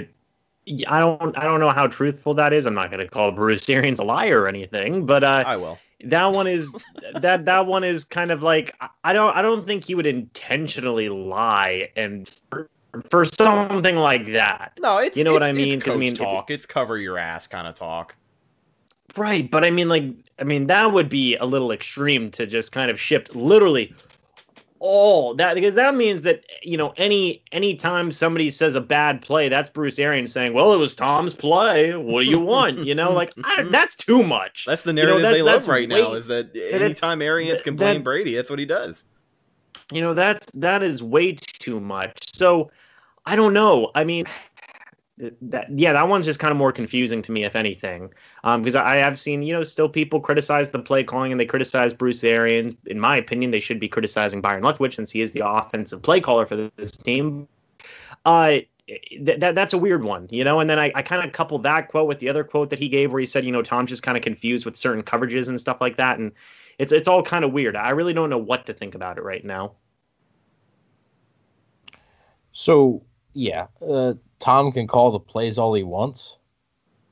I 0.88 1.00
don't 1.00 1.38
I 1.38 1.44
don't 1.46 1.60
know 1.60 1.70
how 1.70 1.88
truthful 1.88 2.34
that 2.36 2.54
is. 2.54 2.66
I'm 2.66 2.74
not 2.74 2.92
going 2.92 3.00
to 3.00 3.08
call 3.08 3.32
Bruce 3.32 3.70
Arians 3.70 4.00
a 4.00 4.04
liar 4.04 4.42
or 4.42 4.48
anything, 4.48 5.06
but 5.06 5.24
uh, 5.24 5.44
I 5.46 5.56
will. 5.56 5.78
That 6.04 6.34
one 6.34 6.48
is 6.48 6.76
that 7.14 7.46
that 7.46 7.66
one 7.66 7.84
is 7.84 8.04
kind 8.04 8.32
of 8.32 8.44
like 8.44 8.76
I 9.04 9.14
don't 9.14 9.36
I 9.36 9.42
don't 9.42 9.66
think 9.66 9.86
he 9.86 9.96
would 9.96 10.06
intentionally 10.06 11.10
lie 11.10 11.90
and 11.96 12.30
for, 12.50 12.70
for 13.10 13.26
something 13.26 13.96
like 13.96 14.28
that. 14.34 14.74
No, 14.80 14.98
it's 14.98 15.18
you 15.18 15.24
know 15.24 15.32
it's, 15.32 15.36
what 15.36 15.44
I 15.44 15.54
mean. 15.54 15.80
Because 15.80 15.96
I 15.96 16.00
mean, 16.00 16.16
talk. 16.16 16.52
It's 16.52 16.66
cover 16.66 16.98
your 16.98 17.18
ass 17.18 17.48
kind 17.48 17.68
of 17.68 17.76
talk. 17.76 18.16
Right, 19.18 19.50
but 19.50 19.64
I 19.66 19.72
mean, 19.72 19.90
like, 19.90 20.04
I 20.40 20.44
mean, 20.44 20.68
that 20.68 20.94
would 20.94 21.10
be 21.10 21.36
a 21.38 21.46
little 21.46 21.72
extreme 21.72 22.30
to 22.32 22.46
just 22.46 22.72
kind 22.72 22.92
of 22.92 23.00
shift 23.00 23.36
literally 23.36 23.94
all 24.80 25.34
that 25.36 25.56
because 25.56 25.76
that 25.76 25.96
means 25.96 26.22
that 26.22 26.44
you 26.62 26.78
know 26.78 26.94
any 26.98 27.42
anytime 27.52 28.12
somebody 28.12 28.50
says 28.50 28.76
a 28.76 28.82
bad 28.82 29.22
play 29.22 29.50
that's 29.50 29.70
bruce 29.70 29.98
arians 29.98 30.32
saying 30.32 30.54
well 30.54 30.74
it 30.74 30.78
was 30.78 30.94
tom's 30.94 31.34
play. 31.34 31.96
What 31.96 32.24
do 32.24 32.30
you 32.30 32.40
want? 32.40 32.80
You 32.80 32.96
know 32.96 33.12
like 33.12 33.34
I, 33.44 33.64
that's 33.72 33.96
too 33.96 34.24
much. 34.24 34.66
That's 34.66 34.84
the 34.84 34.94
narrative 34.94 35.18
you 35.18 35.24
know, 35.24 35.32
they 35.32 35.42
love 35.42 35.68
right 35.68 35.90
way, 35.90 36.02
now 36.02 36.14
is 36.14 36.28
that 36.28 36.56
anytime 36.56 37.22
arians 37.22 37.62
can 37.62 37.76
blame 37.76 37.98
that, 37.98 38.04
brady 38.04 38.36
that's 38.36 38.50
what 38.50 38.60
he 38.60 38.66
does. 38.66 39.06
You 39.92 40.02
know 40.02 40.14
that's 40.14 40.46
that 40.52 40.84
is 40.84 41.02
way 41.02 41.34
too 41.34 41.80
much. 41.80 42.36
So 42.36 42.72
i 43.26 43.36
don't 43.36 43.54
know. 43.54 43.92
I 43.96 44.04
mean 44.04 44.26
that 45.42 45.66
yeah 45.78 45.94
that 45.94 46.08
one's 46.08 46.26
just 46.26 46.40
kind 46.40 46.52
of 46.52 46.58
more 46.58 46.72
confusing 46.72 47.22
to 47.24 47.32
me 47.32 47.44
if 47.44 47.56
anything 47.56 48.14
um 48.44 48.62
because 48.62 48.76
I, 48.76 48.96
I 48.96 48.96
have 48.98 49.18
seen 49.18 49.42
you 49.42 49.54
know 49.54 49.64
still 49.64 49.90
people 49.90 50.20
criticize 50.20 50.70
the 50.70 50.80
play 50.80 51.04
calling 51.04 51.32
and 51.32 51.42
they 51.42 51.46
criticize 51.46 51.92
bruce 51.92 52.24
arians 52.24 52.76
in 52.86 53.00
my 53.00 53.18
opinion 53.18 53.50
they 53.50 53.60
should 53.60 53.80
be 53.80 53.88
criticizing 53.88 54.42
byron 54.42 54.64
leftwich 54.64 54.94
since 54.96 55.10
he 55.12 55.22
is 55.22 55.32
the 55.32 55.42
offensive 55.44 56.04
play 56.04 56.20
caller 56.20 56.46
for 56.46 56.70
this 56.78 56.92
team 56.92 57.48
uh 58.26 58.60
th- 58.88 59.40
that 59.40 59.56
that's 59.56 59.74
a 59.74 59.78
weird 59.78 60.04
one, 60.04 60.28
you 60.30 60.44
know. 60.44 60.60
And 60.60 60.70
then 60.70 60.80
I, 60.80 60.92
I 60.96 61.02
kind 61.02 61.26
of 61.26 61.34
coupled 61.34 61.64
that 61.64 61.90
quote 61.90 62.08
with 62.08 62.20
the 62.20 62.30
other 62.30 62.44
quote 62.44 62.70
that 62.70 62.80
he 62.80 62.88
gave, 62.88 63.12
where 63.12 63.20
he 63.20 63.26
said, 63.26 63.44
you 63.44 63.52
know, 63.52 63.62
Tom's 63.62 63.90
just 63.90 64.04
kind 64.04 64.18
of 64.18 64.24
confused 64.24 64.66
with 64.66 64.78
certain 64.78 65.04
coverages 65.04 65.50
and 65.50 65.60
stuff 65.60 65.82
like 65.82 65.98
that, 65.98 66.20
and 66.20 66.32
it's 66.80 66.94
it's 66.94 67.08
all 67.08 67.24
kind 67.24 67.44
of 67.44 67.52
weird. 67.52 67.76
I 67.76 67.90
really 67.90 68.14
don't 68.14 68.30
know 68.30 68.38
what 68.38 68.66
to 68.68 68.74
think 68.74 68.96
about 68.96 69.18
it 69.18 69.24
right 69.24 69.44
now. 69.44 69.74
So 72.52 73.04
yeah, 73.34 73.68
uh, 73.88 74.14
Tom 74.40 74.72
can 74.72 74.88
call 74.88 75.12
the 75.12 75.20
plays 75.20 75.58
all 75.58 75.74
he 75.74 75.84
wants. 75.84 76.38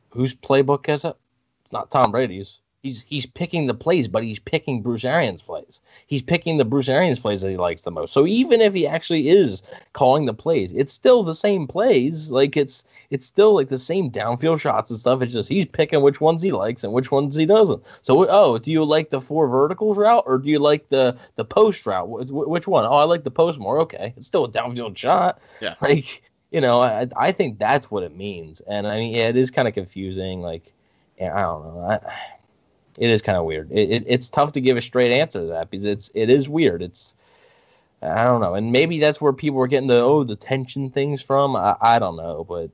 Whose 0.09 0.33
playbook 0.33 0.87
is 0.87 1.05
it? 1.05 1.17
It's 1.63 1.73
not 1.73 1.91
Tom 1.91 2.11
Brady's. 2.11 2.61
He's 2.85 3.01
he's 3.01 3.25
picking 3.25 3.65
the 3.65 3.73
plays, 3.73 4.07
but 4.07 4.23
he's 4.23 4.37
picking 4.37 4.83
Bruce 4.83 5.03
Arians 5.03 5.41
plays. 5.41 5.81
He's 6.05 6.21
picking 6.21 6.57
the 6.57 6.65
Bruce 6.65 6.87
Arians 6.87 7.17
plays 7.17 7.41
that 7.41 7.49
he 7.49 7.57
likes 7.57 7.81
the 7.81 7.89
most. 7.89 8.13
So 8.13 8.27
even 8.27 8.61
if 8.61 8.75
he 8.75 8.85
actually 8.85 9.27
is 9.27 9.63
calling 9.93 10.25
the 10.25 10.35
plays, 10.35 10.71
it's 10.71 10.93
still 10.93 11.23
the 11.23 11.33
same 11.33 11.65
plays. 11.65 12.31
Like 12.31 12.55
it's 12.55 12.85
it's 13.09 13.25
still 13.25 13.55
like 13.55 13.69
the 13.69 13.79
same 13.79 14.11
downfield 14.11 14.61
shots 14.61 14.91
and 14.91 14.99
stuff. 14.99 15.23
It's 15.23 15.33
just 15.33 15.49
he's 15.49 15.65
picking 15.65 16.03
which 16.03 16.21
ones 16.21 16.43
he 16.43 16.51
likes 16.51 16.83
and 16.83 16.93
which 16.93 17.11
ones 17.11 17.35
he 17.35 17.47
doesn't. 17.47 17.81
So 18.03 18.27
oh, 18.29 18.59
do 18.59 18.69
you 18.69 18.85
like 18.85 19.09
the 19.09 19.19
four 19.19 19.47
verticals 19.47 19.97
route 19.97 20.23
or 20.27 20.37
do 20.37 20.51
you 20.51 20.59
like 20.59 20.89
the 20.89 21.17
the 21.37 21.45
post 21.45 21.87
route? 21.87 22.07
Which 22.07 22.67
one? 22.67 22.85
Oh, 22.85 22.97
I 22.97 23.05
like 23.05 23.23
the 23.23 23.31
post 23.31 23.59
more. 23.59 23.79
Okay, 23.79 24.13
it's 24.15 24.27
still 24.27 24.45
a 24.45 24.51
downfield 24.51 24.95
shot. 24.95 25.41
Yeah, 25.59 25.73
like 25.81 26.21
you 26.55 26.61
know, 26.61 26.81
I 26.81 27.05
I 27.17 27.33
think 27.33 27.59
that's 27.59 27.91
what 27.91 28.03
it 28.03 28.15
means. 28.15 28.61
And 28.61 28.87
I 28.87 28.97
mean, 28.97 29.13
yeah, 29.13 29.27
it 29.27 29.35
is 29.35 29.51
kind 29.51 29.67
of 29.67 29.73
confusing. 29.73 30.41
Like, 30.41 30.71
yeah, 31.19 31.35
I 31.35 31.41
don't 31.41 31.63
know. 31.65 31.81
I, 31.81 31.95
it 32.97 33.09
is 33.09 33.21
kind 33.21 33.37
of 33.37 33.43
weird. 33.43 33.69
It, 33.73 33.91
it, 33.91 34.03
it's 34.07 34.29
tough 34.29 34.53
to 34.53 34.61
give 34.61 34.77
a 34.77 34.81
straight 34.81 35.11
answer 35.11 35.41
to 35.41 35.45
that 35.47 35.69
because 35.69 35.85
it's 35.85 36.11
it 36.15 36.29
is 36.29 36.47
weird. 36.47 36.81
It's 36.81 37.13
I 38.01 38.23
don't 38.23 38.39
know, 38.39 38.53
and 38.53 38.71
maybe 38.71 38.99
that's 38.99 39.19
where 39.19 39.33
people 39.33 39.59
are 39.59 39.67
getting 39.67 39.89
the 39.89 39.99
oh 39.99 40.23
the 40.23 40.37
tension 40.37 40.89
things 40.89 41.21
from. 41.21 41.57
I, 41.57 41.75
I 41.81 41.99
don't 41.99 42.15
know, 42.15 42.45
but 42.45 42.71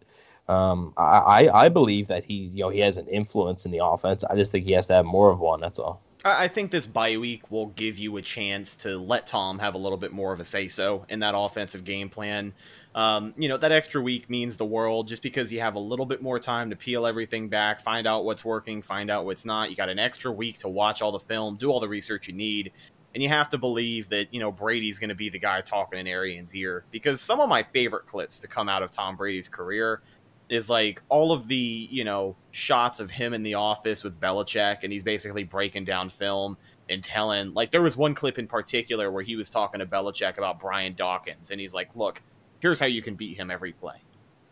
um, 0.47 0.93
I 0.95 1.49
I 1.51 1.69
believe 1.69 2.07
that 2.09 2.23
he 2.23 2.35
you 2.35 2.59
know 2.59 2.69
he 2.69 2.81
has 2.81 2.99
an 2.99 3.07
influence 3.07 3.65
in 3.65 3.71
the 3.71 3.83
offense. 3.83 4.23
I 4.25 4.35
just 4.35 4.51
think 4.51 4.65
he 4.65 4.73
has 4.73 4.85
to 4.87 4.93
have 4.93 5.05
more 5.05 5.31
of 5.31 5.39
one. 5.39 5.59
That's 5.59 5.79
all. 5.79 6.03
I 6.23 6.49
think 6.49 6.69
this 6.69 6.85
bye 6.85 7.17
week 7.17 7.49
will 7.49 7.67
give 7.67 7.97
you 7.97 8.15
a 8.17 8.21
chance 8.21 8.75
to 8.77 8.99
let 8.99 9.25
Tom 9.25 9.57
have 9.57 9.73
a 9.73 9.79
little 9.79 9.97
bit 9.97 10.11
more 10.11 10.31
of 10.31 10.39
a 10.39 10.43
say 10.43 10.67
so 10.67 11.03
in 11.09 11.21
that 11.21 11.33
offensive 11.35 11.83
game 11.83 12.09
plan. 12.09 12.53
Um, 12.93 13.33
you 13.37 13.47
know, 13.47 13.57
that 13.57 13.71
extra 13.71 14.01
week 14.01 14.29
means 14.29 14.57
the 14.57 14.65
world 14.65 15.07
just 15.07 15.21
because 15.21 15.51
you 15.51 15.61
have 15.61 15.75
a 15.75 15.79
little 15.79 16.05
bit 16.05 16.21
more 16.21 16.39
time 16.39 16.69
to 16.71 16.75
peel 16.75 17.05
everything 17.05 17.47
back, 17.47 17.79
find 17.79 18.05
out 18.05 18.25
what's 18.25 18.43
working, 18.43 18.81
find 18.81 19.09
out 19.09 19.25
what's 19.25 19.45
not. 19.45 19.69
You 19.69 19.77
got 19.77 19.89
an 19.89 19.99
extra 19.99 20.31
week 20.31 20.59
to 20.59 20.69
watch 20.69 21.01
all 21.01 21.11
the 21.11 21.19
film, 21.19 21.55
do 21.55 21.71
all 21.71 21.79
the 21.79 21.87
research 21.87 22.27
you 22.27 22.33
need. 22.33 22.73
And 23.13 23.21
you 23.21 23.29
have 23.29 23.49
to 23.49 23.57
believe 23.57 24.09
that, 24.09 24.33
you 24.33 24.39
know, 24.39 24.51
Brady's 24.51 24.99
going 24.99 25.09
to 25.09 25.15
be 25.15 25.29
the 25.29 25.39
guy 25.39 25.61
talking 25.61 25.99
in 25.99 26.07
Arians' 26.07 26.55
ear 26.55 26.85
because 26.91 27.21
some 27.21 27.39
of 27.39 27.49
my 27.49 27.63
favorite 27.63 28.05
clips 28.05 28.39
to 28.39 28.47
come 28.47 28.69
out 28.69 28.83
of 28.83 28.91
Tom 28.91 29.15
Brady's 29.15 29.47
career 29.47 30.01
is 30.49 30.69
like 30.69 31.01
all 31.07 31.31
of 31.31 31.47
the, 31.47 31.87
you 31.89 32.03
know, 32.03 32.35
shots 32.51 32.99
of 32.99 33.09
him 33.09 33.33
in 33.33 33.41
the 33.41 33.53
office 33.53 34.03
with 34.03 34.19
Belichick 34.19 34.79
and 34.83 34.91
he's 34.91 35.03
basically 35.03 35.43
breaking 35.43 35.85
down 35.85 36.09
film 36.09 36.57
and 36.89 37.01
telling, 37.01 37.53
like, 37.53 37.71
there 37.71 37.81
was 37.81 37.95
one 37.95 38.13
clip 38.13 38.37
in 38.37 38.47
particular 38.47 39.09
where 39.11 39.23
he 39.23 39.37
was 39.37 39.49
talking 39.49 39.79
to 39.79 39.85
Belichick 39.85 40.37
about 40.37 40.59
Brian 40.59 40.93
Dawkins 40.93 41.51
and 41.51 41.59
he's 41.61 41.73
like, 41.73 41.95
look, 41.95 42.21
here's 42.61 42.79
how 42.79 42.85
you 42.85 43.01
can 43.01 43.15
beat 43.15 43.37
him 43.37 43.51
every 43.51 43.73
play. 43.73 44.01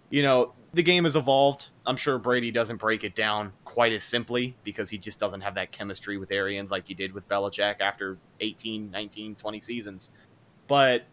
You 0.09 0.23
know, 0.23 0.53
the 0.73 0.83
game 0.83 1.03
has 1.03 1.15
evolved. 1.15 1.69
I'm 1.85 1.97
sure 1.97 2.17
Brady 2.17 2.51
doesn't 2.51 2.77
break 2.77 3.03
it 3.03 3.15
down 3.15 3.53
quite 3.63 3.93
as 3.93 4.03
simply 4.03 4.55
because 4.63 4.89
he 4.89 4.97
just 4.97 5.19
doesn't 5.19 5.41
have 5.41 5.55
that 5.55 5.71
chemistry 5.71 6.17
with 6.17 6.31
Arians 6.31 6.71
like 6.71 6.87
he 6.87 6.93
did 6.93 7.13
with 7.13 7.27
Belichick 7.29 7.79
after 7.79 8.17
18, 8.39 8.89
19, 8.91 9.35
20 9.35 9.59
seasons. 9.59 10.09
But 10.67 11.05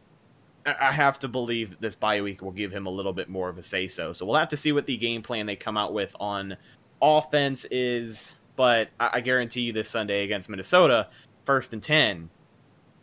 I 0.67 0.93
have 0.93 1.19
to 1.21 1.29
believe 1.29 1.77
this 1.81 1.95
bye 1.95 2.21
week 2.23 2.43
will 2.43 2.53
give 2.53 2.73
him 2.73 2.87
a 2.87 2.91
little 2.91 3.13
bit 3.13 3.29
more 3.29 3.49
of 3.49 3.57
a 3.57 3.63
say 3.63 3.87
so. 3.87 4.13
So 4.13 4.27
we'll 4.27 4.37
have 4.37 4.49
to 4.49 4.57
see 4.57 4.73
what 4.73 4.87
the 4.87 4.97
game 4.97 5.23
plan 5.23 5.47
they 5.47 5.57
come 5.57 5.77
out 5.77 5.93
with 5.93 6.17
on 6.19 6.57
offense 7.01 7.67
is. 7.71 8.33
But 8.57 8.89
I 8.99 9.21
guarantee 9.21 9.61
you 9.61 9.73
this 9.73 9.89
Sunday 9.89 10.25
against 10.25 10.49
Minnesota, 10.49 11.09
first 11.45 11.75
and 11.75 11.83
10, 11.83 12.31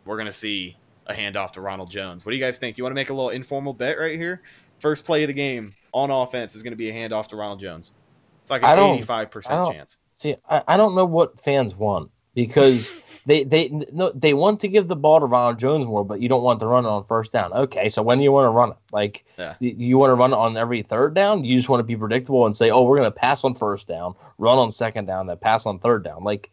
we're 0.04 0.16
going 0.16 0.26
to 0.26 0.32
see 0.32 0.76
a 1.06 1.14
handoff 1.14 1.52
to 1.52 1.60
Ronald 1.60 1.90
Jones. 1.90 2.24
What 2.24 2.32
do 2.32 2.36
you 2.36 2.42
guys 2.42 2.58
think? 2.58 2.78
You 2.78 2.84
want 2.84 2.92
to 2.92 2.96
make 2.96 3.10
a 3.10 3.14
little 3.14 3.30
informal 3.30 3.72
bet 3.72 3.98
right 3.98 4.18
here? 4.18 4.42
First 4.78 5.04
play 5.04 5.22
of 5.22 5.28
the 5.28 5.34
game 5.34 5.72
on 5.92 6.10
offense 6.10 6.54
is 6.54 6.62
going 6.62 6.72
to 6.72 6.76
be 6.76 6.90
a 6.90 6.92
handoff 6.92 7.28
to 7.28 7.36
Ronald 7.36 7.60
Jones. 7.60 7.92
It's 8.42 8.50
like 8.50 8.62
an 8.62 8.78
eighty-five 8.78 9.30
percent 9.30 9.70
chance. 9.70 9.96
See, 10.14 10.36
I, 10.48 10.62
I 10.68 10.76
don't 10.76 10.94
know 10.94 11.06
what 11.06 11.40
fans 11.40 11.74
want 11.74 12.10
because 12.34 13.22
they 13.26 13.44
they 13.44 13.70
no, 13.92 14.10
they 14.14 14.34
want 14.34 14.60
to 14.60 14.68
give 14.68 14.88
the 14.88 14.96
ball 14.96 15.20
to 15.20 15.26
Ronald 15.26 15.58
Jones 15.58 15.86
more, 15.86 16.04
but 16.04 16.20
you 16.20 16.28
don't 16.28 16.42
want 16.42 16.60
to 16.60 16.66
run 16.66 16.84
it 16.84 16.88
on 16.88 17.04
first 17.04 17.32
down. 17.32 17.52
Okay, 17.52 17.88
so 17.88 18.02
when 18.02 18.18
do 18.18 18.24
you 18.24 18.32
want 18.32 18.46
to 18.46 18.50
run 18.50 18.70
it? 18.70 18.76
Like, 18.92 19.24
yeah. 19.38 19.54
you, 19.60 19.74
you 19.76 19.98
want 19.98 20.10
to 20.10 20.14
run 20.14 20.32
it 20.32 20.36
on 20.36 20.56
every 20.56 20.82
third 20.82 21.14
down? 21.14 21.44
You 21.44 21.56
just 21.56 21.68
want 21.68 21.80
to 21.80 21.84
be 21.84 21.96
predictable 21.96 22.44
and 22.46 22.56
say, 22.56 22.70
oh, 22.70 22.82
we're 22.82 22.98
going 22.98 23.10
to 23.10 23.16
pass 23.16 23.44
on 23.44 23.54
first 23.54 23.88
down, 23.88 24.14
run 24.38 24.58
on 24.58 24.70
second 24.70 25.06
down, 25.06 25.26
then 25.26 25.36
pass 25.38 25.66
on 25.66 25.78
third 25.78 26.04
down. 26.04 26.24
Like, 26.24 26.50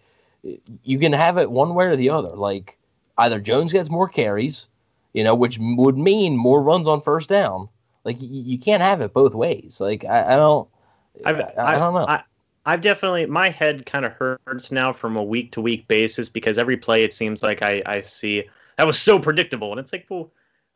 you 0.83 0.97
can 0.97 1.13
have 1.13 1.37
it 1.37 1.51
one 1.51 1.75
way 1.75 1.85
or 1.85 1.95
the 1.95 2.09
other. 2.09 2.35
Like, 2.35 2.77
either 3.21 3.39
Jones 3.39 3.73
gets 3.73 3.89
more 3.89 4.09
carries, 4.09 4.67
you 5.13 5.23
know, 5.23 5.35
which 5.35 5.57
would 5.59 5.97
mean 5.97 6.37
more 6.37 6.61
runs 6.61 6.87
on 6.87 7.01
first 7.01 7.29
down. 7.29 7.69
Like 8.03 8.21
you, 8.21 8.27
you 8.29 8.57
can't 8.57 8.81
have 8.81 9.01
it 9.01 9.13
both 9.13 9.33
ways. 9.33 9.79
Like 9.79 10.05
I, 10.05 10.33
I 10.33 10.35
don't, 10.35 10.67
I've, 11.25 11.39
I, 11.39 11.53
I 11.57 11.79
don't 11.79 11.93
know. 11.93 12.05
I, 12.07 12.23
I've 12.65 12.81
definitely 12.81 13.25
my 13.25 13.49
head 13.49 13.85
kind 13.85 14.05
of 14.05 14.13
hurts 14.13 14.71
now 14.71 14.93
from 14.93 15.17
a 15.17 15.23
week 15.23 15.51
to 15.53 15.61
week 15.61 15.87
basis 15.87 16.29
because 16.29 16.57
every 16.57 16.77
play 16.77 17.03
it 17.03 17.13
seems 17.13 17.41
like 17.41 17.61
I, 17.61 17.81
I 17.85 18.01
see 18.01 18.43
that 18.77 18.85
was 18.85 18.99
so 18.99 19.19
predictable 19.19 19.71
and 19.71 19.79
it's 19.79 19.91
like 19.91 20.05
well 20.09 20.31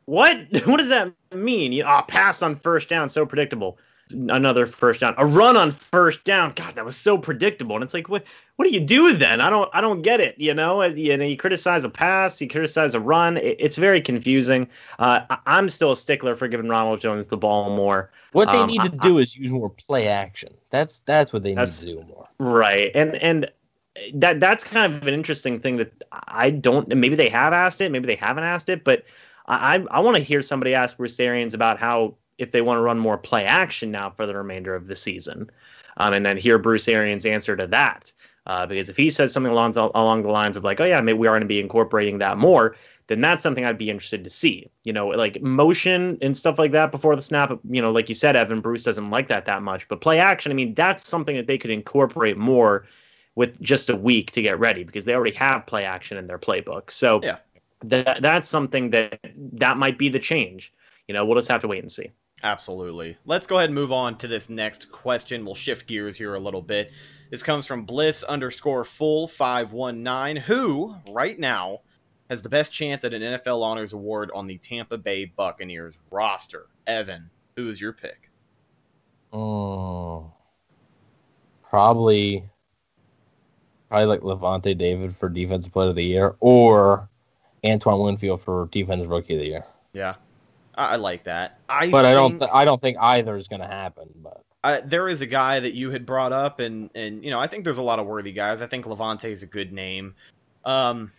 what 0.06 0.36
what 0.64 0.78
does 0.78 0.88
that 0.88 1.12
mean 1.34 1.72
you 1.72 1.82
know 1.82 1.88
oh, 1.90 2.02
pass 2.02 2.42
on 2.42 2.56
first 2.56 2.88
down 2.88 3.08
so 3.08 3.24
predictable 3.24 3.78
another 4.10 4.66
first 4.66 5.00
down, 5.00 5.14
a 5.18 5.26
run 5.26 5.56
on 5.56 5.70
first 5.70 6.24
down. 6.24 6.52
God, 6.54 6.76
that 6.76 6.84
was 6.84 6.96
so 6.96 7.18
predictable. 7.18 7.74
And 7.74 7.82
it's 7.82 7.94
like, 7.94 8.08
what 8.08 8.24
what 8.56 8.66
do 8.66 8.72
you 8.72 8.80
do 8.80 9.12
then? 9.12 9.40
I 9.40 9.50
don't 9.50 9.68
I 9.72 9.80
don't 9.80 10.02
get 10.02 10.20
it. 10.20 10.34
You 10.38 10.54
know, 10.54 10.82
you 10.82 11.16
know, 11.16 11.24
you 11.24 11.36
criticize 11.36 11.84
a 11.84 11.88
pass, 11.88 12.40
you 12.40 12.48
criticize 12.48 12.94
a 12.94 13.00
run. 13.00 13.36
It, 13.36 13.56
it's 13.58 13.76
very 13.76 14.00
confusing. 14.00 14.68
Uh, 14.98 15.20
I, 15.30 15.58
am 15.58 15.68
still 15.68 15.92
a 15.92 15.96
stickler 15.96 16.34
for 16.34 16.48
giving 16.48 16.68
Ronald 16.68 17.00
Jones 17.00 17.26
the 17.26 17.36
ball 17.36 17.74
more. 17.76 18.10
What 18.32 18.50
they 18.50 18.58
um, 18.58 18.68
need 18.68 18.82
to 18.82 18.92
I, 19.00 19.08
do 19.08 19.18
is 19.18 19.36
use 19.36 19.50
more 19.50 19.70
play 19.70 20.08
action. 20.08 20.54
That's 20.70 21.00
that's 21.00 21.32
what 21.32 21.42
they 21.42 21.54
need 21.54 21.68
to 21.68 21.84
do 21.84 22.04
more. 22.08 22.28
Right, 22.38 22.90
and 22.94 23.16
and 23.16 23.50
that 24.14 24.40
that's 24.40 24.64
kind 24.64 24.92
of 24.92 25.06
an 25.06 25.14
interesting 25.14 25.58
thing 25.58 25.76
that 25.76 26.04
I 26.12 26.50
don't. 26.50 26.88
Maybe 26.88 27.16
they 27.16 27.28
have 27.28 27.52
asked 27.52 27.80
it, 27.80 27.90
maybe 27.90 28.06
they 28.06 28.16
haven't 28.16 28.44
asked 28.44 28.68
it, 28.68 28.84
but 28.84 29.04
I 29.46 29.76
I, 29.76 29.84
I 29.90 30.00
want 30.00 30.16
to 30.16 30.22
hear 30.22 30.40
somebody 30.40 30.74
ask 30.74 30.96
Bruce 30.96 31.18
Arians 31.20 31.54
about 31.54 31.78
how 31.78 32.14
if 32.38 32.50
they 32.50 32.62
want 32.62 32.78
to 32.78 32.82
run 32.82 32.98
more 32.98 33.18
play 33.18 33.44
action 33.44 33.90
now 33.90 34.10
for 34.10 34.26
the 34.26 34.36
remainder 34.36 34.74
of 34.74 34.88
the 34.88 34.96
season. 34.96 35.50
Um, 35.98 36.12
and 36.12 36.26
then 36.26 36.36
hear 36.36 36.58
Bruce 36.58 36.88
Arians' 36.88 37.24
answer 37.24 37.56
to 37.56 37.66
that. 37.68 38.12
Uh, 38.46 38.64
because 38.64 38.88
if 38.88 38.96
he 38.96 39.10
says 39.10 39.32
something 39.32 39.50
along 39.50 39.76
along 39.76 40.22
the 40.22 40.30
lines 40.30 40.56
of 40.56 40.62
like, 40.62 40.80
oh 40.80 40.84
yeah, 40.84 41.00
maybe 41.00 41.18
we 41.18 41.26
are 41.26 41.32
going 41.32 41.40
to 41.40 41.46
be 41.46 41.58
incorporating 41.58 42.18
that 42.18 42.38
more, 42.38 42.76
then 43.08 43.20
that's 43.20 43.42
something 43.42 43.64
I'd 43.64 43.78
be 43.78 43.90
interested 43.90 44.22
to 44.22 44.30
see. 44.30 44.70
You 44.84 44.92
know, 44.92 45.08
like 45.08 45.40
motion 45.42 46.16
and 46.22 46.36
stuff 46.36 46.58
like 46.58 46.70
that 46.72 46.92
before 46.92 47.16
the 47.16 47.22
snap. 47.22 47.50
You 47.68 47.82
know, 47.82 47.90
like 47.90 48.08
you 48.08 48.14
said, 48.14 48.36
Evan 48.36 48.60
Bruce 48.60 48.84
doesn't 48.84 49.10
like 49.10 49.26
that 49.28 49.46
that 49.46 49.62
much, 49.62 49.88
but 49.88 50.00
play 50.00 50.20
action. 50.20 50.52
I 50.52 50.54
mean, 50.54 50.74
that's 50.74 51.08
something 51.08 51.34
that 51.34 51.48
they 51.48 51.58
could 51.58 51.70
incorporate 51.70 52.36
more 52.36 52.86
with 53.34 53.60
just 53.60 53.90
a 53.90 53.96
week 53.96 54.30
to 54.32 54.42
get 54.42 54.58
ready 54.60 54.84
because 54.84 55.04
they 55.06 55.14
already 55.14 55.36
have 55.36 55.66
play 55.66 55.84
action 55.84 56.16
in 56.16 56.26
their 56.26 56.38
playbook. 56.38 56.90
So 56.90 57.20
Yeah. 57.24 57.38
that 57.80 58.22
that's 58.22 58.48
something 58.48 58.90
that 58.90 59.18
that 59.54 59.76
might 59.76 59.98
be 59.98 60.08
the 60.08 60.20
change. 60.20 60.72
You 61.08 61.14
know, 61.14 61.24
we'll 61.24 61.36
just 61.36 61.48
have 61.48 61.62
to 61.62 61.68
wait 61.68 61.82
and 61.82 61.90
see. 61.90 62.10
Absolutely. 62.42 63.16
Let's 63.24 63.46
go 63.46 63.56
ahead 63.56 63.70
and 63.70 63.74
move 63.74 63.92
on 63.92 64.18
to 64.18 64.28
this 64.28 64.50
next 64.50 64.90
question. 64.90 65.44
We'll 65.44 65.54
shift 65.54 65.86
gears 65.86 66.16
here 66.16 66.34
a 66.34 66.40
little 66.40 66.62
bit. 66.62 66.92
This 67.30 67.42
comes 67.42 67.66
from 67.66 67.84
Bliss 67.84 68.22
underscore 68.22 68.84
full 68.84 69.26
five 69.26 69.72
one 69.72 70.02
nine, 70.02 70.36
who 70.36 70.94
right 71.10 71.38
now 71.38 71.80
has 72.28 72.42
the 72.42 72.48
best 72.48 72.72
chance 72.72 73.04
at 73.04 73.14
an 73.14 73.22
NFL 73.22 73.62
Honors 73.62 73.92
Award 73.92 74.30
on 74.34 74.46
the 74.46 74.58
Tampa 74.58 74.98
Bay 74.98 75.24
Buccaneers 75.24 75.98
roster. 76.10 76.66
Evan, 76.86 77.30
who 77.56 77.68
is 77.68 77.80
your 77.80 77.92
pick? 77.92 78.30
Mm, 79.32 80.30
probably, 81.68 82.48
probably 83.88 84.06
like 84.06 84.20
Lavonte 84.20 84.76
David 84.76 85.14
for 85.14 85.28
Defensive 85.28 85.72
Player 85.72 85.90
of 85.90 85.96
the 85.96 86.04
Year, 86.04 86.36
or 86.40 87.08
Antoine 87.64 88.00
Winfield 88.00 88.42
for 88.42 88.68
Defensive 88.70 89.10
Rookie 89.10 89.34
of 89.34 89.40
the 89.40 89.46
Year. 89.46 89.64
Yeah, 89.92 90.14
I, 90.76 90.96
like 90.96 91.24
that. 91.24 91.60
I 91.68 91.90
But 91.90 92.04
I 92.04 92.12
don't, 92.12 92.30
think- 92.30 92.40
th- 92.40 92.50
I 92.52 92.64
don't 92.64 92.80
think 92.80 92.98
either 93.00 93.36
is 93.36 93.48
going 93.48 93.60
to 93.60 93.66
happen. 93.66 94.08
But 94.22 94.42
uh, 94.64 94.80
there 94.84 95.08
is 95.08 95.22
a 95.22 95.26
guy 95.26 95.60
that 95.60 95.74
you 95.74 95.90
had 95.90 96.04
brought 96.04 96.32
up, 96.32 96.60
and 96.60 96.90
and 96.94 97.24
you 97.24 97.30
know 97.30 97.38
I 97.38 97.46
think 97.46 97.64
there's 97.64 97.78
a 97.78 97.82
lot 97.82 97.98
of 97.98 98.06
worthy 98.06 98.32
guys. 98.32 98.62
I 98.62 98.66
think 98.66 98.84
Lavonte 98.84 99.30
is 99.30 99.42
a 99.42 99.46
good 99.46 99.72
name. 99.72 100.14
Um, 100.64 101.12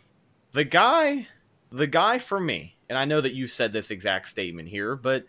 the 0.52 0.64
guy, 0.64 1.28
the 1.72 1.88
guy 1.88 2.20
for 2.20 2.40
me, 2.40 2.76
and 2.90 2.98
I 2.98 3.06
know 3.06 3.22
that 3.22 3.34
you 3.34 3.48
said 3.48 3.72
this 3.72 3.90
exact 3.90 4.28
statement 4.28 4.68
here, 4.68 4.96
but 4.96 5.26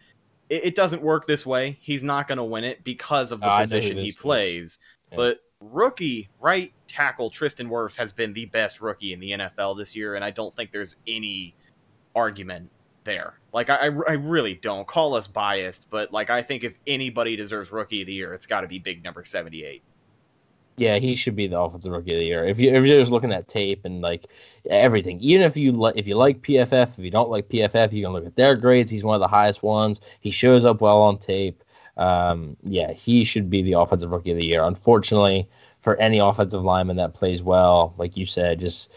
it, 0.48 0.66
it 0.66 0.74
doesn't 0.74 1.02
work 1.02 1.26
this 1.26 1.46
way. 1.46 1.78
He's 1.80 2.02
not 2.02 2.28
going 2.28 2.38
to 2.38 2.44
win 2.44 2.64
it 2.64 2.82
because 2.84 3.32
of 3.32 3.40
the 3.40 3.48
who 3.50 3.62
position 3.62 3.96
he 3.98 4.12
plays. 4.12 4.78
Yeah. 5.10 5.16
But 5.16 5.40
rookie 5.60 6.28
right 6.40 6.72
tackle 6.86 7.30
Tristan 7.30 7.68
Wirfs 7.68 7.96
has 7.96 8.12
been 8.12 8.32
the 8.32 8.46
best 8.46 8.80
rookie 8.80 9.12
in 9.12 9.20
the 9.20 9.32
NFL 9.32 9.76
this 9.76 9.94
year, 9.94 10.14
and 10.16 10.24
I 10.24 10.30
don't 10.30 10.54
think 10.54 10.72
there's 10.72 10.96
any 11.06 11.54
argument 12.14 12.70
there. 13.08 13.40
Like 13.52 13.70
I, 13.70 13.86
I 13.86 14.12
really 14.12 14.54
don't 14.54 14.86
call 14.86 15.14
us 15.14 15.26
biased, 15.26 15.90
but 15.90 16.12
like 16.12 16.30
I 16.30 16.42
think 16.42 16.62
if 16.64 16.78
anybody 16.86 17.34
deserves 17.34 17.72
rookie 17.72 18.02
of 18.02 18.06
the 18.06 18.14
year, 18.14 18.34
it's 18.34 18.46
got 18.46 18.60
to 18.60 18.68
be 18.68 18.78
big 18.78 19.02
number 19.02 19.24
seventy 19.24 19.64
eight. 19.64 19.82
yeah, 20.76 20.98
he 20.98 21.16
should 21.16 21.34
be 21.34 21.48
the 21.48 21.58
Offensive 21.58 21.90
Rookie 21.92 22.12
of 22.12 22.18
the 22.20 22.24
Year. 22.24 22.44
If 22.44 22.60
you 22.60 22.72
if 22.72 22.86
you're 22.86 22.98
just 23.00 23.10
looking 23.10 23.32
at 23.32 23.48
tape 23.48 23.84
and 23.84 24.00
like 24.00 24.26
everything, 24.70 25.18
even 25.20 25.42
if 25.42 25.56
you 25.56 25.72
li- 25.72 25.92
if 25.96 26.06
you 26.06 26.14
like 26.14 26.40
PFF, 26.42 26.96
if 26.96 26.98
you 27.00 27.10
don't 27.10 27.30
like 27.30 27.48
PFF, 27.48 27.92
you 27.92 28.04
can 28.04 28.12
look 28.12 28.26
at 28.26 28.36
their 28.36 28.54
grades. 28.54 28.90
He's 28.90 29.04
one 29.04 29.16
of 29.16 29.20
the 29.20 29.28
highest 29.28 29.62
ones. 29.64 30.00
He 30.20 30.30
shows 30.30 30.64
up 30.64 30.80
well 30.80 31.00
on 31.02 31.18
tape. 31.18 31.64
Um, 31.96 32.56
yeah, 32.62 32.92
he 32.92 33.24
should 33.24 33.50
be 33.50 33.62
the 33.62 33.72
Offensive 33.72 34.12
Rookie 34.12 34.30
of 34.30 34.36
the 34.36 34.44
Year. 34.44 34.62
Unfortunately, 34.62 35.48
for 35.80 35.96
any 35.96 36.18
offensive 36.20 36.62
lineman 36.62 36.96
that 36.96 37.14
plays 37.14 37.42
well, 37.42 37.92
like 37.98 38.16
you 38.16 38.24
said, 38.24 38.60
just 38.60 38.92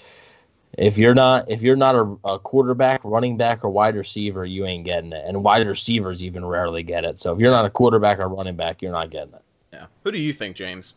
if 0.78 0.98
you're 0.98 1.16
not 1.16 1.50
if 1.50 1.62
you're 1.62 1.76
not 1.76 1.96
a, 1.96 2.18
a 2.26 2.40
quarterback, 2.40 3.02
running 3.04 3.38
back, 3.38 3.64
or 3.64 3.70
wide 3.70 3.96
receiver, 3.96 4.46
you 4.46 4.66
ain't 4.66 4.86
getting 4.86 5.12
it. 5.12 5.24
And 5.26 5.44
wide 5.44 5.68
receivers 5.68 6.24
even 6.24 6.46
rarely 6.46 6.84
get 6.84 7.04
it. 7.04 7.20
So 7.20 7.34
if 7.34 7.40
you're 7.40 7.52
not 7.52 7.66
a 7.66 7.70
quarterback 7.70 8.20
or 8.20 8.28
running 8.28 8.56
back, 8.56 8.82
you're 8.82 8.92
not 8.92 9.10
getting 9.10 9.34
it. 9.34 9.44
Yeah. 9.74 9.86
Who 10.04 10.12
do 10.12 10.20
you 10.20 10.34
think, 10.34 10.56
James? 10.56 10.94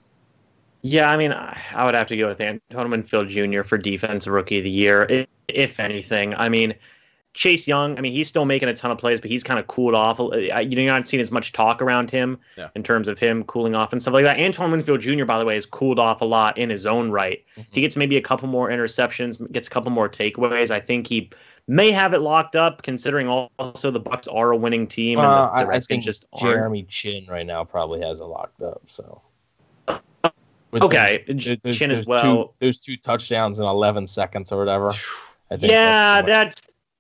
Yeah, 0.83 1.11
I 1.11 1.17
mean, 1.17 1.33
I 1.33 1.59
I 1.75 1.87
would 1.87 1.95
have 1.95 2.07
to 2.09 2.17
go 2.17 2.29
with 2.29 2.41
Antoine 2.41 2.91
Winfield 2.91 3.29
Jr. 3.29 3.63
for 3.63 3.79
Defensive 3.79 4.33
Rookie 4.33 4.59
of 4.59 4.65
the 4.65 4.71
Year, 4.71 5.27
if 5.49 5.81
anything. 5.81 6.35
I 6.35 6.49
mean, 6.49 6.75
Chase 7.35 7.67
Young, 7.67 7.99
I 7.99 8.01
mean, 8.01 8.13
he's 8.13 8.29
still 8.29 8.45
making 8.45 8.69
a 8.69 8.75
ton 8.75 8.93
of 8.93 8.99
plays, 8.99 9.21
but 9.21 9.29
he's 9.29 9.43
kind 9.43 9.59
of 9.59 9.67
cooled 9.67 9.95
off. 9.95 10.19
You 10.21 10.49
know, 10.51 10.61
you're 10.61 10.87
not 10.93 11.07
seeing 11.09 11.21
as 11.21 11.33
much 11.33 11.53
talk 11.53 11.83
around 11.83 12.09
him 12.11 12.39
Yeah. 12.57 12.69
in 12.77 12.83
terms 12.85 13.09
of 13.09 13.19
him 13.19 13.43
cooling 13.45 13.75
off 13.75 13.93
and 13.93 14.01
stuff 14.01 14.15
like 14.15 14.25
that. 14.25 14.39
Antoine 14.39 14.71
Winfield 14.71 15.01
Jr., 15.01 15.25
by 15.25 15.39
the 15.41 15.45
way, 15.45 15.55
has 15.57 15.67
cooled 15.67 15.99
off 15.99 16.21
a 16.21 16.25
lot 16.25 16.57
in 16.57 16.71
his 16.71 16.87
own 16.87 17.11
right. 17.11 17.45
If 17.57 17.67
he 17.73 17.81
gets 17.81 17.97
maybe 17.97 18.17
a 18.17 18.21
couple 18.21 18.47
more 18.47 18.69
interceptions, 18.71 19.51
gets 19.53 19.67
a 19.67 19.71
couple 19.71 19.91
more 19.91 20.09
takeaways. 20.09 20.71
I 20.71 20.79
think 20.79 21.09
he 21.09 21.29
may 21.67 21.91
have 21.91 22.15
it 22.15 22.21
locked 22.21 22.55
up, 22.55 22.83
considering 22.83 23.27
also 23.29 23.91
the 23.91 23.99
Bucks 24.01 24.29
are 24.29 24.53
a 24.53 24.57
winning 24.57 24.87
team 24.87 25.19
and 25.19 25.27
Uh, 25.27 25.31
the, 25.47 25.53
I, 25.53 25.63
the 25.65 25.67
I 25.67 25.71
Redskins 25.71 25.87
think 25.89 26.05
just 26.05 26.27
aren't. 26.35 26.55
Jeremy 26.57 26.83
Chinn 26.85 27.27
right 27.29 27.47
now 27.47 27.65
probably 27.65 28.01
has 28.03 28.21
it 28.21 28.25
locked 28.25 28.63
up. 28.63 28.81
So 28.87 29.21
With 30.71 30.83
Okay, 30.85 31.25
those- 31.29 31.43
Ch- 31.45 31.63
those- 31.63 31.77
Chinn 31.77 31.91
as 31.91 32.07
well. 32.07 32.23
Two, 32.23 32.51
those 32.61 32.79
two 32.79 32.97
touchdowns 32.97 33.59
in 33.61 33.67
11 33.67 34.07
seconds 34.07 34.51
or 34.53 34.59
whatever. 34.59 34.91
I 35.51 35.57
think 35.57 35.73
yeah 35.73 36.23
that's- 36.23 36.55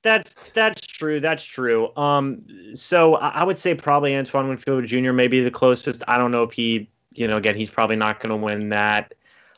that's 0.04 0.50
that's 0.50 0.86
true 0.86 1.18
that's 1.18 1.42
true 1.42 1.90
um 1.96 2.42
so 2.74 3.16
i 3.16 3.42
would 3.42 3.58
say 3.58 3.74
probably 3.74 4.14
antoine 4.14 4.48
winfield 4.48 4.86
jr 4.86 5.12
may 5.12 5.26
be 5.26 5.42
the 5.42 5.50
closest 5.50 6.04
i 6.06 6.16
don't 6.16 6.30
know 6.30 6.44
if 6.44 6.52
he 6.52 6.88
you 7.14 7.26
know 7.26 7.36
again 7.38 7.56
he's 7.56 7.70
probably 7.70 7.96
not 7.96 8.20
going 8.20 8.30
to 8.30 8.36
win 8.36 8.68
that 8.68 9.14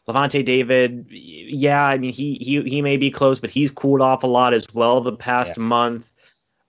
lavonte 0.08 0.44
david 0.44 1.04
yeah 1.10 1.86
i 1.86 1.98
mean 1.98 2.12
he 2.12 2.38
he 2.40 2.62
he 2.62 2.80
may 2.80 2.96
be 2.96 3.10
close 3.10 3.40
but 3.40 3.50
he's 3.50 3.70
cooled 3.70 4.00
off 4.00 4.22
a 4.22 4.26
lot 4.26 4.54
as 4.54 4.66
well 4.72 5.00
the 5.02 5.12
past 5.12 5.58
month 5.58 6.12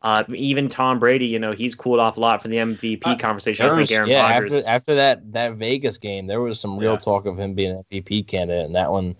uh, 0.04 0.24
even 0.30 0.70
Tom 0.70 1.00
Brady, 1.00 1.26
you 1.26 1.40
know, 1.40 1.54
he's 1.54 1.74
cooled 1.74 2.00
off 2.00 2.18
a 2.18 2.20
lot 2.20 2.42
from 2.42 2.52
the 2.52 2.58
MVP 2.58 3.02
Uh, 3.04 3.16
conversation. 3.18 3.66
I 3.66 3.76
think 3.76 3.92
Aaron 3.92 4.10
yeah, 4.10 4.22
Rodgers. 4.22 4.54
after, 4.54 4.70
after 4.70 4.96
that 4.96 5.34
that 5.34 5.54
Vegas 5.56 5.98
game, 5.98 6.28
there 6.28 6.40
was 6.40 6.60
some 6.60 6.78
real 6.78 6.94
Yeah. 6.94 7.00
talk 7.00 7.26
of 7.26 7.38
him 7.38 7.56
being 7.56 7.72
an 7.72 7.84
MVP 7.92 8.28
candidate, 8.28 8.68
and 8.68 8.76
that 8.76 8.92
one 8.92 9.16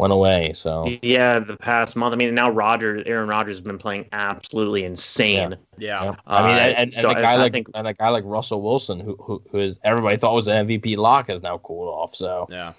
went 0.00 0.12
away. 0.12 0.52
So 0.54 0.88
yeah, 1.02 1.38
the 1.38 1.56
past 1.56 1.94
month. 1.96 2.12
I 2.12 2.16
mean, 2.16 2.34
now 2.34 2.50
Rodgers, 2.50 3.02
Aaron 3.06 3.28
Rodgers 3.28 3.56
has 3.58 3.64
been 3.64 3.78
playing 3.78 4.06
absolutely 4.12 4.84
insane. 4.84 5.56
Yeah. 5.78 6.04
yeah. 6.04 6.14
I 6.26 6.46
mean, 6.46 6.54
Uh, 6.56 6.58
and, 6.58 6.76
and, 6.76 6.94
so 6.94 7.10
and 7.10 7.18
a 7.18 7.20
I- 7.20 7.22
guy 7.22 7.32
I 7.32 7.36
like 7.36 7.52
think- 7.52 7.68
and 7.74 7.86
a 7.86 7.94
guy 7.94 8.08
like 8.08 8.24
Russell 8.26 8.62
Wilson, 8.62 8.98
who 9.00 9.16
who, 9.20 9.42
who 9.50 9.58
is 9.58 9.78
everybody 9.84 10.16
thought 10.16 10.34
was 10.34 10.48
an 10.48 10.66
MVP 10.66 10.96
lock, 10.96 11.28
has 11.28 11.42
now 11.42 11.58
cooled 11.58 11.88
off. 11.88 12.14
So 12.14 12.46
Yeah. 12.50 12.72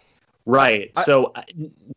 Right. 0.45 0.91
I- 0.97 1.01
so 1.03 1.25
uh, 1.35 1.43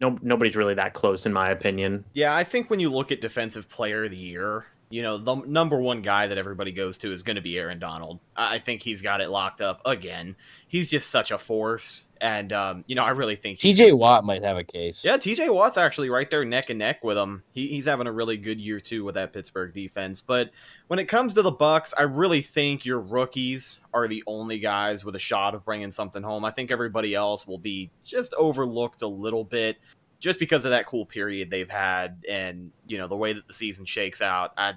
no, 0.00 0.18
nobody's 0.22 0.54
really 0.56 0.74
that 0.74 0.92
close, 0.94 1.26
in 1.26 1.32
my 1.32 1.50
opinion. 1.50 2.04
Yeah, 2.12 2.34
I 2.36 2.44
think 2.44 2.68
when 2.70 2.78
you 2.80 2.90
look 2.90 3.10
at 3.10 3.20
defensive 3.20 3.68
player 3.68 4.04
of 4.04 4.10
the 4.10 4.18
year, 4.18 4.66
you 4.90 5.02
know, 5.02 5.16
the 5.16 5.34
number 5.46 5.80
one 5.80 6.02
guy 6.02 6.26
that 6.26 6.36
everybody 6.38 6.70
goes 6.70 6.98
to 6.98 7.10
is 7.10 7.22
going 7.22 7.36
to 7.36 7.42
be 7.42 7.58
Aaron 7.58 7.78
Donald. 7.78 8.20
I 8.36 8.56
I 8.56 8.58
think 8.58 8.82
he's 8.82 9.00
got 9.02 9.20
it 9.22 9.30
locked 9.30 9.60
up 9.62 9.80
again. 9.86 10.36
He's 10.68 10.90
just 10.90 11.10
such 11.10 11.30
a 11.30 11.38
force. 11.38 12.04
And, 12.24 12.54
um, 12.54 12.84
you 12.86 12.94
know, 12.94 13.04
I 13.04 13.10
really 13.10 13.36
think 13.36 13.58
TJ 13.58 13.92
Watt 13.92 14.24
might 14.24 14.42
have 14.42 14.56
a 14.56 14.64
case. 14.64 15.04
Yeah, 15.04 15.18
TJ 15.18 15.52
Watt's 15.52 15.76
actually 15.76 16.08
right 16.08 16.30
there 16.30 16.42
neck 16.42 16.70
and 16.70 16.78
neck 16.78 17.04
with 17.04 17.18
him. 17.18 17.42
He, 17.52 17.68
he's 17.68 17.84
having 17.84 18.06
a 18.06 18.12
really 18.12 18.38
good 18.38 18.58
year 18.58 18.80
too 18.80 19.04
with 19.04 19.16
that 19.16 19.34
Pittsburgh 19.34 19.74
defense. 19.74 20.22
But 20.22 20.50
when 20.86 20.98
it 20.98 21.04
comes 21.04 21.34
to 21.34 21.42
the 21.42 21.50
Bucks, 21.50 21.92
I 21.98 22.04
really 22.04 22.40
think 22.40 22.86
your 22.86 22.98
rookies 22.98 23.78
are 23.92 24.08
the 24.08 24.24
only 24.26 24.58
guys 24.58 25.04
with 25.04 25.16
a 25.16 25.18
shot 25.18 25.54
of 25.54 25.66
bringing 25.66 25.92
something 25.92 26.22
home. 26.22 26.46
I 26.46 26.50
think 26.50 26.70
everybody 26.70 27.14
else 27.14 27.46
will 27.46 27.58
be 27.58 27.90
just 28.02 28.32
overlooked 28.38 29.02
a 29.02 29.06
little 29.06 29.44
bit 29.44 29.76
just 30.18 30.38
because 30.38 30.64
of 30.64 30.70
that 30.70 30.86
cool 30.86 31.04
period 31.04 31.50
they've 31.50 31.68
had 31.68 32.24
and 32.26 32.70
you 32.86 32.96
know 32.96 33.06
the 33.06 33.16
way 33.16 33.34
that 33.34 33.46
the 33.46 33.52
season 33.52 33.84
shakes 33.84 34.22
out. 34.22 34.54
I 34.56 34.72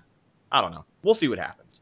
I 0.52 0.60
don't 0.60 0.72
know. 0.72 0.84
We'll 1.02 1.14
see 1.14 1.30
what 1.30 1.39
happens. 1.39 1.80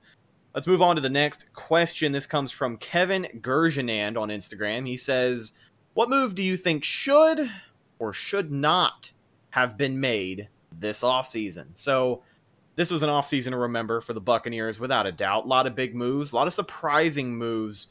Let's 0.55 0.67
move 0.67 0.81
on 0.81 0.95
to 0.95 1.01
the 1.01 1.09
next 1.09 1.51
question. 1.51 2.13
This 2.13 2.25
comes 2.25 2.49
from 2.49 2.77
Kevin 2.77 3.27
Gergenand 3.41 4.17
on 4.17 4.29
Instagram. 4.29 4.87
He 4.87 4.95
says, 4.95 5.51
What 5.95 6.09
move 6.09 6.33
do 6.33 6.43
you 6.43 6.55
think 6.55 6.85
should 6.85 7.51
or 7.99 8.13
should 8.13 8.53
not 8.53 9.11
have 9.49 9.77
been 9.77 9.99
made 9.99 10.47
this 10.71 11.03
offseason? 11.03 11.65
So, 11.73 12.23
this 12.77 12.89
was 12.89 13.03
an 13.03 13.09
offseason 13.09 13.51
to 13.51 13.57
remember 13.57 13.99
for 13.99 14.13
the 14.13 14.21
Buccaneers, 14.21 14.79
without 14.79 15.05
a 15.05 15.11
doubt. 15.11 15.43
A 15.43 15.47
lot 15.47 15.67
of 15.67 15.75
big 15.75 15.93
moves, 15.93 16.31
a 16.31 16.37
lot 16.37 16.47
of 16.47 16.53
surprising 16.53 17.35
moves. 17.35 17.87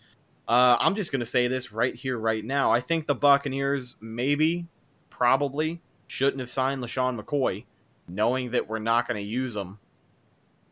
Uh, 0.48 0.78
I'm 0.80 0.94
just 0.94 1.12
going 1.12 1.20
to 1.20 1.26
say 1.26 1.48
this 1.48 1.70
right 1.70 1.94
here, 1.94 2.18
right 2.18 2.44
now. 2.44 2.72
I 2.72 2.80
think 2.80 3.06
the 3.06 3.14
Buccaneers 3.14 3.96
maybe, 4.00 4.68
probably, 5.10 5.82
shouldn't 6.06 6.40
have 6.40 6.50
signed 6.50 6.82
LeSean 6.82 7.20
McCoy, 7.20 7.66
knowing 8.08 8.52
that 8.52 8.68
we're 8.68 8.78
not 8.78 9.06
going 9.06 9.20
to 9.20 9.26
use 9.26 9.54
him. 9.54 9.78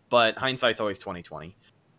But 0.09 0.39
hindsight's 0.39 0.81
always 0.81 0.99
2020. 0.99 1.57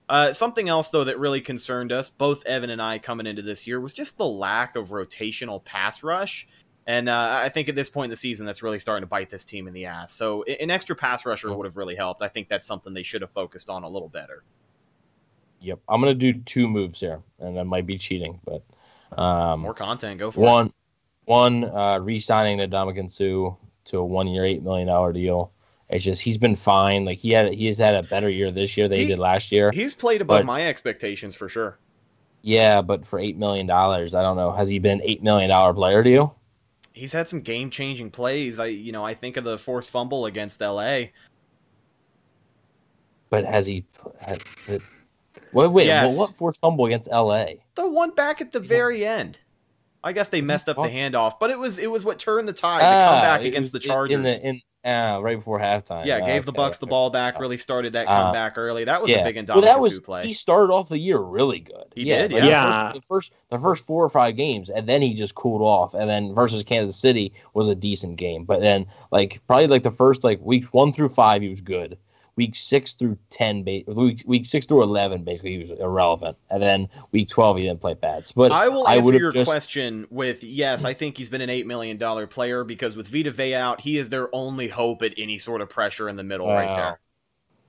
Uh, 0.10 0.34
something 0.34 0.68
else, 0.70 0.89
though, 0.89 1.04
that 1.04 1.18
really 1.18 1.41
concerned 1.41 1.91
us, 1.91 2.10
both 2.10 2.45
Evan 2.45 2.70
and 2.70 2.82
I 2.82 2.99
coming 2.99 3.26
into 3.26 3.41
this 3.41 3.66
year, 3.66 3.80
was 3.80 3.93
just 3.93 4.18
the 4.18 4.26
lack 4.26 4.76
of 4.76 4.89
rotational 4.89 5.64
pass 5.64 6.04
rush. 6.04 6.47
And 6.86 7.08
uh, 7.08 7.39
I 7.41 7.47
think 7.47 7.70
at 7.70 7.76
this 7.76 7.89
point 7.89 8.06
in 8.06 8.10
the 8.10 8.18
season, 8.18 8.45
that's 8.45 8.62
really 8.62 8.80
starting 8.80 9.04
to 9.04 9.08
bite 9.08 9.30
this 9.30 9.45
team 9.45 9.68
in 9.68 9.74
the 9.74 9.86
ass. 9.86 10.12
So 10.12 10.43
an 10.43 10.70
extra 10.70 10.95
pass 10.95 11.26
rusher 11.26 11.54
would 11.54 11.66
have 11.66 11.78
really 11.78 11.95
helped. 11.95 12.22
I 12.22 12.28
think 12.28 12.49
that's 12.49 12.68
something 12.68 12.93
they 12.93 13.04
should 13.04 13.22
have 13.22 13.32
focused 13.32 13.70
on 13.70 13.84
a 13.84 13.89
little 13.89 14.10
better. 14.10 14.43
Yep. 15.62 15.80
I'm 15.88 16.01
gonna 16.01 16.14
do 16.14 16.34
two 16.34 16.68
moves 16.68 16.99
here, 16.99 17.22
and 17.39 17.56
that 17.56 17.64
might 17.64 17.86
be 17.86 17.97
cheating, 17.97 18.38
but 18.43 18.64
um, 19.18 19.62
More 19.62 19.74
content, 19.74 20.20
go 20.20 20.30
for 20.30 20.41
it. 20.41 20.43
one, 20.43 20.74
one, 21.24 21.64
uh, 21.64 21.99
re-signing 21.99 22.58
the 22.58 22.68
Ndamukong 22.68 23.10
Suh 23.10 23.56
to 23.86 23.97
a 23.99 24.06
one-year, 24.06 24.43
eight 24.43 24.62
million 24.62 24.88
dollar 24.89 25.14
deal. 25.14 25.54
It's 25.93 26.03
just 26.03 26.21
he's 26.21 26.37
been 26.37 26.55
fine. 26.55 27.05
Like 27.05 27.19
he 27.19 27.31
had, 27.31 27.53
he 27.53 27.67
has 27.67 27.77
had 27.77 27.95
a 27.95 28.03
better 28.07 28.29
year 28.29 28.51
this 28.51 28.75
year 28.75 28.87
than 28.87 28.97
he, 28.97 29.03
He- 29.05 29.09
did 29.11 29.19
last 29.19 29.51
year. 29.51 29.71
He's 29.71 29.93
played 29.93 30.21
above 30.21 30.39
But- 30.39 30.45
my 30.45 30.65
expectations 30.65 31.35
for 31.35 31.47
sure. 31.47 31.77
yeah, 32.41 32.81
but 32.81 33.05
for 33.07 33.19
eight 33.19 33.37
million 33.37 33.67
dollars, 33.67 34.15
I 34.15 34.21
don't 34.23 34.35
know. 34.35 34.51
Has 34.51 34.69
he 34.69 34.79
been 34.79 35.01
eight 35.03 35.21
million 35.23 35.49
dollar 35.49 35.73
player 35.73 36.03
to 36.03 36.09
you? 36.09 36.31
he's 36.95 37.11
had 37.11 37.27
some 37.27 37.41
game 37.41 37.71
changing 37.71 38.11
plays. 38.11 38.59
I 38.59 38.67
you 38.67 38.91
know 38.91 39.03
I 39.03 39.13
think 39.15 39.35
of 39.37 39.43
the 39.43 39.57
forced 39.57 39.89
fumble 39.89 40.25
against 40.27 40.61
L.A. 40.61 41.11
But 43.29 43.45
has 43.45 43.65
he? 43.65 43.83
Had, 44.21 44.43
wait, 45.53 45.67
wait. 45.71 45.87
Yes. 45.87 46.11
Well, 46.11 46.27
what 46.27 46.35
forced 46.35 46.61
fumble 46.61 46.85
against 46.85 47.07
L.A.? 47.11 47.63
The 47.75 47.89
one 47.89 48.11
back 48.11 48.41
at 48.41 48.51
the 48.51 48.59
very 48.59 49.05
end. 49.05 49.39
I 50.03 50.11
guess 50.11 50.29
they 50.29 50.41
messed 50.41 50.67
up 50.69 50.75
the 50.75 50.83
handoff, 50.83 51.39
but 51.39 51.49
it 51.49 51.57
was 51.57 51.79
it 51.79 51.89
was 51.89 52.03
what 52.05 52.19
turned 52.19 52.47
the 52.47 52.53
tide. 52.53 52.81
The 52.81 52.85
Ah, 52.85 53.09
comeback 53.13 53.41
it 53.43 53.47
against 53.47 53.71
the 53.71 53.79
Chargers. 53.79 54.13
in 54.15 54.21
the 54.23 54.39
in 54.47 54.61
uh, 54.86 55.19
right 55.21 55.38
before 55.38 55.59
halftime. 55.59 56.05
yeah, 56.05 56.19
Ah, 56.21 56.25
gave 56.25 56.45
the 56.45 56.51
okay, 56.51 56.57
Bucks 56.57 56.77
the 56.77 56.88
ball 56.88 57.09
back. 57.09 57.39
Really 57.39 57.57
started 57.57 57.93
that 57.93 58.07
Uh, 58.07 58.23
comeback 58.23 58.57
early. 58.57 58.84
That 58.84 59.01
was 59.01 59.11
yeah. 59.11 59.19
a 59.19 59.31
big 59.31 59.49
well, 59.49 59.61
that 59.61 59.79
was 59.79 59.99
play. 59.99 60.25
he 60.25 60.34
started 60.34 60.73
off 60.73 60.89
the 60.89 60.97
year 60.99 61.19
really 61.19 61.59
good. 61.59 61.86
He 61.95 62.03
yeah, 62.03 62.23
did, 62.27 62.34
like, 62.34 62.43
yeah. 62.43 62.91
The 62.93 62.93
first, 62.93 62.93
the 62.93 63.01
first 63.01 63.31
the 63.51 63.59
first 63.59 63.86
four 63.86 64.03
or 64.03 64.09
five 64.09 64.36
games, 64.36 64.69
and 64.69 64.88
then 64.88 65.01
he 65.01 65.13
just 65.13 65.36
cooled 65.36 65.61
off. 65.61 65.93
And 65.93 66.09
then 66.09 66.34
versus 66.36 66.63
Kansas 66.63 66.97
City 66.97 67.34
was 67.53 67.67
a 67.69 67.75
decent 67.75 68.17
game, 68.17 68.43
but 68.43 68.59
then 68.61 68.86
like 69.11 69.41
probably 69.47 69.67
like 69.67 69.84
the 69.84 69.91
first 69.91 70.23
like 70.23 70.39
week 70.41 70.65
one 70.73 70.91
through 70.91 71.09
five, 71.09 71.41
he 71.41 71.49
was 71.49 71.61
good. 71.61 71.97
Week 72.36 72.55
six 72.55 72.93
through 72.93 73.17
ten, 73.29 73.63
week 73.63 74.23
week 74.25 74.45
six 74.45 74.65
through 74.65 74.81
eleven, 74.81 75.23
basically 75.23 75.51
he 75.51 75.57
was 75.59 75.69
irrelevant. 75.71 76.36
And 76.49 76.63
then 76.63 76.89
week 77.11 77.29
twelve, 77.29 77.57
he 77.57 77.63
didn't 77.63 77.79
play 77.81 77.93
bad. 77.93 78.25
But 78.36 78.51
I 78.51 78.69
will 78.69 78.88
answer 78.88 79.15
your 79.15 79.31
just- 79.31 79.51
question 79.51 80.07
with 80.09 80.43
yes. 80.43 80.84
I 80.84 80.93
think 80.93 81.15
he's 81.17 81.29
been 81.29 81.41
an 81.41 81.51
eight 81.51 81.67
million 81.67 81.97
dollar 81.97 82.25
player 82.25 82.63
because 82.63 82.95
with 82.95 83.07
Vita 83.07 83.29
Vea 83.31 83.53
out, 83.55 83.81
he 83.81 83.99
is 83.99 84.09
their 84.09 84.34
only 84.34 84.67
hope 84.67 85.03
at 85.03 85.13
any 85.15 85.38
sort 85.38 85.61
of 85.61 85.69
pressure 85.69 86.09
in 86.09 86.15
the 86.15 86.23
middle 86.23 86.47
right 86.47 86.65
Wow. 86.65 86.75
there. 86.75 86.99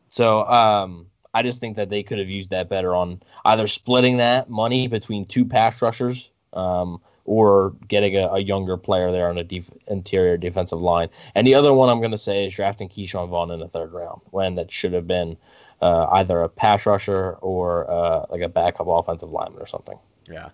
So 0.08 0.44
um, 0.46 1.06
I 1.34 1.42
just 1.42 1.60
think 1.60 1.76
that 1.76 1.90
they 1.90 2.02
could 2.02 2.18
have 2.18 2.30
used 2.30 2.50
that 2.50 2.68
better 2.70 2.94
on 2.94 3.20
either 3.44 3.66
splitting 3.66 4.16
that 4.18 4.48
money 4.48 4.86
between 4.86 5.26
two 5.26 5.44
pass 5.44 5.82
rushers 5.82 6.30
um, 6.54 7.00
or 7.24 7.74
getting 7.88 8.16
a, 8.16 8.26
a 8.28 8.40
younger 8.40 8.76
player 8.76 9.10
there 9.10 9.28
on 9.28 9.36
the 9.36 9.44
def- 9.44 9.70
interior 9.88 10.36
defensive 10.36 10.80
line. 10.80 11.08
And 11.34 11.46
the 11.46 11.54
other 11.54 11.72
one 11.72 11.88
I'm 11.88 12.00
going 12.00 12.10
to 12.10 12.18
say 12.18 12.46
is 12.46 12.54
drafting 12.54 12.88
Ke'Shawn 12.88 13.28
Vaughn 13.28 13.50
in 13.50 13.60
the 13.60 13.68
third 13.68 13.92
round 13.92 14.20
when 14.30 14.54
that 14.56 14.70
should 14.70 14.92
have 14.92 15.06
been 15.06 15.36
uh, 15.80 16.06
either 16.12 16.42
a 16.42 16.48
pass 16.48 16.86
rusher 16.86 17.32
or 17.40 17.90
uh, 17.90 18.26
like 18.30 18.42
a 18.42 18.48
backup 18.48 18.86
offensive 18.88 19.30
lineman 19.30 19.60
or 19.60 19.66
something. 19.66 19.98
Yeah. 20.30 20.50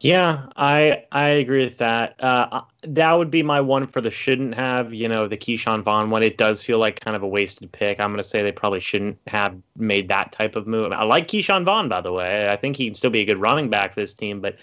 Yeah, 0.00 0.46
I 0.56 1.04
I 1.10 1.28
agree 1.28 1.64
with 1.64 1.78
that. 1.78 2.22
Uh, 2.22 2.60
that 2.82 3.12
would 3.14 3.30
be 3.30 3.42
my 3.42 3.62
one 3.62 3.86
for 3.86 4.02
the 4.02 4.10
shouldn't 4.10 4.54
have. 4.54 4.92
You 4.92 5.08
know, 5.08 5.26
the 5.26 5.38
Ke'Shawn 5.38 5.82
Vaughn 5.82 6.10
one. 6.10 6.22
It 6.22 6.36
does 6.36 6.62
feel 6.62 6.78
like 6.78 7.00
kind 7.00 7.16
of 7.16 7.22
a 7.22 7.28
wasted 7.28 7.72
pick. 7.72 7.98
I'm 7.98 8.10
going 8.10 8.18
to 8.18 8.24
say 8.24 8.42
they 8.42 8.52
probably 8.52 8.80
shouldn't 8.80 9.18
have 9.26 9.56
made 9.76 10.08
that 10.08 10.32
type 10.32 10.54
of 10.54 10.66
move. 10.66 10.92
I 10.92 11.04
like 11.04 11.28
Ke'Shawn 11.28 11.64
Vaughn, 11.64 11.88
by 11.88 12.02
the 12.02 12.12
way. 12.12 12.50
I 12.50 12.56
think 12.56 12.76
he 12.76 12.84
can 12.84 12.94
still 12.94 13.10
be 13.10 13.20
a 13.20 13.24
good 13.24 13.38
running 13.38 13.70
back 13.70 13.94
for 13.94 14.00
this 14.00 14.12
team, 14.12 14.42
but 14.42 14.56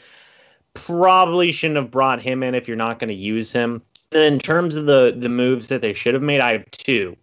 probably 0.74 1.52
shouldn't 1.52 1.78
have 1.78 1.92
brought 1.92 2.22
him 2.22 2.44
in 2.44 2.56
if 2.56 2.68
you're 2.68 2.78
not 2.78 3.00
going 3.00 3.10
to 3.10 3.14
use 3.14 3.52
him. 3.52 3.82
And 4.12 4.22
in 4.24 4.40
terms 4.40 4.76
of 4.76 4.86
the 4.86 5.16
the 5.18 5.30
moves 5.30 5.68
that 5.70 5.82
they 5.82 5.94
should 5.94 6.14
have 6.14 6.24
made, 6.24 6.40
I 6.40 6.54
have 6.54 6.70
two. 6.72 7.16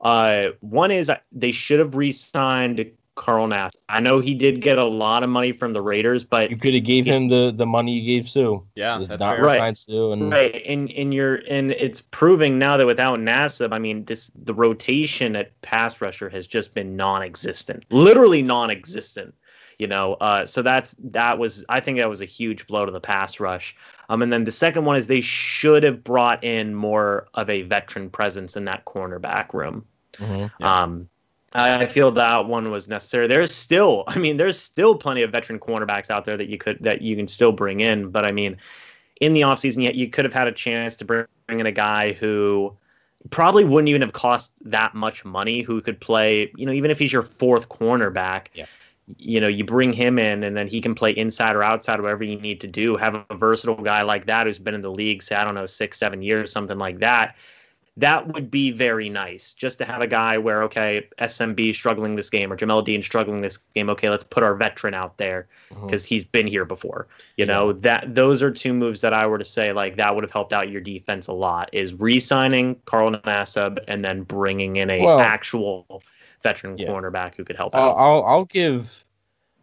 Uh, 0.00 0.48
one 0.60 0.90
is 0.90 1.10
they 1.32 1.50
should 1.50 1.80
have 1.80 1.96
re-signed 1.96 2.90
Carl 3.16 3.46
Nass. 3.46 3.72
I 3.88 3.98
know 3.98 4.20
he 4.20 4.34
did 4.34 4.60
get 4.60 4.78
a 4.78 4.84
lot 4.84 5.22
of 5.22 5.30
money 5.30 5.50
from 5.50 5.72
the 5.72 5.80
Raiders, 5.80 6.22
but 6.22 6.50
You 6.50 6.56
could 6.56 6.74
have 6.74 6.84
gave 6.84 7.06
him 7.06 7.28
the, 7.28 7.52
the 7.54 7.64
money 7.66 7.92
you 7.92 8.06
gave 8.06 8.28
Suh. 8.28 8.58
Yeah, 8.74 8.98
Just 8.98 9.08
that's 9.08 9.20
not 9.20 9.36
fair. 9.36 9.44
Right. 9.44 9.52
resign 9.52 9.74
Suh 9.74 10.12
and 10.12 10.30
Right, 10.30 10.62
and 10.66 10.90
and 10.90 11.12
you're 11.12 11.36
and 11.48 11.72
it's 11.72 12.02
proving 12.02 12.58
now 12.58 12.76
that 12.76 12.86
without 12.86 13.18
Nassib, 13.18 13.72
I 13.72 13.78
mean, 13.78 14.04
this 14.04 14.30
the 14.44 14.54
rotation 14.54 15.34
at 15.34 15.60
pass 15.62 16.00
rusher 16.00 16.28
has 16.28 16.46
just 16.46 16.74
been 16.74 16.94
non-existent, 16.94 17.86
literally 17.90 18.42
non-existent. 18.42 19.34
You 19.78 19.86
know, 19.86 20.14
uh, 20.14 20.46
so 20.46 20.62
that's 20.62 20.94
that 21.04 21.38
was 21.38 21.64
I 21.68 21.80
think 21.80 21.98
that 21.98 22.08
was 22.08 22.22
a 22.22 22.26
huge 22.26 22.66
blow 22.66 22.86
to 22.86 22.92
the 22.92 23.00
pass 23.00 23.40
rush. 23.40 23.76
Um, 24.08 24.22
and 24.22 24.32
then 24.32 24.44
the 24.44 24.52
second 24.52 24.84
one 24.84 24.96
is 24.96 25.06
they 25.06 25.20
should 25.20 25.82
have 25.82 26.02
brought 26.02 26.42
in 26.42 26.74
more 26.74 27.26
of 27.34 27.50
a 27.50 27.62
veteran 27.62 28.08
presence 28.08 28.56
in 28.56 28.64
that 28.66 28.84
cornerback 28.86 29.52
room. 29.52 29.84
Mhm. 30.14 30.50
Yeah. 30.58 30.82
Um, 30.82 31.08
I 31.52 31.82
I 31.82 31.86
feel 31.86 32.10
that 32.12 32.46
one 32.46 32.70
was 32.70 32.88
necessary. 32.88 33.26
There's 33.26 33.54
still, 33.54 34.04
I 34.06 34.18
mean, 34.18 34.36
there's 34.36 34.58
still 34.58 34.94
plenty 34.94 35.22
of 35.22 35.30
veteran 35.30 35.58
cornerbacks 35.58 36.10
out 36.10 36.24
there 36.24 36.36
that 36.36 36.48
you 36.48 36.58
could 36.58 36.78
that 36.80 37.02
you 37.02 37.16
can 37.16 37.28
still 37.28 37.52
bring 37.52 37.80
in. 37.80 38.10
But 38.10 38.24
I 38.24 38.32
mean, 38.32 38.56
in 39.20 39.32
the 39.34 39.42
offseason, 39.42 39.82
yet 39.82 39.94
you 39.94 40.08
could 40.08 40.24
have 40.24 40.34
had 40.34 40.46
a 40.46 40.52
chance 40.52 40.96
to 40.96 41.04
bring 41.04 41.26
in 41.48 41.66
a 41.66 41.72
guy 41.72 42.12
who 42.12 42.74
probably 43.30 43.64
wouldn't 43.64 43.88
even 43.88 44.02
have 44.02 44.12
cost 44.12 44.52
that 44.64 44.94
much 44.94 45.24
money, 45.24 45.62
who 45.62 45.80
could 45.80 46.00
play, 46.00 46.50
you 46.56 46.64
know, 46.66 46.72
even 46.72 46.90
if 46.90 46.98
he's 46.98 47.12
your 47.12 47.22
fourth 47.22 47.68
cornerback. 47.68 48.46
Yeah. 48.54 48.66
You 49.18 49.40
know, 49.40 49.48
you 49.48 49.64
bring 49.64 49.92
him 49.92 50.18
in 50.18 50.42
and 50.42 50.56
then 50.56 50.66
he 50.66 50.80
can 50.80 50.94
play 50.94 51.12
inside 51.12 51.54
or 51.54 51.62
outside, 51.62 52.00
whatever 52.00 52.24
you 52.24 52.40
need 52.40 52.60
to 52.62 52.66
do. 52.66 52.96
Have 52.96 53.24
a 53.30 53.36
versatile 53.36 53.76
guy 53.76 54.02
like 54.02 54.26
that 54.26 54.46
who's 54.46 54.58
been 54.58 54.74
in 54.74 54.82
the 54.82 54.90
league, 54.90 55.22
say, 55.22 55.36
I 55.36 55.44
don't 55.44 55.54
know, 55.54 55.66
six, 55.66 55.98
seven 55.98 56.22
years, 56.22 56.50
something 56.50 56.78
like 56.78 56.98
that. 56.98 57.36
That 57.98 58.34
would 58.34 58.50
be 58.50 58.72
very 58.72 59.08
nice 59.08 59.54
just 59.54 59.78
to 59.78 59.86
have 59.86 60.02
a 60.02 60.06
guy 60.06 60.36
where 60.36 60.62
okay 60.64 61.08
smb 61.18 61.74
struggling 61.74 62.14
this 62.14 62.28
game 62.28 62.52
or 62.52 62.56
jamel 62.56 62.84
dean 62.84 63.02
struggling 63.02 63.40
this 63.40 63.56
game. 63.56 63.88
Okay 63.88 64.10
let's 64.10 64.24
put 64.24 64.42
our 64.42 64.54
veteran 64.54 64.92
out 64.92 65.16
there 65.16 65.48
uh-huh. 65.72 65.86
because 65.86 66.04
he's 66.04 66.22
been 66.22 66.46
here 66.46 66.66
before. 66.66 67.06
You 67.38 67.46
know 67.46 67.72
that 67.72 68.14
those 68.14 68.42
are 68.42 68.50
two 68.50 68.74
moves 68.74 69.00
that 69.00 69.14
i 69.14 69.26
were 69.26 69.38
to 69.38 69.44
say 69.44 69.72
like 69.72 69.96
that 69.96 70.14
would 70.14 70.24
have 70.24 70.30
helped 70.30 70.52
out 70.52 70.68
your 70.68 70.82
defense 70.82 71.26
a 71.26 71.32
lot 71.32 71.70
is 71.72 71.94
re-signing 71.94 72.76
carl 72.84 73.12
nassib 73.12 73.78
and 73.88 74.04
then 74.04 74.24
bringing 74.24 74.76
in 74.76 74.90
a 74.90 75.00
Well- 75.00 75.20
actual 75.20 76.02
veteran 76.48 76.78
Yeah. 76.78 76.88
cornerback 76.88 77.34
who 77.36 77.44
could 77.44 77.56
help 77.56 77.74
out. 77.74 77.96
I'll 77.96 78.22
I'll 78.24 78.44
give 78.44 79.04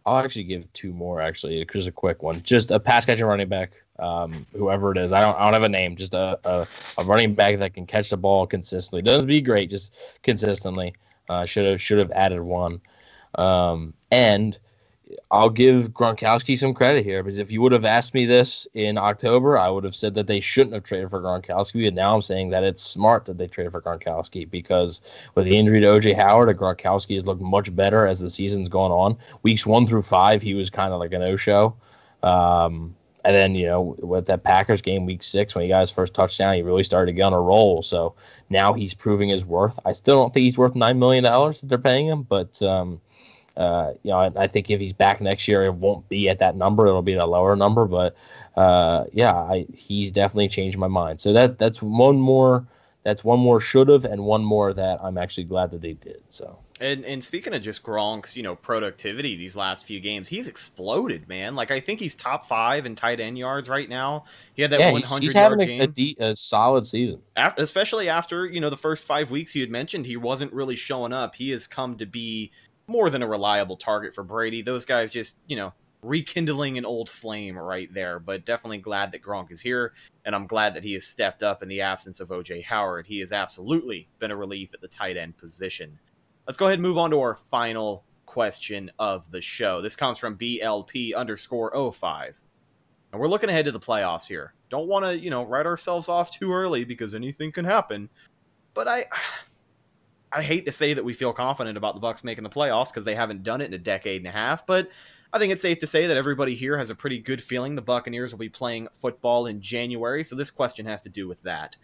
I'll 0.05 0.17
actually 0.23 0.43
give 0.43 0.71
two 0.73 0.91
more 0.93 1.21
actually. 1.21 1.65
Just 1.71 1.87
a 1.87 1.91
quick 1.91 2.21
one. 2.23 2.41
Just 2.43 2.71
a 2.71 2.79
pass 2.79 3.05
catching 3.05 3.25
running 3.25 3.49
back 3.49 3.71
um 3.99 4.45
whoever 4.53 4.91
it 4.91 4.97
is. 4.97 5.11
I 5.11 5.21
don't 5.21 5.35
I 5.37 5.43
don't 5.45 5.53
have 5.53 5.63
a 5.63 5.69
name. 5.69 5.95
Just 5.95 6.13
a 6.13 6.39
a, 6.43 6.67
a 6.97 7.03
running 7.05 7.33
back 7.35 7.59
that 7.59 7.73
can 7.73 7.85
catch 7.85 8.09
the 8.09 8.17
ball 8.17 8.45
consistently. 8.47 9.01
Doesn't 9.01 9.27
be 9.27 9.41
great 9.41 9.69
just 9.69 9.93
consistently. 10.23 10.93
Uh 11.29 11.45
should 11.45 11.65
have 11.69 11.79
should 11.81 11.99
have 11.99 12.11
added 12.11 12.41
one. 12.41 12.81
Um 13.35 13.93
and 14.11 14.57
I'll 15.31 15.49
give 15.49 15.89
Gronkowski 15.89 16.57
some 16.57 16.73
credit 16.73 17.03
here 17.03 17.23
because 17.23 17.39
if 17.39 17.51
you 17.51 17.61
would 17.61 17.71
have 17.71 17.85
asked 17.85 18.13
me 18.13 18.25
this 18.25 18.67
in 18.73 18.97
October, 18.97 19.57
I 19.57 19.69
would 19.69 19.83
have 19.83 19.95
said 19.95 20.13
that 20.15 20.27
they 20.27 20.39
shouldn't 20.39 20.73
have 20.73 20.83
traded 20.83 21.09
for 21.09 21.21
Gronkowski. 21.21 21.87
And 21.87 21.95
now 21.95 22.15
I'm 22.15 22.21
saying 22.21 22.49
that 22.51 22.63
it's 22.63 22.81
smart 22.81 23.25
that 23.25 23.37
they 23.37 23.47
traded 23.47 23.73
for 23.73 23.81
Gronkowski 23.81 24.49
because 24.49 25.01
with 25.35 25.45
the 25.45 25.57
injury 25.57 25.81
to 25.81 25.87
OJ 25.87 26.15
Howard, 26.15 26.55
Gronkowski 26.57 27.15
has 27.15 27.25
looked 27.25 27.41
much 27.41 27.75
better 27.75 28.07
as 28.07 28.19
the 28.19 28.29
season's 28.29 28.69
gone 28.69 28.91
on. 28.91 29.17
Weeks 29.43 29.65
one 29.65 29.85
through 29.85 30.03
five, 30.03 30.41
he 30.41 30.53
was 30.53 30.69
kind 30.69 30.93
of 30.93 30.99
like 30.99 31.13
a 31.13 31.19
no 31.19 31.35
show. 31.35 31.75
Um, 32.21 32.95
and 33.25 33.33
then, 33.33 33.55
you 33.55 33.65
know, 33.65 33.95
with 33.99 34.25
that 34.27 34.43
Packers 34.43 34.81
game 34.81 35.05
week 35.05 35.23
six, 35.23 35.55
when 35.55 35.63
he 35.63 35.69
got 35.69 35.79
his 35.81 35.91
first 35.91 36.13
touchdown, 36.13 36.55
he 36.55 36.61
really 36.61 36.83
started 36.83 37.07
to 37.07 37.13
get 37.13 37.23
on 37.23 37.33
a 37.33 37.39
roll. 37.39 37.81
So 37.81 38.15
now 38.49 38.73
he's 38.73 38.93
proving 38.93 39.29
his 39.29 39.45
worth. 39.45 39.79
I 39.85 39.93
still 39.93 40.17
don't 40.17 40.33
think 40.33 40.43
he's 40.43 40.57
worth 40.57 40.73
$9 40.73 40.97
million 40.97 41.23
that 41.23 41.61
they're 41.63 41.77
paying 41.77 42.07
him, 42.07 42.23
but. 42.23 42.61
Um, 42.61 43.01
uh, 43.55 43.93
you 44.01 44.11
know, 44.11 44.17
I, 44.17 44.31
I 44.35 44.47
think 44.47 44.69
if 44.69 44.79
he's 44.79 44.93
back 44.93 45.21
next 45.21 45.47
year, 45.47 45.63
it 45.63 45.75
won't 45.75 46.07
be 46.09 46.27
at 46.29 46.39
that 46.39 46.55
number. 46.55 46.87
It'll 46.87 47.01
be 47.01 47.13
at 47.13 47.19
a 47.19 47.25
lower 47.25 47.55
number. 47.55 47.85
But 47.85 48.15
uh, 48.55 49.05
yeah, 49.13 49.33
I, 49.33 49.67
he's 49.73 50.11
definitely 50.11 50.49
changed 50.49 50.77
my 50.77 50.87
mind. 50.87 51.21
So 51.21 51.33
that's 51.33 51.55
that's 51.55 51.81
one 51.81 52.19
more. 52.19 52.65
That's 53.03 53.23
one 53.23 53.39
more 53.39 53.59
should 53.59 53.89
have, 53.89 54.05
and 54.05 54.23
one 54.23 54.45
more 54.45 54.73
that 54.73 54.97
I'm 55.03 55.17
actually 55.17 55.43
glad 55.43 55.71
that 55.71 55.81
they 55.81 55.93
did. 55.93 56.23
So 56.29 56.57
And 56.79 57.03
and 57.05 57.23
speaking 57.23 57.53
of 57.53 57.61
just 57.61 57.83
Gronk's, 57.83 58.35
you 58.35 58.43
know, 58.43 58.55
productivity 58.55 59.35
these 59.35 59.57
last 59.57 59.85
few 59.85 59.99
games, 59.99 60.29
he's 60.29 60.47
exploded, 60.47 61.27
man. 61.27 61.53
Like 61.53 61.69
I 61.69 61.79
think 61.79 61.99
he's 61.99 62.15
top 62.15 62.45
five 62.45 62.85
in 62.85 62.95
tight 62.95 63.19
end 63.19 63.37
yards 63.37 63.67
right 63.69 63.89
now. 63.89 64.23
He 64.53 64.61
had 64.61 64.71
that 64.71 64.79
yeah, 64.79 64.91
100 64.91 65.05
he's, 65.05 65.17
he's 65.17 65.35
yard 65.35 65.59
having 65.59 65.61
a, 65.61 65.65
game. 65.65 65.81
a, 65.81 65.87
de- 65.87 66.17
a 66.19 66.35
solid 66.35 66.85
season. 66.85 67.21
Af- 67.35 67.57
especially 67.57 68.09
after 68.09 68.45
you 68.45 68.61
know 68.61 68.69
the 68.69 68.77
first 68.77 69.05
five 69.05 69.29
weeks 69.29 69.53
you 69.53 69.61
had 69.61 69.69
mentioned 69.69 70.05
he 70.05 70.17
wasn't 70.17 70.51
really 70.53 70.75
showing 70.75 71.13
up 71.13 71.35
he 71.35 71.51
has 71.51 71.67
come 71.67 71.97
to 71.97 72.05
be 72.05 72.51
more 72.87 73.09
than 73.09 73.23
a 73.23 73.27
reliable 73.27 73.77
target 73.77 74.13
for 74.13 74.23
brady. 74.23 74.61
Those 74.61 74.85
guys 74.85 75.11
just 75.11 75.35
you 75.47 75.55
know 75.55 75.73
rekindling 76.01 76.77
an 76.77 76.85
old 76.85 77.09
flame 77.09 77.57
right 77.57 77.93
there. 77.93 78.19
But 78.19 78.45
definitely 78.45 78.79
glad 78.79 79.11
that 79.11 79.23
gronk 79.23 79.51
is 79.51 79.61
here 79.61 79.93
and 80.25 80.35
i'm 80.35 80.47
glad 80.47 80.73
that 80.73 80.83
he 80.83 80.93
has 80.93 81.05
stepped 81.05 81.43
up 81.43 81.63
in 81.63 81.69
the 81.69 81.81
absence 81.81 82.19
of 82.19 82.29
oj 82.29 82.63
howard. 82.63 83.07
He 83.07 83.19
has 83.19 83.31
absolutely 83.31 84.07
been 84.19 84.31
a 84.31 84.35
relief 84.35 84.73
at 84.73 84.81
the 84.81 84.87
tight 84.87 85.17
end 85.17 85.37
position. 85.37 85.99
Let's 86.47 86.57
go 86.57 86.65
ahead 86.65 86.79
and 86.79 86.83
move 86.83 86.97
on 86.97 87.11
to 87.11 87.19
our 87.19 87.35
final 87.35 88.03
question 88.25 88.91
of 88.99 89.29
the 89.31 89.41
show. 89.41 89.81
This 89.81 89.95
comes 89.95 90.17
from 90.17 90.37
blp 90.37 91.15
underscore 91.15 91.91
05 91.91 92.35
and 93.13 93.21
we're 93.21 93.27
looking 93.27 93.49
ahead 93.49 93.65
to 93.65 93.71
the 93.71 93.79
playoffs 93.79 94.27
here. 94.27 94.55
Don't 94.69 94.87
want 94.87 95.05
to, 95.05 95.17
you 95.17 95.29
know, 95.29 95.43
write 95.43 95.67
ourselves 95.67 96.09
off 96.09 96.31
too 96.31 96.51
early 96.51 96.83
because 96.83 97.13
anything 97.13 97.51
can 97.51 97.63
happen. 97.63 98.09
But 98.73 98.87
I 98.87 99.05
I 100.33 100.41
hate 100.41 100.65
to 100.65 100.71
say 100.71 100.93
that 100.93 101.05
we 101.05 101.13
feel 101.13 101.31
confident 101.31 101.77
about 101.77 101.93
the 101.93 102.01
Bucks 102.01 102.23
making 102.23 102.43
the 102.43 102.49
playoffs 102.49 102.89
because 102.89 103.05
they 103.05 103.15
haven't 103.15 103.43
done 103.43 103.61
it 103.61 103.65
in 103.65 103.73
a 103.73 103.77
decade 103.77 104.21
and 104.21 104.27
a 104.27 104.31
half, 104.31 104.65
but 104.65 104.89
I 105.31 105.39
think 105.39 105.53
it's 105.53 105.61
safe 105.61 105.79
to 105.79 105.87
say 105.87 106.07
that 106.07 106.17
everybody 106.17 106.55
here 106.55 106.77
has 106.77 106.89
a 106.89 106.95
pretty 106.95 107.19
good 107.19 107.41
feeling 107.41 107.75
the 107.75 107.81
Buccaneers 107.81 108.31
will 108.31 108.39
be 108.39 108.49
playing 108.49 108.87
football 108.93 109.45
in 109.45 109.61
January, 109.61 110.23
so 110.23 110.35
this 110.35 110.51
question 110.51 110.85
has 110.85 111.01
to 111.03 111.09
do 111.09 111.27
with 111.27 111.41
that. 111.43 111.75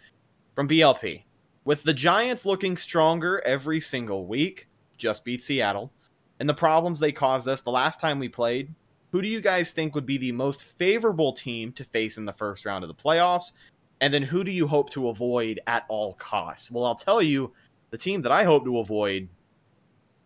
From 0.56 0.68
BLP. 0.68 1.24
With 1.66 1.84
the 1.84 1.94
Giants 1.94 2.46
looking 2.46 2.76
stronger 2.76 3.42
every 3.46 3.80
single 3.80 4.26
week, 4.26 4.68
just 4.98 5.24
beat 5.24 5.44
Seattle, 5.44 5.92
and 6.40 6.50
the 6.50 6.54
problems 6.54 7.00
they 7.00 7.12
caused 7.12 7.48
us 7.48 7.62
the 7.62 7.70
last 7.70 8.00
time 8.00 8.18
we 8.18 8.30
played, 8.30 8.74
who 9.12 9.22
do 9.22 9.28
you 9.28 9.42
guys 9.42 9.72
think 9.72 9.94
would 9.96 10.06
be 10.06 10.18
the 10.18 10.32
most 10.32 10.64
favorable 10.64 11.34
team 11.34 11.72
to 11.74 11.84
face 11.84 12.18
in 12.18 12.26
the 12.26 12.34
first 12.34 12.66
round 12.66 12.84
of 12.84 12.88
the 12.88 12.94
playoffs? 12.94 13.52
And 14.02 14.14
then 14.14 14.24
who 14.24 14.44
do 14.44 14.52
you 14.52 14.68
hope 14.68 14.90
to 14.92 15.10
avoid 15.10 15.60
at 15.68 15.86
all 15.90 16.14
costs? 16.14 16.72
Well, 16.72 16.86
I'll 16.86 16.96
tell 16.96 17.22
you, 17.22 17.52
the 17.92 17.98
team 17.98 18.22
that 18.24 18.32
I 18.32 18.44
hope 18.44 18.64
to 18.66 18.80
avoid 18.80 19.30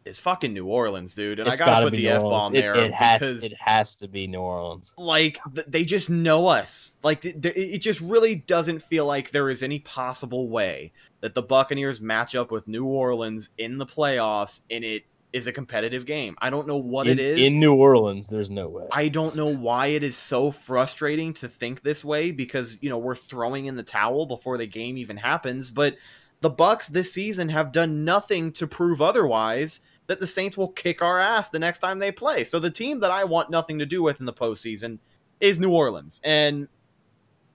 is 0.06 0.20
fucking 0.20 0.54
New 0.54 0.66
Orleans, 0.68 1.16
dude. 1.16 1.40
And 1.40 1.48
It's 1.48 1.62
I 1.62 1.66
gotta 1.66 1.72
gotta 1.72 1.86
put 1.86 1.92
the 1.96 2.04
New 2.04 2.10
F 2.10 2.22
bomb 2.24 2.54
It- 2.54 2.60
there 2.60 2.76
It, 2.78 2.94
has 2.94 3.20
because 3.22 3.44
it 3.46 3.54
has 3.58 3.96
to 3.96 4.08
be 4.10 4.28
New 4.28 4.40
Orleans. 4.42 4.94
like 4.98 5.40
th- 5.56 5.68
they 5.68 5.86
just 5.86 6.10
know 6.10 6.48
us. 6.48 6.98
Like 7.04 7.22
th- 7.22 7.42
th- 7.42 7.56
it 7.56 7.78
just 7.80 8.02
really 8.02 8.36
doesn't 8.36 8.80
feel 8.80 9.06
like 9.06 9.32
there 9.32 9.50
is 9.50 9.64
any 9.64 9.80
possible 9.80 10.50
way 10.50 10.92
that 11.22 11.34
the 11.36 11.42
Buccaneers 11.42 12.02
match 12.02 12.36
up 12.36 12.52
with 12.52 12.68
New 12.68 12.86
Orleans 12.86 13.52
in 13.58 13.78
the 13.78 13.86
playoffs 13.86 14.60
and 14.70 14.84
it 14.84 15.04
is 15.32 15.48
a 15.48 15.54
competitive 15.54 16.06
game. 16.06 16.36
I 16.42 16.50
don't 16.50 16.68
know 16.68 16.76
what 16.78 17.08
in, 17.08 17.18
it 17.18 17.26
is. 17.40 17.40
in 17.52 17.60
New 17.62 17.74
Orleans. 17.74 18.28
There's 18.28 18.52
no 18.52 18.68
way. 18.68 18.88
I 18.92 19.08
don't 19.08 19.36
know 19.38 19.52
why 19.56 19.88
it 19.88 20.04
is 20.04 20.18
so 20.18 20.52
frustrating 20.52 21.32
to 21.36 21.48
think 21.48 21.82
this 21.82 22.04
way 22.04 22.32
because, 22.32 22.78
you 22.82 22.90
know, 22.90 22.98
we're 23.00 23.16
throwing 23.16 23.68
in 23.68 23.76
the 23.76 23.84
towel 23.84 24.26
before 24.26 24.58
the 24.58 24.68
game 24.68 24.98
even 24.98 25.16
happens, 25.18 25.72
but 25.72 25.96
the 26.44 26.50
Bucks 26.50 26.90
this 26.90 27.14
season 27.14 27.48
have 27.48 27.72
done 27.72 28.04
nothing 28.04 28.52
to 28.52 28.68
prove 28.68 29.02
otherwise 29.02 29.80
that 30.08 30.20
the 30.20 30.28
Saints 30.28 30.58
will 30.58 30.68
kick 30.68 31.02
our 31.02 31.18
ass 31.18 31.48
the 31.48 31.58
next 31.58 31.80
time 31.80 32.00
they 32.00 32.12
play. 32.12 32.44
So 32.44 32.60
the 32.60 32.70
team 32.70 33.00
that 33.00 33.12
I 33.12 33.24
want 33.24 33.50
nothing 33.50 33.80
to 33.80 33.86
do 33.86 34.04
with 34.04 34.20
in 34.20 34.26
the 34.26 34.34
postseason 34.34 35.00
is 35.40 35.58
New 35.58 35.72
Orleans. 35.72 36.20
And 36.22 36.68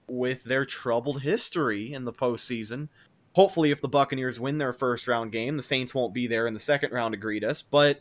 with 0.07 0.43
their 0.43 0.65
troubled 0.65 1.21
history 1.21 1.93
in 1.93 2.03
the 2.03 2.11
postseason, 2.11 2.87
hopefully 3.33 3.69
if 3.69 3.79
the 3.79 3.87
Buccaneers 3.87 4.39
win 4.39 4.57
their 4.57 4.73
first 4.73 5.07
round 5.07 5.31
game, 5.31 5.55
the 5.55 5.61
Saints 5.61 5.93
won't 5.93 6.15
be 6.15 6.25
there 6.25 6.47
in 6.47 6.55
the 6.55 6.59
second 6.59 6.91
round 6.91 7.11
to 7.11 7.19
greet 7.19 7.43
us. 7.43 7.61
But 7.61 7.99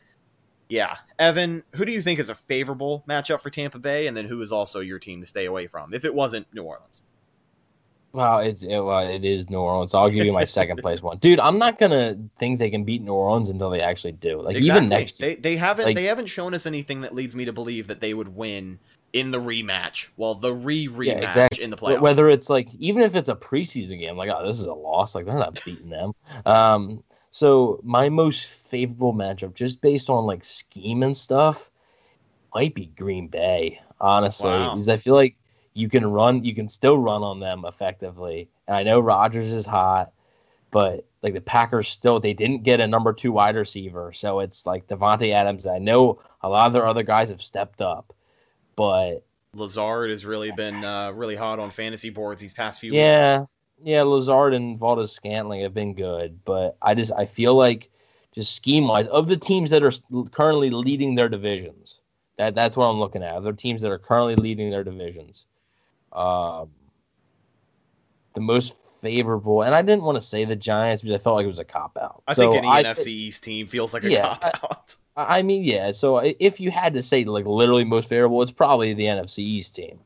yeah, 0.70 0.96
Evan, 1.18 1.64
who 1.74 1.84
do 1.84 1.92
you 1.92 2.00
think 2.00 2.18
is 2.18 2.30
a 2.30 2.34
favorable 2.34 3.04
matchup 3.06 3.42
for 3.42 3.50
Tampa 3.50 3.78
Bay, 3.78 4.06
and 4.06 4.16
then 4.16 4.24
who 4.24 4.40
is 4.40 4.52
also 4.52 4.80
your 4.80 4.98
team 4.98 5.20
to 5.20 5.26
stay 5.26 5.44
away 5.44 5.66
from 5.66 5.92
if 5.92 6.06
it 6.06 6.14
wasn't 6.14 6.46
New 6.54 6.62
Orleans? 6.62 7.02
Well, 8.12 8.38
it's 8.38 8.62
it, 8.62 8.78
well, 8.80 9.06
it 9.06 9.24
is 9.24 9.50
New 9.50 9.58
Orleans. 9.60 9.92
So 9.92 9.98
I'll 9.98 10.10
give 10.10 10.24
you 10.24 10.32
my 10.32 10.44
second 10.44 10.78
place 10.82 11.02
one, 11.02 11.18
dude. 11.18 11.40
I'm 11.40 11.58
not 11.58 11.78
gonna 11.78 12.16
think 12.38 12.58
they 12.58 12.70
can 12.70 12.84
beat 12.84 13.02
New 13.02 13.12
Orleans 13.12 13.50
until 13.50 13.70
they 13.70 13.80
actually 13.80 14.12
do. 14.12 14.40
Like 14.40 14.56
even 14.56 14.88
next 14.88 15.20
year, 15.20 15.30
they 15.34 15.36
they 15.36 15.56
haven't 15.56 15.84
like- 15.86 15.96
they 15.96 16.04
haven't 16.04 16.26
shown 16.26 16.54
us 16.54 16.66
anything 16.66 17.02
that 17.02 17.14
leads 17.14 17.34
me 17.36 17.44
to 17.44 17.52
believe 17.52 17.86
that 17.88 18.00
they 18.00 18.14
would 18.14 18.28
win 18.34 18.78
in 19.12 19.30
the 19.30 19.38
rematch. 19.40 20.08
Well, 20.16 20.34
the 20.34 20.52
re 20.52 20.88
rematch 20.88 21.06
Yeah, 21.06 21.26
exactly. 21.28 21.62
in 21.64 21.70
the 21.70 21.76
playoffs. 21.76 22.00
Whether 22.00 22.28
it's 22.28 22.48
like 22.50 22.68
even 22.78 23.02
if 23.02 23.14
it's 23.14 23.28
a 23.28 23.36
preseason 23.36 23.98
game, 23.98 24.16
like 24.16 24.30
oh, 24.34 24.46
this 24.46 24.58
is 24.58 24.66
a 24.66 24.74
loss. 24.74 25.14
Like 25.14 25.26
they're 25.26 25.34
not 25.34 25.62
beating 25.64 25.90
them. 25.90 26.12
Um, 26.46 27.02
so 27.30 27.78
my 27.84 28.08
most 28.08 28.50
favorable 28.50 29.12
matchup, 29.12 29.54
just 29.54 29.82
based 29.82 30.08
on 30.08 30.24
like 30.24 30.44
scheme 30.44 31.02
and 31.02 31.14
stuff, 31.16 31.70
might 32.54 32.74
be 32.74 32.86
Green 32.96 33.28
Bay. 33.28 33.80
Honestly, 34.00 34.48
Wow. 34.50 34.74
because 34.74 34.88
I 34.88 34.96
feel 34.96 35.14
like 35.14 35.36
you 35.78 35.88
can 35.88 36.04
run, 36.04 36.42
you 36.42 36.54
can 36.54 36.68
still 36.68 36.98
run 36.98 37.22
on 37.22 37.38
them 37.38 37.64
effectively. 37.64 38.48
And 38.66 38.76
I 38.76 38.82
know 38.82 38.98
Rodgers 38.98 39.52
is 39.52 39.64
hot, 39.64 40.12
but 40.72 41.06
like 41.22 41.34
the 41.34 41.40
Packers 41.40 41.86
still, 41.86 42.18
they 42.18 42.34
didn't 42.34 42.64
get 42.64 42.80
a 42.80 42.86
number 42.86 43.12
two 43.12 43.30
wide 43.30 43.54
receiver, 43.54 44.12
so 44.12 44.40
it's 44.40 44.66
like 44.66 44.88
Davante 44.88 45.32
Adams. 45.32 45.68
I 45.68 45.78
know 45.78 46.20
a 46.42 46.48
lot 46.48 46.66
of 46.66 46.72
their 46.72 46.86
other 46.86 47.04
guys 47.04 47.30
have 47.30 47.40
stepped 47.40 47.80
up, 47.80 48.12
but 48.74 49.24
Lazard 49.54 50.10
has 50.10 50.26
really 50.26 50.50
been 50.50 50.84
uh, 50.84 51.12
really 51.12 51.36
hot 51.36 51.60
on 51.60 51.70
fantasy 51.70 52.10
boards 52.10 52.40
these 52.40 52.52
past 52.52 52.80
few 52.80 52.90
weeks. 52.90 52.98
yeah, 52.98 53.44
yeah, 53.84 54.02
Lazard 54.02 54.54
and 54.54 54.78
Valdes-Scantling 54.80 55.60
have 55.60 55.74
been 55.74 55.94
good, 55.94 56.40
but 56.44 56.76
I 56.82 56.94
just 56.94 57.12
I 57.16 57.24
feel 57.24 57.54
like 57.54 57.88
just 58.32 58.56
scheme 58.56 58.88
wise 58.88 59.06
of 59.06 59.28
the 59.28 59.36
teams 59.36 59.70
that 59.70 59.84
are 59.84 59.92
currently 60.32 60.70
leading 60.70 61.14
their 61.14 61.28
divisions, 61.28 62.00
that 62.36 62.56
that's 62.56 62.76
what 62.76 62.86
I'm 62.86 62.98
looking 62.98 63.22
at. 63.22 63.44
They're 63.44 63.52
teams 63.52 63.80
that 63.82 63.92
are 63.92 63.98
currently 63.98 64.34
leading 64.34 64.70
their 64.70 64.82
divisions. 64.82 65.46
Um, 66.12 66.70
the 68.34 68.40
most 68.40 68.76
favorable, 69.00 69.62
and 69.62 69.74
I 69.74 69.82
didn't 69.82 70.02
want 70.04 70.16
to 70.16 70.20
say 70.20 70.44
the 70.44 70.56
Giants 70.56 71.02
because 71.02 71.14
I 71.14 71.22
felt 71.22 71.36
like 71.36 71.44
it 71.44 71.48
was 71.48 71.58
a 71.58 71.64
cop 71.64 71.96
out. 72.00 72.22
I 72.26 72.34
So 72.34 72.42
think 72.52 72.64
any 72.64 72.68
I- 72.68 72.82
NFC 72.82 73.08
East 73.12 73.44
team 73.44 73.66
feels 73.66 73.94
like 73.94 74.04
a 74.04 74.10
Yeah, 74.10 74.36
cop 74.36 74.44
out. 74.44 74.96
I 75.16 75.42
mean, 75.42 75.64
yeah. 75.64 75.90
So 75.90 76.18
if 76.18 76.60
you 76.60 76.70
had 76.70 76.94
to 76.94 77.02
say 77.02 77.24
like 77.24 77.44
literally 77.46 77.84
most 77.84 78.08
favorable, 78.08 78.40
it's 78.42 78.52
probably 78.52 78.94
the 78.94 79.06
NFC 79.06 79.40
East 79.42 79.74
team. 79.74 79.98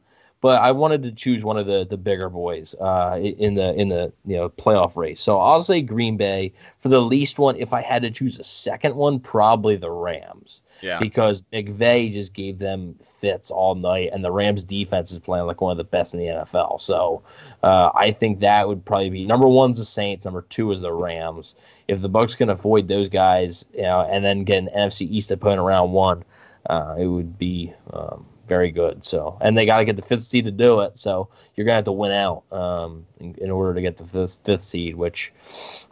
But 0.43 0.61
I 0.61 0.73
wanted 0.73 1.05
to 1.05 1.13
choose 1.13 1.45
one 1.45 1.57
of 1.57 1.67
the 1.67 1.87
the 1.89 1.97
bigger 1.97 2.29
boys 2.29 2.75
uh, 2.81 3.17
in 3.23 3.55
the 3.55 3.73
in 3.81 3.89
the 3.89 4.13
you 4.27 4.37
know 4.37 4.49
playoff 4.51 4.97
race. 4.97 5.21
So 5.21 5.39
I'll 5.39 5.63
say 5.63 5.81
Green 5.83 6.17
Bay 6.17 6.53
for 6.81 6.89
the 6.89 7.01
least 7.01 7.39
one. 7.39 7.57
If 7.57 7.73
I 7.73 7.81
had 7.81 8.03
to 8.03 8.11
choose 8.11 8.39
a 8.41 8.45
second 8.45 8.97
one, 8.97 9.21
probably 9.21 9.77
the 9.77 9.93
Rams 9.93 10.63
Yeah. 10.83 10.99
because 10.99 11.43
McVay 11.53 12.13
just 12.13 12.35
gave 12.35 12.59
them 12.59 12.97
fits 13.01 13.53
all 13.53 13.77
night, 13.77 14.11
and 14.13 14.25
the 14.25 14.33
Rams 14.33 14.65
defense 14.65 15.13
is 15.13 15.21
playing 15.21 15.47
like 15.47 15.61
one 15.61 15.71
of 15.71 15.77
the 15.79 15.85
best 15.85 16.13
in 16.13 16.19
the 16.19 16.27
NFL. 16.27 16.81
So 16.81 17.23
uh, 17.63 17.91
I 17.95 18.11
think 18.11 18.41
that 18.41 18.67
would 18.67 18.85
probably 18.85 19.11
be 19.11 19.25
number 19.25 19.47
one's 19.47 19.79
the 19.79 19.85
Saints, 19.85 20.25
number 20.25 20.43
two 20.43 20.73
is 20.73 20.81
the 20.81 20.93
Rams. 20.93 21.55
If 21.87 22.01
the 22.01 22.09
Bucks 22.09 22.35
can 22.35 22.51
avoid 22.51 22.89
those 22.89 23.09
guys, 23.09 23.65
you 23.75 23.83
know, 23.83 24.01
and 24.11 24.25
then 24.25 24.43
get 24.43 24.59
an 24.59 24.71
NFC 24.77 25.03
East 25.09 25.31
opponent 25.31 25.61
around 25.61 25.93
one, 25.93 26.25
uh, 26.69 26.97
it 26.99 27.07
would 27.07 27.39
be 27.39 27.73
um, 27.93 28.27
very 28.47 28.71
good. 28.71 29.05
So, 29.05 29.39
and 29.41 29.57
they 29.57 29.67
got 29.67 29.79
to 29.79 29.85
get 29.85 29.97
the 29.97 30.03
fifth 30.03 30.23
seed 30.23 30.45
to 30.47 30.51
do 30.51 30.81
it. 30.81 30.99
So 30.99 31.29
you're 31.55 31.65
gonna 31.65 31.77
have 31.77 31.85
to 31.85 31.93
win 31.93 32.13
out 32.13 32.45
um, 32.53 33.07
in, 33.21 33.35
in 33.39 33.51
order 33.51 33.75
to 33.75 33.81
get 33.81 33.97
the 33.97 34.05
fifth, 34.05 34.41
fifth 34.45 34.65
seed, 34.65 34.97
which 34.97 35.33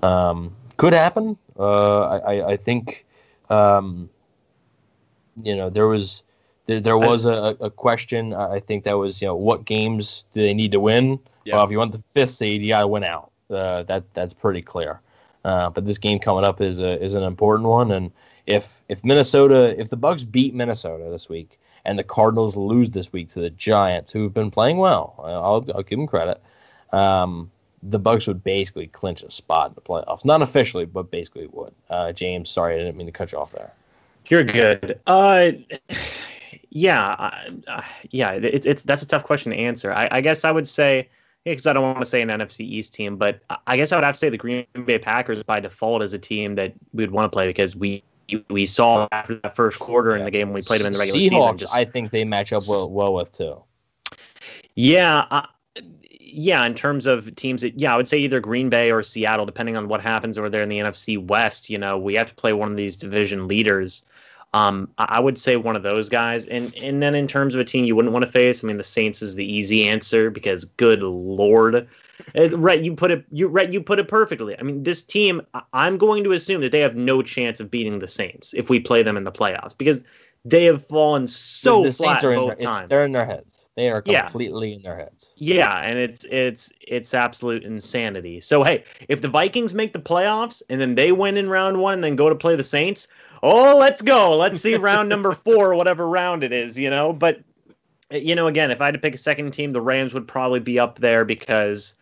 um, 0.03 0.55
could 0.77 0.93
happen. 0.93 1.37
Uh, 1.59 2.01
I, 2.03 2.17
I, 2.19 2.47
I 2.53 2.57
think. 2.57 3.07
Um, 3.49 4.09
you 5.43 5.57
know 5.57 5.71
there 5.71 5.87
was 5.87 6.23
there, 6.67 6.81
there 6.81 6.99
was 6.99 7.27
a, 7.27 7.57
a 7.61 7.71
question 7.71 8.35
i 8.35 8.55
I 8.57 8.61
think 8.61 8.85
that 8.85 8.95
was 8.99 9.21
you 9.21 9.29
know 9.29 9.35
what 9.37 9.65
games 9.65 10.27
do 10.35 10.43
they 10.43 10.55
need 10.55 10.73
to 10.73 10.81
win 10.81 11.19
Yeah. 11.45 11.57
well 11.57 11.65
if 11.65 11.71
you 11.71 11.79
want 11.79 11.93
the 11.93 11.99
fifth 11.99 12.31
seed 12.31 12.63
you 12.63 12.69
got 12.69 12.81
to 12.81 12.89
win 12.89 13.05
out 13.05 13.31
uh, 13.51 13.83
that 13.85 14.05
that's 14.15 14.35
pretty 14.35 14.63
clear 14.63 15.01
uh, 15.45 15.71
but 15.71 15.85
this 15.85 15.99
game 15.99 16.19
coming 16.19 16.45
up 16.45 16.61
is 16.61 16.81
a 16.81 17.03
is 17.03 17.15
an 17.15 17.23
important 17.23 17.69
one 17.69 17.91
and 17.93 18.11
if 18.47 18.83
if 18.89 19.03
minnesota 19.05 19.79
if 19.81 19.91
the 19.91 19.97
bucks 19.97 20.25
beat 20.25 20.55
minnesota 20.55 21.05
this 21.11 21.29
week 21.29 21.59
and 21.85 21.99
the 21.99 22.05
cardinals 22.05 22.57
lose 22.57 22.91
this 22.91 23.13
week 23.13 23.29
to 23.29 23.41
the 23.41 23.51
giants 23.51 24.13
who've 24.13 24.35
been 24.35 24.51
playing 24.51 24.79
well 24.79 25.15
i'll, 25.25 25.65
I'll 25.75 25.83
give 25.83 25.99
them 25.99 26.07
credit 26.07 26.41
um, 26.93 27.51
the 27.83 27.99
bucks 27.99 28.27
would 28.27 28.43
basically 28.45 28.89
clinch 28.89 29.23
a 29.23 29.31
spot 29.31 29.69
in 29.71 29.75
the 29.75 29.81
playoffs 29.81 30.25
not 30.25 30.43
officially 30.43 30.85
but 30.85 31.11
basically 31.11 31.47
would 31.49 31.73
uh, 31.89 32.13
james 32.13 32.51
sorry 32.51 32.75
i 32.75 32.79
didn't 32.79 32.97
mean 32.97 33.07
to 33.07 33.13
cut 33.13 33.33
you 33.33 33.39
off 33.39 33.53
there 33.53 33.73
You're 34.29 34.45
good. 34.45 35.01
Uh, 35.07 35.53
yeah, 36.71 37.09
uh, 37.67 37.83
yeah. 38.11 38.33
It's 38.33 38.67
it's 38.67 38.83
that's 38.85 39.03
a 39.03 39.09
tough 39.09 39.25
question 39.25 39.51
to 39.53 39.59
answer. 39.59 39.93
I, 39.93 40.09
I 40.11 40.21
guess 40.21 40.45
I 40.45 40.53
would 40.53 40.69
say 40.69 41.09
because 41.45 41.67
I 41.67 41.73
don't 41.73 41.83
want 41.83 42.01
to 42.01 42.07
say 42.07 42.21
an 42.23 42.29
NFC 42.29 42.61
East 42.61 42.95
team, 42.95 43.17
but 43.17 43.41
I- 43.67 43.77
guess 43.77 43.93
I 43.93 43.97
would 43.97 44.05
have 44.05 44.15
to 44.15 44.19
say 44.19 44.29
the 44.29 44.37
Green 44.37 44.67
Bay 44.85 44.99
Packers 44.99 45.43
by 45.43 45.59
default 45.59 46.03
is 46.03 46.13
a 46.13 46.19
team 46.19 46.55
that 46.57 46.75
we 46.93 47.03
would 47.03 47.11
want 47.13 47.25
to 47.25 47.35
play 47.35 47.47
because 47.49 47.75
we 47.75 48.03
we 48.49 48.67
saw 48.67 49.09
after 49.13 49.37
that 49.37 49.57
first 49.57 49.79
quarter 49.79 50.17
in 50.17 50.25
the 50.25 50.31
game 50.31 50.49
when 50.49 50.55
we 50.55 50.63
played 50.63 50.81
them 50.81 50.89
in 50.89 50.93
the 50.93 50.99
regular 50.99 51.21
Seahawks, 51.21 51.31
season. 51.31 51.59
Just, 51.59 51.75
I 51.75 51.85
think 51.85 52.11
they 52.11 52.25
match 52.25 52.53
up 52.53 52.63
well, 52.69 52.91
well 52.91 53.15
with 53.15 53.33
too. 53.33 53.63
Yeah, 54.75 55.27
uh, 55.31 55.47
yeah. 56.19 56.65
In 56.65 56.75
terms 56.75 57.07
of 57.07 57.35
teams, 57.37 57.63
that, 57.63 57.79
yeah, 57.79 57.93
I 57.93 57.97
would 57.97 58.09
say 58.09 58.19
either 58.19 58.41
Green 58.41 58.69
Bay 58.69 58.91
or 58.91 59.03
Seattle, 59.03 59.47
depending 59.47 59.77
on 59.77 59.89
what 59.89 60.01
happens 60.01 60.39
over 60.39 60.49
there 60.49 60.63
in 60.63 60.69
the 60.69 60.79
NFC 60.79 61.25
West. 61.25 61.69
You 61.69 61.79
know, 61.79 61.99
we 61.99 62.15
have 62.15 62.29
to 62.29 62.35
play 62.35 62.53
one 62.53 62.71
of 62.71 62.77
these 62.77 62.97
division 62.97 63.49
leaders. 63.49 64.05
Um, 64.53 64.89
I 64.99 65.21
would 65.21 65.39
say 65.39 65.55
one 65.57 65.77
of 65.77 65.83
those 65.85 66.09
guys, 66.09 66.47
and 66.47 66.75
and 66.75 67.01
then 67.03 67.15
in 67.15 67.29
terms 67.29 67.55
of 67.55 67.61
a 67.61 67.65
team 67.65 67.85
you 67.85 67.95
wouldn't 67.95 68.13
want 68.13 68.25
to 68.25 68.31
face, 68.31 68.65
I 68.65 68.67
mean, 68.67 68.79
the 68.79 68.83
Saints 68.85 69.23
is 69.23 69.37
the 69.37 69.45
easy 69.45 69.89
answer 69.89 70.29
because, 70.31 70.65
good 70.65 71.03
lord, 71.03 71.87
Uh, 72.37 72.57
right? 72.59 72.83
You 72.83 72.95
put 72.95 73.11
it, 73.11 73.25
you 73.31 73.49
right, 73.49 73.73
you 73.73 73.81
put 73.81 73.99
it 73.99 74.09
perfectly. 74.09 74.59
I 74.59 74.63
mean, 74.63 74.83
this 74.83 75.03
team, 75.03 75.41
I'm 75.73 75.99
going 75.99 76.25
to 76.25 76.33
assume 76.33 76.61
that 76.63 76.73
they 76.73 76.81
have 76.81 76.97
no 76.97 77.23
chance 77.23 77.61
of 77.61 77.71
beating 77.71 77.99
the 77.99 78.09
Saints 78.09 78.53
if 78.55 78.69
we 78.71 78.81
play 78.81 79.03
them 79.03 79.17
in 79.17 79.25
the 79.25 79.33
playoffs 79.33 79.77
because 79.77 80.05
they 80.45 80.65
have 80.65 80.85
fallen 80.87 81.27
so 81.27 81.85
the 81.85 81.93
flat 81.93 82.21
Saints 82.21 82.25
are 82.25 82.33
in 82.33 82.47
their, 82.47 82.57
times. 82.57 82.89
they're 82.89 83.05
in 83.05 83.13
their 83.13 83.27
heads. 83.27 83.65
They 83.77 83.91
are 83.91 84.03
Yeah. 84.05 84.23
completely 84.23 84.75
in 84.75 84.83
their 84.83 84.97
heads. 84.97 85.31
Yeah, 85.37 85.81
and 85.81 85.99
it's 85.99 86.25
it's 86.31 86.73
it's 86.81 87.15
absolute 87.15 87.65
insanity. 87.65 88.41
So 88.41 88.63
hey, 88.63 88.85
if 89.09 89.23
the 89.23 89.29
Vikings 89.29 89.75
make 89.75 89.93
the 89.93 89.99
playoffs 90.01 90.63
and 90.69 90.81
then 90.81 90.95
they 90.97 91.13
win 91.13 91.37
in 91.37 91.49
round 91.49 91.81
one 91.81 91.95
and 91.95 92.05
then 92.05 92.17
go 92.17 92.29
to 92.29 92.35
play 92.35 92.57
the 92.57 92.65
Saints, 92.65 93.09
oh 93.43 93.77
let's 93.79 94.03
go. 94.03 94.37
Let's 94.37 94.61
see 94.61 94.75
round 94.77 95.09
number 95.09 95.33
four, 95.35 95.75
whatever 95.75 96.09
round 96.09 96.45
it 96.45 96.53
is, 96.53 96.79
you 96.79 96.91
know. 96.91 97.13
But 97.13 97.41
you 98.11 98.35
know, 98.35 98.47
again, 98.47 98.71
if 98.71 98.81
I 98.81 98.87
had 98.87 98.95
to 98.95 99.01
pick 99.01 99.15
a 99.15 99.19
second 99.19 99.53
team, 99.53 99.71
the 99.71 99.81
Rams 99.81 100.15
would 100.15 100.27
probably 100.27 100.61
be 100.61 100.79
up 100.79 100.99
there 100.99 101.25
because 101.25 101.95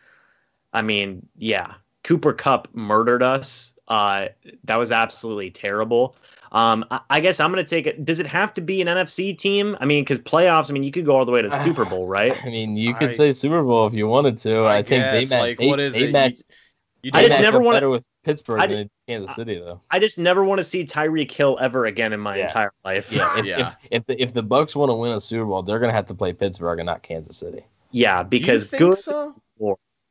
I 0.73 0.83
mean, 0.83 1.27
yeah, 1.37 1.75
Cooper 2.05 2.33
Kupp 2.33 2.69
murdered 2.75 3.23
us. 3.23 3.75
Uh 3.89 4.29
that 4.65 4.77
was 4.77 4.93
absolutely 4.93 5.51
terrible. 5.51 6.17
Um, 6.53 6.85
I, 6.91 7.01
I 7.11 7.21
guess 7.21 7.41
I'm 7.41 7.53
going 7.53 7.63
to 7.63 7.69
take 7.69 7.87
it. 7.87 8.05
Does 8.05 8.21
it 8.21 8.27
have 8.27 8.55
to 8.55 8.61
be 8.61 8.81
an 8.81 8.89
NFC 8.89 9.37
team? 9.37 9.77
I 9.81 9.85
mean, 9.85 10.03
because 10.03 10.19
playoffs. 10.19 10.71
I 10.71 10.73
mean, 10.73 10.83
you 10.83 10.91
could 10.91 11.05
go 11.05 11.15
all 11.17 11.25
the 11.25 11.33
way 11.33 11.43
to 11.43 11.49
the 11.49 11.59
Super 11.63 11.85
Bowl, 11.85 12.07
right? 12.07 12.35
I 12.45 12.49
mean, 12.49 12.77
you 12.77 12.95
could 12.95 13.11
I- 13.11 13.15
say 13.15 13.33
Super 13.33 13.63
Bowl 13.63 13.87
if 13.87 13.95
you 13.95 14.09
wanted 14.09 14.39
to. 14.39 14.67
I, 14.67 14.83
think 14.83 15.05
they 15.05 15.21
guess, 15.23 15.31
match. 15.31 15.41
like, 15.41 15.59
they, 15.59 15.67
what 15.69 15.81
is 15.81 15.95
they 15.95 16.05
it? 16.09 16.13
match. 16.13 16.37
You 17.03 17.11
I 17.15 17.23
just 17.23 17.39
never 17.39 17.59
up 17.59 17.63
wanna- 17.65 17.91
with 17.91 18.07
Pittsburgh 18.29 18.61
I 18.61 18.67
than 18.67 18.77
di- 18.87 18.91
Kansas 19.07 19.35
City, 19.35 19.59
though. 19.59 19.81
I 19.91 19.99
just 19.99 20.19
never 20.19 20.45
want 20.45 20.59
to 20.59 20.65
see 20.65 20.85
Tyreek 20.85 21.33
Hill 21.33 21.57
ever 21.63 21.87
again 21.87 22.13
in 22.13 22.21
my 22.21 22.37
Yeah. 22.37 22.43
entire 22.45 22.73
life. 22.85 23.11
Yeah, 23.11 23.39
if, 23.39 23.47
Yeah. 23.47 23.67
if 23.69 23.75
if 23.91 24.07
the 24.07 24.23
if 24.23 24.35
the 24.35 24.43
Bucks 24.43 24.77
want 24.77 24.91
to 24.91 24.95
win 24.95 25.13
a 25.13 25.21
Super 25.21 25.47
Bowl, 25.47 25.63
they're 25.63 25.79
gonna 25.79 25.95
have 25.95 26.07
to 26.07 26.15
play 26.15 26.35
Pittsburgh 26.35 26.79
and 26.79 26.87
not 26.87 27.03
Kansas 27.03 27.39
City. 27.39 27.65
yeah, 27.91 28.23
because 28.23 28.65
you 28.65 28.69
think 28.79 28.81
good. 28.81 28.99
so? 28.99 29.35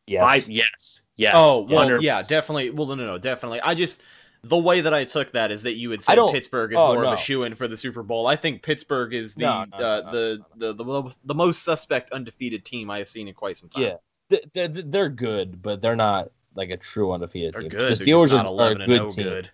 Yes. 0.07 0.23
I 0.23 0.35
yes, 0.47 1.01
yes. 1.17 1.33
Oh, 1.37 1.67
well, 1.69 2.01
yeah, 2.01 2.21
definitely. 2.21 2.69
Well, 2.69 2.87
no, 2.87 2.95
no, 2.95 3.05
no, 3.05 3.17
definitely. 3.17 3.59
I 3.61 3.75
just 3.75 4.01
the 4.41 4.57
way 4.57 4.79
that 4.81 4.93
I 4.93 5.03
took 5.03 5.31
that 5.31 5.51
is 5.51 5.63
that 5.63 5.75
you 5.75 5.89
would 5.89 6.03
say 6.03 6.15
Pittsburgh 6.31 6.71
is 6.71 6.79
oh, 6.79 6.93
more 6.93 7.05
of 7.05 7.13
a 7.13 7.17
shoe 7.17 7.43
in 7.43 7.55
for 7.55 7.67
the 7.67 7.75
Super 7.75 8.03
Bowl. 8.03 8.25
I 8.25 8.37
think 8.37 8.61
Pittsburgh 8.63 9.13
is 9.13 9.35
the 9.35 9.41
No, 9.41 9.65
no, 9.65 9.77
uh, 9.77 10.11
the, 10.11 10.45
the 10.55 10.73
the 10.73 10.83
the 10.83 11.17
the 11.25 11.35
most 11.35 11.63
suspect 11.63 12.11
undefeated 12.11 12.63
team 12.63 12.89
I 12.89 12.99
have 12.99 13.07
seen 13.09 13.27
in 13.27 13.33
quite 13.33 13.57
some 13.57 13.67
time. 13.69 13.83
Yeah, 13.83 14.37
they're, 14.53 14.67
they're 14.69 15.09
good, 15.09 15.61
but 15.61 15.81
they're 15.81 15.95
not 15.97 16.31
like 16.57 16.69
a 16.71 16.77
true 16.77 17.13
undefeated 17.13 17.53
they're 17.53 17.61
team. 17.61 17.69
good. 17.69 17.79
The 17.79 17.85
They're 17.85 17.89
just 17.95 18.01
Steelers 18.01 18.33
not 18.33 18.45
are, 18.47 18.67
are 18.67 18.71
a 18.71 18.85
good 18.85 19.09
team. 19.11 19.23
good. 19.23 19.49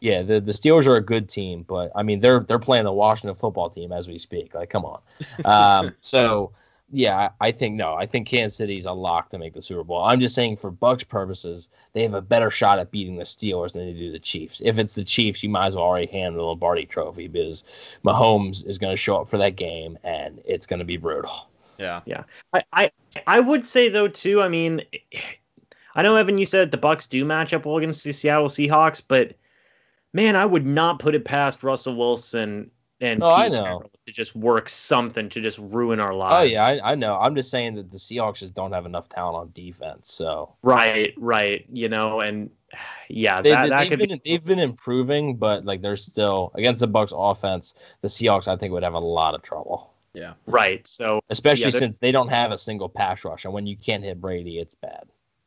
Yeah, 0.00 0.22
the, 0.22 0.40
the 0.40 0.52
Steelers 0.52 0.86
are 0.86 0.96
a 0.96 1.00
good 1.00 1.28
team, 1.28 1.64
but 1.68 1.92
I 1.94 2.02
mean 2.02 2.20
they're 2.20 2.40
they're 2.40 2.58
playing 2.58 2.84
the 2.84 2.92
Washington 2.92 3.34
football 3.34 3.70
team 3.70 3.92
as 3.92 4.08
we 4.08 4.18
speak. 4.18 4.54
Like, 4.54 4.70
come 4.70 4.84
on. 4.84 5.00
Um, 5.44 5.94
so 6.00 6.52
yeah, 6.90 7.16
I 7.40 7.48
I 7.48 7.52
think 7.52 7.74
no, 7.74 7.94
I 7.94 8.06
think 8.06 8.26
Kansas 8.26 8.56
City's 8.56 8.86
a 8.86 8.92
lock 8.92 9.28
to 9.30 9.38
make 9.38 9.52
the 9.52 9.62
Super 9.62 9.84
Bowl. 9.84 10.02
I'm 10.02 10.20
just 10.20 10.34
saying 10.34 10.56
for 10.56 10.70
Bucks 10.70 11.04
purposes, 11.04 11.68
they 11.92 12.02
have 12.02 12.14
a 12.14 12.22
better 12.22 12.48
shot 12.48 12.78
at 12.78 12.90
beating 12.90 13.16
the 13.16 13.24
Steelers 13.24 13.74
than 13.74 13.86
they 13.86 13.92
do 13.92 14.10
the 14.10 14.18
Chiefs. 14.18 14.62
If 14.64 14.78
it's 14.78 14.94
the 14.94 15.04
Chiefs, 15.04 15.42
you 15.42 15.50
might 15.50 15.66
as 15.66 15.74
well 15.74 15.84
already 15.84 16.06
hand 16.06 16.36
the 16.36 16.42
Lombardi 16.42 16.86
Trophy 16.86 17.28
because 17.28 17.64
Mahomes 18.04 18.66
is 18.66 18.78
going 18.78 18.92
to 18.92 18.96
show 18.96 19.20
up 19.20 19.28
for 19.28 19.36
that 19.38 19.56
game 19.56 19.98
and 20.02 20.40
it's 20.46 20.66
going 20.66 20.78
to 20.78 20.84
be 20.84 20.96
brutal. 20.96 21.48
Yeah, 21.78 22.00
yeah. 22.06 22.24
I, 22.52 22.62
I 22.72 22.90
I 23.26 23.40
would 23.40 23.64
say 23.64 23.88
though 23.88 24.08
too. 24.08 24.42
I 24.42 24.48
mean, 24.48 24.82
I 25.94 26.02
know 26.02 26.16
Evan, 26.16 26.38
you 26.38 26.46
said 26.46 26.70
the 26.70 26.76
Bucks 26.76 27.06
do 27.06 27.24
match 27.24 27.52
up 27.52 27.64
well 27.66 27.78
against 27.78 28.04
the 28.04 28.12
Seattle 28.12 28.48
Seahawks, 28.48 29.02
but 29.06 29.34
man, 30.12 30.36
I 30.36 30.46
would 30.46 30.66
not 30.66 30.98
put 30.98 31.14
it 31.14 31.24
past 31.24 31.62
Russell 31.62 31.96
Wilson 31.96 32.70
and 33.00 33.22
Oh, 33.22 33.34
I 33.34 33.48
know. 33.48 33.62
Carroll 33.62 33.90
to 34.06 34.12
just 34.12 34.34
work 34.34 34.68
something 34.68 35.28
to 35.28 35.40
just 35.40 35.58
ruin 35.58 36.00
our 36.00 36.14
lives. 36.14 36.50
Oh 36.50 36.54
yeah, 36.54 36.64
I, 36.64 36.92
I 36.92 36.94
know. 36.94 37.18
I'm 37.18 37.34
just 37.34 37.50
saying 37.50 37.74
that 37.76 37.90
the 37.90 37.98
Seahawks 37.98 38.40
just 38.40 38.54
don't 38.54 38.72
have 38.72 38.86
enough 38.86 39.08
talent 39.08 39.36
on 39.36 39.50
defense. 39.54 40.12
So 40.12 40.54
right, 40.62 41.14
right. 41.16 41.64
You 41.72 41.88
know, 41.88 42.20
and 42.20 42.50
yeah, 43.08 43.40
they, 43.40 43.50
that, 43.50 43.62
they, 43.64 43.68
that 43.68 43.78
have 43.78 43.88
could 43.88 43.98
been 44.00 44.18
be 44.18 44.30
they've 44.30 44.44
been 44.44 44.58
improving, 44.58 45.36
but 45.36 45.64
like 45.64 45.82
they're 45.82 45.96
still 45.96 46.52
against 46.54 46.80
the 46.80 46.86
Bucks 46.86 47.12
offense. 47.14 47.74
The 48.00 48.08
Seahawks, 48.08 48.48
I 48.48 48.56
think, 48.56 48.72
would 48.72 48.82
have 48.82 48.94
a 48.94 48.98
lot 48.98 49.34
of 49.34 49.42
trouble, 49.42 49.92
Yeah, 50.14 50.34
right. 50.46 50.86
So 50.86 51.20
especially 51.30 51.72
Yeah, 51.72 51.78
since 51.78 51.98
they 51.98 52.12
don't 52.12 52.28
have 52.28 52.50
a 52.50 52.58
single 52.58 52.88
pass 52.88 53.24
rush, 53.24 53.44
and 53.44 53.54
when 53.54 53.66
you 53.66 53.76
can't 53.76 54.02
hit 54.02 54.20
Brady, 54.20 54.58
it's 54.58 54.74
bad. 54.74 55.04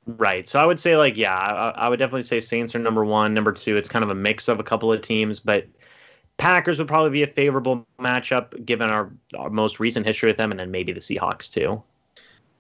Right. 0.08 0.48
So 0.48 0.60
I 0.60 0.66
would 0.66 0.80
say 0.80 0.98
like 0.98 1.16
yeah, 1.16 1.36
I, 1.36 1.70
I 1.72 1.90
would 1.90 2.00
definitely 2.00 2.24
say 2.24 2.40
Saints 2.40 2.74
are 2.76 2.80
number 2.80 3.06
one. 3.06 3.34
Number 3.34 3.52
two, 3.52 3.78
it's 3.78 3.88
kind 3.88 4.04
of 4.04 4.10
a 4.10 4.16
mix 4.16 4.48
of 4.48 4.60
a 4.60 4.64
couple 4.64 4.92
of 4.92 5.02
teams, 5.02 5.40
but 5.40 5.68
Packers 6.38 6.80
would 6.80 6.88
probably 6.88 7.12
be 7.12 7.22
a 7.22 7.28
favorable 7.28 7.86
matchup 8.00 8.66
given 8.66 8.90
our, 8.90 9.12
our 9.38 9.52
most 9.52 9.80
recent 9.80 10.08
history 10.08 10.28
with 10.28 10.38
them, 10.38 10.50
and 10.50 10.60
then 10.60 10.72
maybe 10.72 10.92
the 10.92 11.00
Seahawks 11.00 11.52
too. 11.52 11.84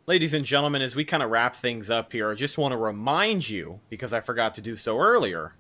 Ladies 0.06 0.36
and 0.36 0.46
gentlemen, 0.46 0.84
as 0.84 0.96
we 0.96 1.04
kind 1.04 1.24
of 1.24 1.32
wrap 1.32 1.56
things 1.56 1.90
up 1.90 2.12
here, 2.12 2.32
I 2.32 2.36
just 2.36 2.60
want 2.60 2.74
to 2.74 2.78
remind 2.78 3.50
you, 3.50 3.80
because 3.90 4.14
I 4.14 4.20
forgot 4.20 4.54
to 4.56 4.62
do 4.62 4.76
so 4.76 5.00
earlier, 5.00 5.56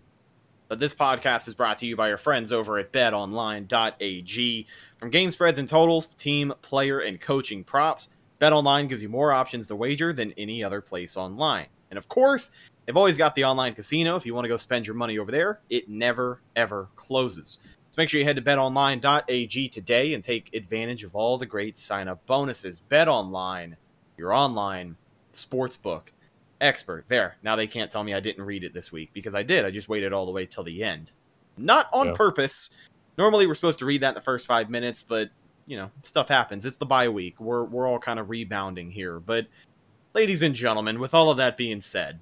that 0.67 0.77
this 0.77 0.93
podcast 0.93 1.47
is 1.47 1.55
brought 1.55 1.79
to 1.79 1.87
you 1.87 1.95
by 1.95 2.09
your 2.09 2.17
friends 2.17 2.53
over 2.53 2.77
at 2.77 2.91
betonline.ag. 2.91 4.67
From 4.97 5.09
game 5.09 5.31
spreads 5.31 5.57
and 5.57 5.67
totals 5.67 6.05
to 6.05 6.15
team, 6.15 6.53
player, 6.61 6.99
and 6.99 7.19
coaching 7.19 7.63
props, 7.63 8.07
BetOnline 8.41 8.89
gives 8.89 9.03
you 9.03 9.09
more 9.09 9.31
options 9.31 9.67
to 9.67 9.75
wager 9.75 10.13
than 10.13 10.33
any 10.37 10.63
other 10.63 10.81
place 10.81 11.15
online. 11.15 11.67
And 11.91 11.97
of 11.97 12.07
course, 12.09 12.51
they've 12.85 12.97
always 12.97 13.17
got 13.17 13.35
the 13.35 13.43
online 13.43 13.75
casino. 13.75 14.15
If 14.15 14.25
you 14.25 14.33
want 14.33 14.45
to 14.45 14.49
go 14.49 14.57
spend 14.57 14.87
your 14.87 14.95
money 14.95 15.19
over 15.19 15.31
there, 15.31 15.59
it 15.69 15.87
never, 15.87 16.41
ever 16.55 16.89
closes. 16.95 17.59
So 17.91 17.95
make 18.01 18.09
sure 18.09 18.19
you 18.19 18.25
head 18.25 18.37
to 18.37 18.41
betonline.ag 18.41 19.67
today 19.69 20.13
and 20.13 20.23
take 20.23 20.55
advantage 20.55 21.03
of 21.03 21.15
all 21.15 21.37
the 21.37 21.45
great 21.45 21.77
sign 21.77 22.07
up 22.07 22.25
bonuses. 22.25 22.81
BetOnline 22.89 23.75
your 24.17 24.33
online 24.33 24.95
sportsbook 25.33 26.03
expert. 26.61 27.07
There. 27.07 27.37
Now 27.43 27.55
they 27.55 27.67
can't 27.67 27.91
tell 27.91 28.03
me 28.03 28.13
I 28.13 28.19
didn't 28.19 28.45
read 28.45 28.63
it 28.63 28.73
this 28.73 28.91
week 28.91 29.09
because 29.13 29.35
I 29.35 29.43
did. 29.43 29.65
I 29.65 29.71
just 29.71 29.89
waited 29.89 30.13
all 30.13 30.25
the 30.25 30.31
way 30.31 30.45
till 30.45 30.63
the 30.63 30.83
end. 30.83 31.11
Not 31.57 31.89
on 31.91 32.07
Yeah. 32.07 32.13
purpose. 32.13 32.69
Normally 33.17 33.47
we're 33.47 33.55
supposed 33.55 33.79
to 33.79 33.85
read 33.85 34.01
that 34.01 34.09
in 34.09 34.15
the 34.15 34.21
first 34.21 34.47
five 34.47 34.69
minutes, 34.69 35.01
but 35.01 35.29
you 35.67 35.77
know, 35.77 35.91
stuff 36.03 36.29
happens. 36.29 36.65
It's 36.65 36.77
the 36.77 36.85
bye 36.85 37.09
week. 37.09 37.39
We're 37.39 37.63
we're 37.63 37.87
all 37.87 37.99
kind 37.99 38.19
of 38.19 38.29
rebounding 38.29 38.91
here. 38.91 39.19
But 39.19 39.47
ladies 40.13 40.43
and 40.43 40.55
gentlemen, 40.55 40.99
with 40.99 41.13
all 41.13 41.29
of 41.29 41.37
that 41.37 41.57
being 41.57 41.81
said, 41.81 42.19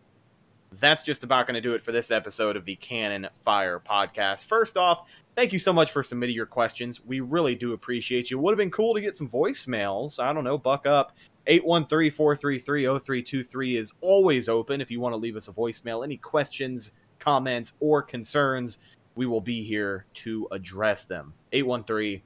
that's 0.72 1.04
just 1.04 1.24
about 1.24 1.48
going 1.48 1.56
to 1.56 1.62
do 1.62 1.74
it 1.74 1.82
for 1.82 1.92
this 1.92 2.12
episode 2.12 2.56
of 2.56 2.66
the 2.66 2.76
Cannon 2.76 3.28
Fire 3.44 3.80
podcast. 3.80 4.46
First 4.46 4.78
off, 4.78 5.12
thank 5.36 5.52
you 5.52 5.58
so 5.60 5.74
much 5.74 5.92
for 5.92 6.04
submitting 6.04 6.36
your 6.36 6.46
questions. 6.46 7.04
We 7.04 7.22
really 7.22 7.56
do 7.56 7.74
appreciate 7.74 8.30
you. 8.30 8.38
Would 8.40 8.52
have 8.52 8.60
been 8.60 8.70
cool 8.70 8.94
to 8.94 9.02
get 9.02 9.16
some 9.16 9.28
voicemails. 9.28 10.20
I 10.20 10.32
don't 10.32 10.44
know, 10.44 10.60
buck 10.60 10.86
up. 10.86 11.18
813-433-0323 11.48 13.80
is 13.80 13.94
always 14.02 14.48
open 14.48 14.82
if 14.82 14.92
you 14.92 15.00
want 15.00 15.14
to 15.14 15.18
leave 15.18 15.36
us 15.36 15.48
a 15.48 15.52
voicemail. 15.52 16.04
Any 16.04 16.18
questions, 16.18 16.92
comments, 17.18 17.74
or 17.80 18.04
concerns, 18.04 18.78
we 19.16 19.26
will 19.26 19.42
be 19.42 19.64
here 19.64 20.06
to 20.14 20.48
address 20.52 21.06
them. 21.06 21.34
813 21.52 22.22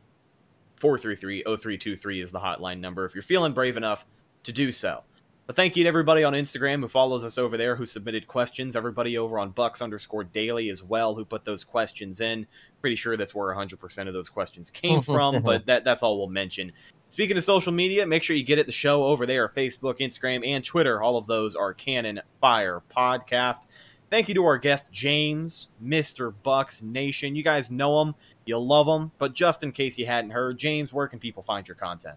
433 0.84 1.44
0323 1.44 2.20
is 2.20 2.34
the 2.34 2.42
hotline 2.42 2.82
number 2.82 3.06
if 3.06 3.16
you're 3.16 3.22
feeling 3.22 3.54
brave 3.54 3.78
enough 3.78 4.06
to 4.44 4.52
do 4.52 4.70
so. 4.74 5.04
But 5.48 5.56
thank 5.56 5.78
you 5.78 5.86
to 5.86 5.88
everybody 5.88 6.26
on 6.26 6.34
Instagram 6.34 6.82
who 6.82 6.90
follows 6.90 7.24
us 7.24 7.38
over 7.38 7.56
there 7.56 7.78
who 7.78 7.86
submitted 7.86 8.28
questions. 8.28 8.76
Everybody 8.76 9.18
over 9.18 9.40
on 9.40 9.52
Bucks 9.52 9.82
underscore 9.82 10.26
daily 10.26 10.70
as 10.70 10.84
well 10.84 11.16
who 11.16 11.24
put 11.24 11.46
those 11.46 11.64
questions 11.64 12.20
in. 12.20 12.48
Pretty 12.82 12.98
sure 12.98 13.16
that's 13.16 13.34
where 13.34 13.56
100% 13.56 14.08
of 14.10 14.14
those 14.14 14.28
questions 14.28 14.70
came 14.70 15.02
from, 15.02 15.42
but 15.42 15.66
that, 15.68 15.86
that's 15.86 16.04
all 16.04 16.18
we'll 16.18 16.28
mention. 16.28 16.74
Speaking 17.08 17.38
of 17.38 17.46
social 17.46 17.72
media, 17.72 18.06
make 18.06 18.22
sure 18.22 18.36
you 18.36 18.44
get 18.44 18.60
at 18.60 18.66
the 18.66 18.74
show 18.74 19.06
over 19.06 19.26
there 19.26 19.48
Facebook, 19.48 20.00
Instagram, 20.00 20.46
and 20.46 20.66
Twitter. 20.66 21.02
All 21.02 21.16
of 21.16 21.28
those 21.28 21.56
are 21.56 21.74
Cannon 21.74 22.20
Fire 22.42 22.82
Podcast. 22.94 23.68
Thank 24.14 24.28
you 24.28 24.36
to 24.36 24.46
our 24.46 24.60
guest, 24.60 24.92
James, 24.92 25.70
Mr. 25.84 26.32
Bucks 26.44 26.84
Nation. 26.84 27.36
You 27.36 27.42
guys 27.42 27.72
know 27.72 28.00
him, 28.00 28.14
you 28.46 28.60
love 28.60 28.88
him, 28.88 29.12
but 29.18 29.34
just 29.34 29.64
in 29.64 29.72
case 29.72 29.98
you 29.98 30.06
hadn't 30.06 30.30
heard, 30.30 30.60
James, 30.60 30.94
where 30.94 31.08
can 31.08 31.18
people 31.18 31.42
find 31.42 31.68
your 31.68 31.74
content? 31.74 32.16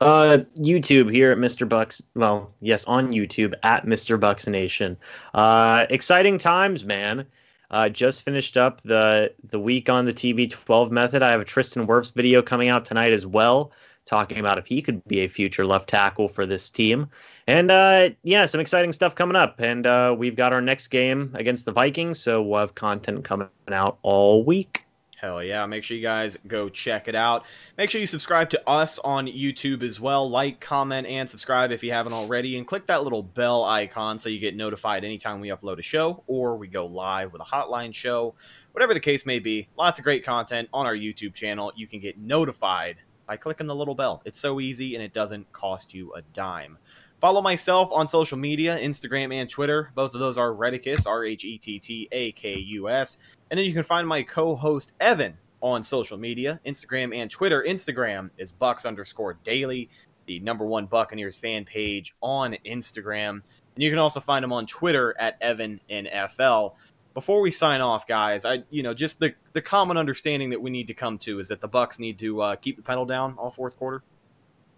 Uh, 0.00 0.38
YouTube 0.56 1.12
here 1.12 1.32
at 1.32 1.38
Mr. 1.38 1.68
Bucks. 1.68 2.00
Well, 2.14 2.52
yes, 2.60 2.84
on 2.84 3.08
YouTube 3.08 3.54
at 3.64 3.86
Mr. 3.86 4.20
Bucks 4.20 4.46
Nation. 4.46 4.96
Uh, 5.34 5.86
exciting 5.90 6.38
times, 6.38 6.84
man. 6.84 7.26
Uh, 7.72 7.88
just 7.88 8.22
finished 8.22 8.56
up 8.56 8.80
the 8.82 9.32
the 9.50 9.58
week 9.58 9.90
on 9.90 10.04
the 10.04 10.12
TB12 10.12 10.92
method. 10.92 11.24
I 11.24 11.32
have 11.32 11.40
a 11.40 11.44
Tristan 11.44 11.88
Wirfs 11.88 12.14
video 12.14 12.40
coming 12.40 12.68
out 12.68 12.84
tonight 12.84 13.12
as 13.12 13.26
well, 13.26 13.72
talking 14.08 14.38
about 14.38 14.58
if 14.58 14.66
he 14.66 14.82
could 14.82 15.04
be 15.06 15.20
a 15.20 15.28
future 15.28 15.66
left 15.66 15.88
tackle 15.88 16.28
for 16.28 16.46
this 16.46 16.70
team. 16.70 17.08
And 17.46 17.70
uh, 17.70 18.10
yeah, 18.22 18.46
some 18.46 18.60
exciting 18.60 18.92
stuff 18.92 19.14
coming 19.14 19.36
up. 19.36 19.60
And 19.60 19.86
uh, 19.86 20.14
we've 20.18 20.36
got 20.36 20.52
our 20.52 20.60
next 20.60 20.88
game 20.88 21.30
against 21.34 21.64
the 21.64 21.72
Vikings, 21.72 22.18
so 22.18 22.42
we'll 22.42 22.60
have 22.60 22.74
content 22.74 23.24
coming 23.24 23.48
out 23.70 23.98
all 24.02 24.44
week. 24.44 24.84
Hell 25.20 25.42
yeah. 25.42 25.66
Make 25.66 25.82
sure 25.82 25.96
you 25.96 26.02
guys 26.02 26.38
go 26.46 26.68
check 26.68 27.08
it 27.08 27.16
out. 27.16 27.44
Make 27.76 27.90
sure 27.90 28.00
you 28.00 28.06
subscribe 28.06 28.50
to 28.50 28.68
us 28.68 29.00
on 29.00 29.26
YouTube 29.26 29.82
as 29.82 29.98
well. 29.98 30.30
Like, 30.30 30.60
comment, 30.60 31.08
and 31.08 31.28
subscribe 31.28 31.72
if 31.72 31.82
you 31.82 31.90
haven't 31.90 32.12
already. 32.12 32.56
And 32.56 32.64
click 32.64 32.86
that 32.86 33.02
little 33.02 33.24
bell 33.24 33.64
icon 33.64 34.20
so 34.20 34.28
you 34.28 34.38
get 34.38 34.54
notified 34.54 35.04
anytime 35.04 35.40
we 35.40 35.48
upload 35.48 35.80
a 35.80 35.82
show 35.82 36.22
or 36.28 36.56
we 36.56 36.68
go 36.68 36.86
live 36.86 37.32
with 37.32 37.42
a 37.42 37.44
hotline 37.44 37.92
show. 37.92 38.36
Whatever 38.70 38.94
the 38.94 39.00
case 39.00 39.26
may 39.26 39.40
be, 39.40 39.66
lots 39.76 39.98
of 39.98 40.04
great 40.04 40.24
content 40.24 40.68
on 40.72 40.86
our 40.86 40.94
YouTube 40.94 41.34
channel. 41.34 41.72
You 41.74 41.88
can 41.88 41.98
get 41.98 42.16
notified 42.16 42.98
by 43.28 43.36
clicking 43.36 43.68
the 43.68 43.74
little 43.74 43.94
bell. 43.94 44.22
It's 44.24 44.40
so 44.40 44.58
easy 44.58 44.96
and 44.96 45.04
it 45.04 45.12
doesn't 45.12 45.52
cost 45.52 45.94
you 45.94 46.12
a 46.14 46.22
dime. 46.32 46.78
Follow 47.20 47.42
myself 47.42 47.90
on 47.92 48.06
social 48.06 48.38
media, 48.38 48.78
Instagram 48.80 49.34
and 49.34 49.50
Twitter. 49.50 49.90
Both 49.94 50.14
of 50.14 50.20
those 50.20 50.38
are 50.38 50.50
Rhettakus, 50.50 51.06
R 51.06 51.24
H 51.24 51.44
E 51.44 51.58
T 51.58 51.78
T 51.78 52.08
A 52.10 52.32
K 52.32 52.58
U 52.58 52.88
S. 52.88 53.18
And 53.50 53.58
then 53.58 53.66
you 53.66 53.72
can 53.72 53.82
find 53.82 54.08
my 54.08 54.22
co 54.22 54.56
host, 54.56 54.94
Evan, 54.98 55.36
on 55.60 55.82
social 55.82 56.16
media, 56.16 56.60
Instagram 56.64 57.14
and 57.14 57.30
Twitter. 57.30 57.64
Instagram 57.66 58.30
is 58.38 58.52
Bucks 58.52 58.86
underscore 58.86 59.34
daily, 59.44 59.90
the 60.26 60.40
number 60.40 60.64
one 60.64 60.86
Buccaneers 60.86 61.36
fan 61.36 61.64
page 61.64 62.14
on 62.20 62.56
Instagram. 62.64 63.42
And 63.74 63.82
you 63.82 63.90
can 63.90 63.98
also 63.98 64.20
find 64.20 64.44
him 64.44 64.52
on 64.52 64.66
Twitter 64.66 65.14
at 65.18 65.38
Evan 65.40 65.80
NFL. 65.90 66.74
Before 67.14 67.40
we 67.40 67.50
sign 67.50 67.80
off, 67.80 68.06
guys, 68.06 68.44
I 68.44 68.62
you 68.70 68.82
know 68.82 68.94
just 68.94 69.18
the 69.20 69.34
the 69.52 69.62
common 69.62 69.96
understanding 69.96 70.50
that 70.50 70.60
we 70.62 70.70
need 70.70 70.86
to 70.88 70.94
come 70.94 71.18
to 71.18 71.38
is 71.40 71.48
that 71.48 71.60
the 71.60 71.68
Bucks 71.68 71.98
need 71.98 72.18
to 72.20 72.40
uh, 72.40 72.56
keep 72.56 72.76
the 72.76 72.82
pedal 72.82 73.06
down 73.06 73.34
all 73.38 73.50
fourth 73.50 73.76
quarter, 73.76 74.02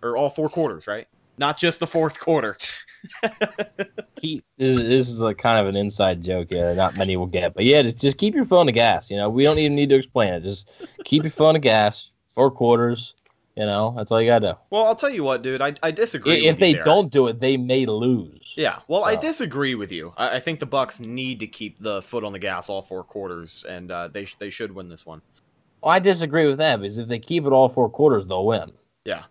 or 0.03 0.17
all 0.17 0.31
four 0.31 0.49
quarters, 0.49 0.87
right? 0.87 1.07
Not 1.39 1.57
just 1.59 1.81
the 1.81 1.87
fourth 1.87 2.21
quarter. 2.21 2.55
Keep 4.17 4.45
this, 4.59 4.77
is- 4.77 4.83
this 4.83 5.09
is 5.09 5.23
a 5.23 5.35
kind 5.35 5.59
of 5.59 5.67
an 5.69 5.77
inside 5.77 6.23
joke 6.23 6.51
that 6.51 6.77
Not 6.77 6.99
many 6.99 7.17
will 7.17 7.27
get, 7.27 7.55
but 7.55 7.65
yeah, 7.65 7.81
just 7.81 7.99
just 7.99 8.19
keep 8.19 8.35
your 8.35 8.47
on 8.51 8.67
the 8.67 8.73
gas. 8.73 9.11
You 9.11 9.17
know, 9.17 9.31
we 9.31 9.43
don't 9.43 9.57
even 9.59 9.75
need 9.75 9.89
to 9.89 9.95
explain 9.95 10.35
it. 10.35 10.43
Just 10.43 10.69
keep 11.05 11.23
your 11.25 11.33
on 11.47 11.55
the 11.55 11.61
gas. 11.61 12.13
Four 12.29 12.51
quarters. 12.51 13.15
You 13.61 13.67
know, 13.67 13.93
that's 13.95 14.11
all 14.11 14.23
you 14.23 14.27
gotta 14.27 14.57
Well, 14.71 14.87
I'll 14.87 14.97
tell 14.97 15.11
you 15.11 15.23
what, 15.23 15.43
dude. 15.43 15.61
I, 15.61 15.75
I 15.83 15.91
disagree. 15.91 16.47
If 16.47 16.59
with 16.59 16.67
you 16.67 16.79
they 16.79 16.83
don't 16.83 17.13
do 17.13 17.27
it, 17.27 17.41
they 17.41 17.59
may 17.59 17.85
lose. 17.85 18.55
Yeah, 18.57 18.79
well, 18.89 19.05
I 19.05 19.17
disagree 19.17 19.75
with 19.75 19.93
you. 19.93 20.15
I, 20.17 20.37
I 20.37 20.41
think 20.41 20.61
the 20.61 20.67
Bucks 20.67 20.99
need 20.99 21.41
to 21.41 21.47
keep 21.47 21.79
the 21.79 22.01
foot 22.01 22.25
on 22.25 22.33
the 22.33 22.39
gas 22.39 22.71
all 22.71 22.81
four 22.81 23.05
quarters, 23.05 23.67
and 23.69 23.91
uh, 23.91 24.09
they 24.09 24.27
they 24.39 24.49
should 24.49 24.75
win 24.75 24.89
this 24.89 25.05
one. 25.05 25.21
Well, 25.83 25.93
I 25.93 25.99
disagree 25.99 26.47
with 26.47 26.57
that 26.57 26.81
because 26.81 26.99
if 26.99 27.07
they 27.07 27.19
keep 27.19 27.45
it 27.45 27.53
all 27.53 27.69
four 27.69 27.91
quarters, 27.91 28.27
they'll 28.27 28.47
win. 28.47 28.73
Yeah. 29.05 29.25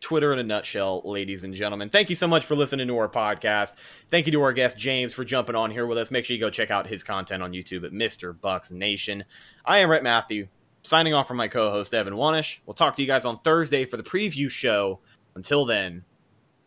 Twitter 0.00 0.34
in 0.34 0.38
a 0.38 0.42
nutshell, 0.42 1.00
ladies 1.06 1.42
and 1.44 1.54
gentlemen. 1.54 1.88
Thank 1.88 2.10
you 2.10 2.16
so 2.16 2.28
much 2.28 2.44
for 2.44 2.54
listening 2.54 2.86
to 2.88 2.98
our 2.98 3.08
podcast. 3.08 3.76
Thank 4.10 4.26
you 4.26 4.32
to 4.32 4.42
our 4.42 4.52
guest 4.52 4.78
James 4.78 5.14
for 5.14 5.24
jumping 5.24 5.56
on 5.56 5.70
here 5.70 5.86
with 5.86 5.96
us. 5.96 6.10
Make 6.10 6.26
sure 6.26 6.34
you 6.34 6.40
go 6.40 6.50
check 6.50 6.70
out 6.70 6.86
his 6.86 7.02
content 7.02 7.42
on 7.42 7.52
YouTube 7.52 7.86
at 7.86 7.92
Mr. 7.92 8.38
Bucks 8.38 8.70
Nation. 8.70 9.24
I 9.64 9.78
am 9.78 9.90
Rhett 9.90 10.02
Matthew, 10.02 10.48
signing 10.82 11.14
off 11.14 11.28
from 11.28 11.36
my 11.36 11.48
co-host 11.48 11.92
Evan 11.94 12.14
Wanish. 12.14 12.58
We'll 12.66 12.74
talk 12.74 12.96
to 12.96 13.02
you 13.02 13.08
guys 13.08 13.24
on 13.24 13.38
Thursday 13.38 13.84
for 13.84 13.96
the 13.96 14.02
preview 14.02 14.50
show. 14.50 15.00
Until 15.34 15.64
then, 15.64 16.04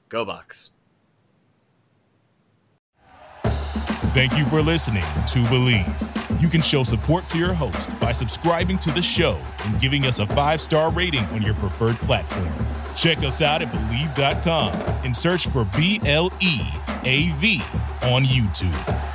go 0.09 0.24
Bucks. 0.26 0.72
Thank 4.14 4.38
you 4.38 4.45
for 4.45 4.61
listening 4.61 5.01
to 5.01 5.39
Bleav. 5.45 6.41
You 6.41 6.47
can 6.47 6.61
show 6.61 6.84
support 6.84 7.26
to 7.28 7.38
your 7.38 7.53
host 7.53 7.99
by 7.99 8.11
subscribing 8.11 8.78
to 8.80 8.91
the 8.91 9.01
show 9.01 9.41
and 9.66 9.80
giving 9.80 10.05
us 10.05 10.20
a 10.20 10.28
five 10.28 10.61
star 10.61 10.91
rating 10.91 11.24
on 11.26 11.41
your 11.41 11.55
preferred 11.55 11.95
platform. 11.95 12.51
Check 12.95 13.20
us 13.20 13.41
out 13.41 13.64
at 13.64 13.72
Bleav.com 13.72 14.74
and 15.03 15.16
search 15.16 15.47
for 15.47 15.66
B 15.76 15.99
L 16.05 16.32
E 16.41 16.59
A 17.05 17.30
V 17.38 17.61
on 18.03 18.24
YouTube. 18.24 19.12